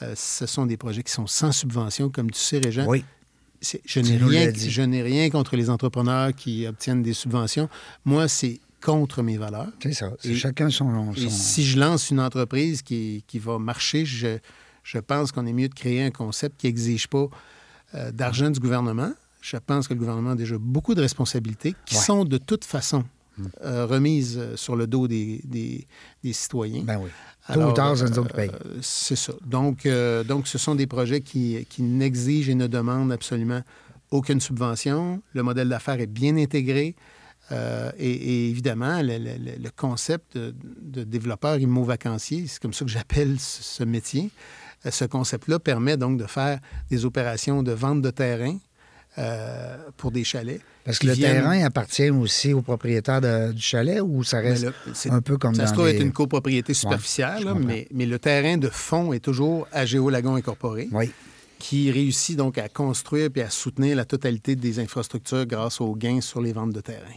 Euh, 0.02 0.14
ce 0.18 0.46
sont 0.46 0.66
des 0.66 0.76
projets 0.76 1.02
qui 1.02 1.14
sont 1.14 1.28
sans 1.28 1.54
subvention, 1.54 2.10
comme 2.10 2.30
tu 2.30 2.40
sais, 2.42 2.60
Régent. 2.60 2.86
Oui. 2.88 3.06
Je 3.86 4.00
n'ai 4.02 4.18
rien, 4.18 4.46
l'as 4.48 4.52
dit. 4.52 4.70
je 4.70 4.82
n'ai 4.82 5.02
rien 5.02 5.30
contre 5.30 5.56
les 5.56 5.70
entrepreneurs 5.70 6.36
qui 6.36 6.68
obtiennent 6.68 7.02
des 7.02 7.14
subventions. 7.14 7.70
Moi, 8.04 8.28
c'est 8.28 8.60
contre 8.84 9.24
mes 9.24 9.38
valeurs. 9.38 9.72
C'est 9.82 9.94
ça. 9.94 10.12
C'est 10.20 10.32
Et- 10.32 10.36
chacun 10.36 10.70
son. 10.70 11.14
Et 11.14 11.30
si 11.30 11.66
je 11.66 11.80
lance 11.80 12.12
une 12.12 12.20
entreprise 12.20 12.82
qui, 12.82 13.24
qui 13.28 13.40
va 13.40 13.58
marcher, 13.58 14.06
je, 14.06 14.38
je 14.84 14.98
pense 15.00 15.32
qu'on 15.32 15.46
est 15.46 15.54
mieux 15.54 15.70
de 15.70 15.74
créer 15.74 16.04
un 16.04 16.12
concept 16.12 16.60
qui 16.60 16.68
n'exige 16.68 17.08
pas 17.08 17.28
euh, 17.96 18.12
d'argent 18.12 18.50
du 18.52 18.60
gouvernement. 18.60 19.14
Je 19.52 19.58
pense 19.58 19.88
que 19.88 19.94
le 19.94 20.00
gouvernement 20.00 20.32
a 20.32 20.36
déjà 20.36 20.58
beaucoup 20.58 20.96
de 20.96 21.02
responsabilités 21.02 21.76
qui 21.86 21.96
Ouais. 21.96 22.02
sont 22.02 22.26
de 22.26 22.38
toute 22.40 22.66
façon 22.66 23.04
euh, 23.64 23.86
remises 23.86 24.38
euh, 24.40 24.56
sur 24.56 24.76
le 24.76 24.88
dos 24.88 25.08
des, 25.08 25.42
des- 25.44 25.86
des 26.24 26.34
citoyens. 26.34 26.84
Ben 26.84 27.00
oui. 27.04 27.10
Tôt 27.54 27.62
ou 27.62 27.72
tard, 27.74 27.96
c'est 27.98 28.10
nous 28.10 28.18
autres 28.20 28.34
qui 28.34 28.50
euh, 28.50 28.80
c'est 28.82 29.16
ça. 29.18 29.34
Donc, 29.46 29.86
euh, 29.86 30.24
donc, 30.24 30.48
ce 30.48 30.58
sont 30.58 30.74
des 30.74 30.88
projets 30.88 31.22
qui, 31.22 31.64
qui 31.70 31.84
n'exigent 31.84 32.50
et 32.50 32.56
ne 32.56 32.66
demandent 32.66 33.12
absolument 33.12 33.62
aucune 34.10 34.40
subvention. 34.40 35.22
Le 35.34 35.44
modèle 35.44 35.70
d'affaires 35.70 36.00
est 36.00 36.08
bien 36.24 36.36
intégré. 36.38 36.96
Euh, 37.52 37.92
et, 38.00 38.10
et 38.12 38.50
évidemment, 38.50 39.00
le, 39.04 39.18
le- 39.20 39.38
le- 39.38 39.58
le 39.64 39.70
concept 39.76 40.36
de, 40.38 40.56
de 40.82 41.04
développeur 41.04 41.60
immo-vacancier, 41.60 42.48
c'est 42.48 42.60
comme 42.62 42.74
ça 42.74 42.84
que 42.86 42.90
j'appelle 42.92 43.40
ce, 43.40 43.62
ce 43.62 43.84
métier. 43.84 44.32
Euh, 44.86 44.92
Ce 44.92 45.06
concept-là 45.06 45.60
permet 45.60 45.98
donc 45.98 46.18
de 46.18 46.26
faire 46.26 46.60
des 46.90 47.06
opérations 47.06 47.62
de 47.62 47.74
vente 47.74 48.02
de 48.02 48.10
terrain 48.10 48.58
euh, 49.18 49.78
pour 49.98 50.12
des 50.12 50.24
chalets. 50.24 50.62
Parce 50.84 51.00
que 51.00 51.08
le 51.08 51.14
viennent- 51.14 51.36
terrain 51.42 51.64
appartient 51.66 52.10
aussi 52.12 52.54
au 52.54 52.62
propriétaire 52.62 53.22
de- 53.22 53.52
du 53.54 53.62
chalet 53.62 54.02
ou 54.02 54.24
ça 54.24 54.42
Mais 54.42 54.50
reste 54.50 54.66
là, 54.66 54.72
un 55.12 55.22
peu 55.22 55.38
comme 55.38 55.56
ça 55.56 55.64
dans 55.64 55.68
se 55.70 55.74
trouve 55.74 55.88
les... 55.88 55.96
être 55.96 56.02
une 56.02 56.12
copropriété 56.12 56.74
superficielle, 56.74 57.44
là, 57.44 57.54
mais, 57.56 57.88
mais 57.92 58.06
le 58.06 58.20
terrain 58.20 58.58
de 58.58 58.70
fond 58.70 59.12
est 59.14 59.20
toujours 59.20 59.68
à 59.72 59.86
Géolagon 59.86 60.36
Incorporé. 60.36 60.88
Oui. 60.92 61.12
qui 61.58 61.90
réussit 61.90 62.36
donc 62.38 62.58
à 62.58 62.68
construire 62.70 63.32
puis 63.32 63.42
à 63.42 63.50
soutenir 63.50 63.96
la 63.96 64.06
totalité 64.06 64.56
des 64.56 64.80
infrastructures 64.80 65.46
grâce 65.48 65.80
aux 65.82 65.96
gains 65.96 66.22
sur 66.22 66.42
les 66.42 66.52
ventes 66.54 66.74
de 66.74 66.82
terrain. 66.82 67.16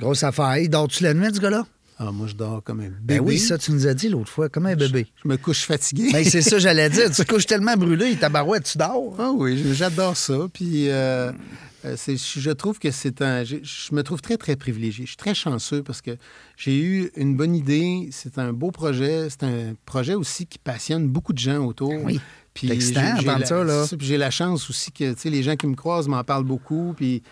Grosse 0.00 0.24
affaire. 0.24 0.56
Il 0.58 0.68
dors-tu 0.70 1.04
la 1.04 1.14
nuit, 1.14 1.28
ce 1.32 1.38
gars-là? 1.38 1.64
Ah, 2.04 2.10
moi, 2.10 2.26
je 2.26 2.34
dors 2.34 2.64
comme 2.64 2.80
un 2.80 2.88
bébé. 2.88 3.00
Ben 3.04 3.20
oui, 3.20 3.38
ça, 3.38 3.56
tu 3.58 3.70
nous 3.70 3.86
as 3.86 3.94
dit 3.94 4.08
l'autre 4.08 4.28
fois, 4.30 4.48
comme 4.48 4.66
un 4.66 4.74
bébé. 4.74 5.06
Je 5.22 5.28
me 5.28 5.36
couche 5.36 5.62
fatigué. 5.64 6.10
Ben, 6.12 6.24
c'est 6.24 6.42
ça, 6.42 6.58
j'allais 6.58 6.90
dire. 6.90 7.08
Tu 7.10 7.22
te 7.24 7.32
couches 7.32 7.46
tellement 7.46 7.76
brûlé, 7.76 8.16
ta 8.16 8.28
barouette, 8.28 8.64
tu 8.64 8.76
dors. 8.78 9.14
Ah 9.18 9.30
oui, 9.32 9.62
j'adore 9.74 10.16
ça. 10.16 10.34
Puis 10.52 10.88
euh, 10.88 11.30
euh, 11.84 11.96
je 11.96 12.50
trouve 12.50 12.80
que 12.80 12.90
c'est 12.90 13.22
un. 13.22 13.44
Je, 13.44 13.56
je 13.62 13.94
me 13.94 14.02
trouve 14.02 14.20
très, 14.20 14.36
très 14.36 14.56
privilégié. 14.56 15.04
Je 15.04 15.10
suis 15.10 15.16
très 15.16 15.34
chanceux 15.34 15.84
parce 15.84 16.00
que 16.02 16.16
j'ai 16.56 16.76
eu 16.80 17.12
une 17.16 17.36
bonne 17.36 17.54
idée. 17.54 18.08
C'est 18.10 18.36
un 18.38 18.52
beau 18.52 18.72
projet. 18.72 19.28
C'est 19.30 19.44
un 19.44 19.74
projet 19.86 20.14
aussi 20.14 20.46
qui 20.46 20.58
passionne 20.58 21.06
beaucoup 21.08 21.32
de 21.32 21.38
gens 21.38 21.64
autour. 21.64 21.92
Oui. 22.02 22.20
Puis 22.54 22.68
j'ai- 22.68 22.92
la- 22.94 23.44
ça, 23.46 23.62
là. 23.64 23.86
j'ai 24.00 24.16
la 24.18 24.30
chance 24.30 24.68
aussi 24.68 24.90
que 24.92 25.12
tu 25.14 25.20
sais, 25.20 25.30
les 25.30 25.42
gens 25.44 25.54
qui 25.56 25.66
me 25.68 25.74
croisent 25.76 26.08
m'en 26.08 26.24
parlent 26.24 26.44
beaucoup. 26.44 26.94
Puis 26.96 27.22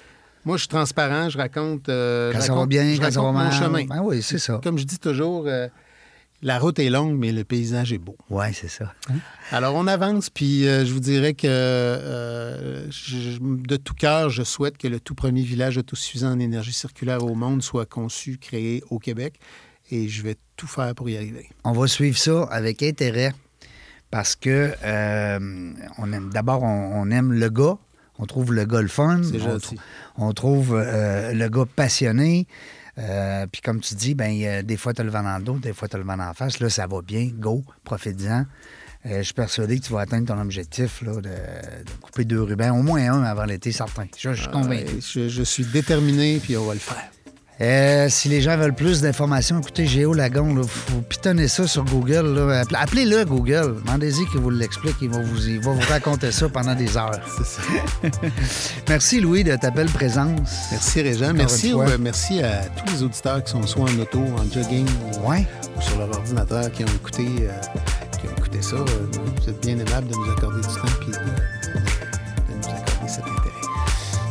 moi, 0.44 0.56
je 0.56 0.60
suis 0.62 0.68
transparent. 0.68 1.28
Je 1.28 1.38
raconte. 1.38 1.88
euh, 1.88 2.32
Quand 2.32 2.38
je 2.40 2.42
ça 2.44 2.48
va 2.48 2.54
raconte- 2.54 2.68
bien, 2.70 2.94
je 2.94 3.00
quand 3.00 3.10
ça 3.10 3.20
va 3.20 3.26
raconte 3.28 3.42
mon 3.42 3.48
mal. 3.50 3.52
chemin. 3.52 3.84
Ben 3.86 4.02
oui, 4.02 4.22
c'est 4.22 4.38
ça. 4.38 4.60
Comme 4.62 4.78
je 4.78 4.84
dis 4.84 4.98
toujours, 4.98 5.44
euh, 5.46 5.68
la 6.42 6.58
route 6.58 6.78
est 6.78 6.88
longue, 6.90 7.18
mais 7.18 7.32
le 7.32 7.44
paysage 7.44 7.92
est 7.92 7.98
beau. 7.98 8.16
Oui, 8.30 8.46
c'est 8.54 8.68
ça. 8.68 8.94
Alors, 9.50 9.74
on 9.74 9.86
avance, 9.86 10.30
puis 10.30 10.66
euh, 10.66 10.84
je 10.86 10.92
vous 10.92 11.00
dirais 11.00 11.34
que 11.34 11.46
euh, 11.46 12.90
je- 12.90 13.38
de 13.40 13.76
tout 13.76 13.94
cœur, 13.94 14.30
je 14.30 14.42
souhaite 14.42 14.78
que 14.78 14.88
le 14.88 15.00
tout 15.00 15.14
premier 15.14 15.42
village 15.42 15.76
autosuffisant 15.76 16.32
en 16.32 16.38
énergie 16.38 16.72
circulaire 16.72 17.24
au 17.24 17.34
monde 17.34 17.62
soit 17.62 17.86
conçu, 17.86 18.38
créé 18.38 18.82
au 18.90 18.98
Québec, 18.98 19.34
et 19.90 20.08
je 20.08 20.22
vais 20.22 20.36
tout 20.56 20.66
faire 20.66 20.94
pour 20.94 21.08
y 21.10 21.16
arriver. 21.16 21.48
On 21.64 21.72
va 21.72 21.86
suivre 21.86 22.16
ça 22.16 22.44
avec 22.44 22.82
intérêt 22.82 23.32
parce 24.10 24.34
que 24.36 24.72
euh, 24.84 25.72
on 25.98 26.12
aime 26.12 26.30
d'abord 26.32 26.62
on, 26.62 27.02
on 27.02 27.10
aime 27.10 27.32
le 27.32 27.48
gars. 27.50 27.76
On 28.20 28.26
trouve 28.26 28.52
le 28.52 28.66
gars 28.66 28.82
le 28.82 28.88
fun. 28.88 29.20
On, 30.18 30.32
trouve 30.32 30.74
euh, 30.74 31.32
le 31.32 31.48
gars 31.48 31.64
passionné. 31.74 32.46
Euh, 32.98 33.46
Puis 33.50 33.62
comme 33.62 33.80
tu 33.80 33.94
dis, 33.94 34.14
ben, 34.14 34.62
des 34.62 34.76
fois, 34.76 34.92
tu 34.92 35.00
as 35.00 35.04
le 35.04 35.10
vent 35.10 35.22
dans 35.22 35.38
le 35.38 35.42
dos, 35.42 35.58
des 35.58 35.72
fois, 35.72 35.88
tu 35.88 35.96
as 35.96 35.98
le 35.98 36.04
vent 36.04 36.16
la 36.16 36.34
face. 36.34 36.60
Là, 36.60 36.68
ça 36.68 36.86
va 36.86 37.00
bien. 37.00 37.30
Go, 37.32 37.64
profite-en. 37.82 38.44
Euh, 39.06 39.18
je 39.18 39.22
suis 39.22 39.32
persuadé 39.34 39.80
que 39.80 39.86
tu 39.86 39.92
vas 39.94 40.00
atteindre 40.00 40.26
ton 40.26 40.38
objectif 40.38 41.00
là, 41.00 41.14
de, 41.14 41.22
de 41.22 41.90
couper 42.02 42.26
deux 42.26 42.42
rubans, 42.42 42.78
au 42.78 42.82
moins 42.82 43.10
un 43.10 43.22
avant 43.22 43.44
l'été, 43.44 43.72
certain. 43.72 44.04
Je, 44.18 44.34
je 44.34 44.42
suis 44.42 44.50
convaincu. 44.50 44.96
Ouais, 44.96 45.00
je, 45.00 45.28
je 45.28 45.42
suis 45.42 45.64
déterminé, 45.64 46.38
puis 46.38 46.54
on 46.58 46.66
va 46.66 46.74
le 46.74 46.80
faire. 46.80 47.10
Euh, 47.62 48.08
si 48.08 48.30
les 48.30 48.40
gens 48.40 48.56
veulent 48.56 48.74
plus 48.74 49.02
d'informations, 49.02 49.58
écoutez, 49.60 49.86
Géo 49.86 50.14
Lagon, 50.14 50.56
il 50.62 50.66
faut 50.66 51.02
pitonner 51.02 51.46
ça 51.46 51.66
sur 51.66 51.84
Google. 51.84 52.34
là. 52.34 52.60
Appelez- 52.62 52.76
Appelez-le 52.80 53.24
Google. 53.26 53.76
Demandez-y 53.84 54.24
qu'il 54.30 54.40
vous 54.40 54.48
l'explique. 54.48 54.96
Il 55.02 55.10
va 55.10 55.20
vous, 55.20 55.46
il 55.46 55.60
va 55.60 55.72
vous 55.72 55.88
raconter 55.88 56.32
ça 56.32 56.48
pendant 56.48 56.74
des 56.74 56.96
heures. 56.96 57.20
C'est 57.36 57.44
ça. 57.46 57.62
Merci, 58.88 59.20
Louis, 59.20 59.44
de 59.44 59.56
ta 59.56 59.70
belle 59.70 59.90
présence. 59.90 60.48
Merci, 60.70 61.02
Régent. 61.02 61.24
Encore 61.26 61.34
Merci, 61.36 61.72
fois. 61.72 61.88
euh, 61.88 61.98
merci 62.00 62.42
à 62.42 62.62
tous 62.64 62.94
les 62.94 63.02
auditeurs 63.02 63.44
qui 63.44 63.50
sont 63.52 63.66
soit 63.66 63.84
en 63.90 63.98
auto, 63.98 64.20
en 64.20 64.50
jogging 64.52 64.86
ou, 65.22 65.28
Ouais. 65.30 65.46
ou 65.76 65.82
sur 65.82 65.98
leur 65.98 66.10
ordinateur 66.16 66.72
qui 66.72 66.82
ont 66.84 66.88
écouté, 66.88 67.26
euh, 67.40 67.52
qui 68.18 68.26
ont 68.26 68.36
écouté 68.38 68.62
ça. 68.62 68.76
Vous 68.76 69.48
êtes 69.50 69.60
bien 69.60 69.74
aimable 69.78 70.08
de 70.08 70.14
nous 70.14 70.32
accorder 70.32 70.60
du 70.60 70.66
temps 70.66 71.59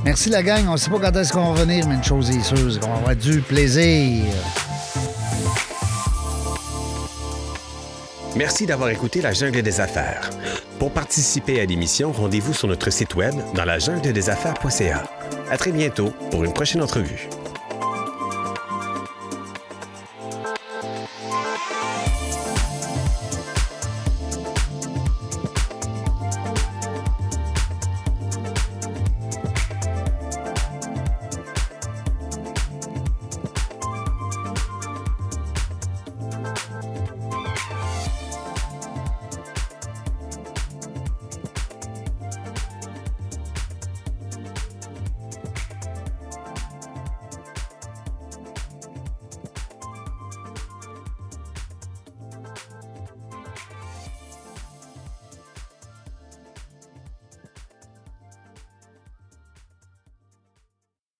Merci, 0.09 0.31
la 0.31 0.41
gang. 0.41 0.65
On 0.67 0.71
ne 0.71 0.77
sait 0.77 0.89
pas 0.89 0.97
quand 0.97 1.15
est-ce 1.19 1.31
qu'on 1.31 1.53
va 1.53 1.61
revenir, 1.61 1.87
mais 1.87 1.93
une 1.93 2.03
chose 2.03 2.31
est 2.31 2.41
sûre, 2.41 2.73
c'est 2.73 2.79
qu'on 2.79 2.89
va 2.89 2.95
avoir 2.95 3.15
du 3.15 3.41
plaisir. 3.41 4.23
Merci 8.35 8.65
d'avoir 8.65 8.89
écouté 8.89 9.21
La 9.21 9.33
Jungle 9.33 9.61
des 9.61 9.79
Affaires. 9.79 10.31
Pour 10.79 10.91
participer 10.91 11.61
à 11.61 11.65
l'émission, 11.65 12.11
rendez-vous 12.11 12.55
sur 12.55 12.67
notre 12.67 12.89
site 12.89 13.13
web 13.13 13.35
dans 13.53 13.65
la 13.65 13.77
jungle 13.77 14.11
des 14.11 14.31
affaires.ca. 14.31 15.03
À 15.51 15.57
très 15.59 15.71
bientôt 15.71 16.11
pour 16.31 16.43
une 16.43 16.53
prochaine 16.53 16.81
entrevue. 16.81 17.29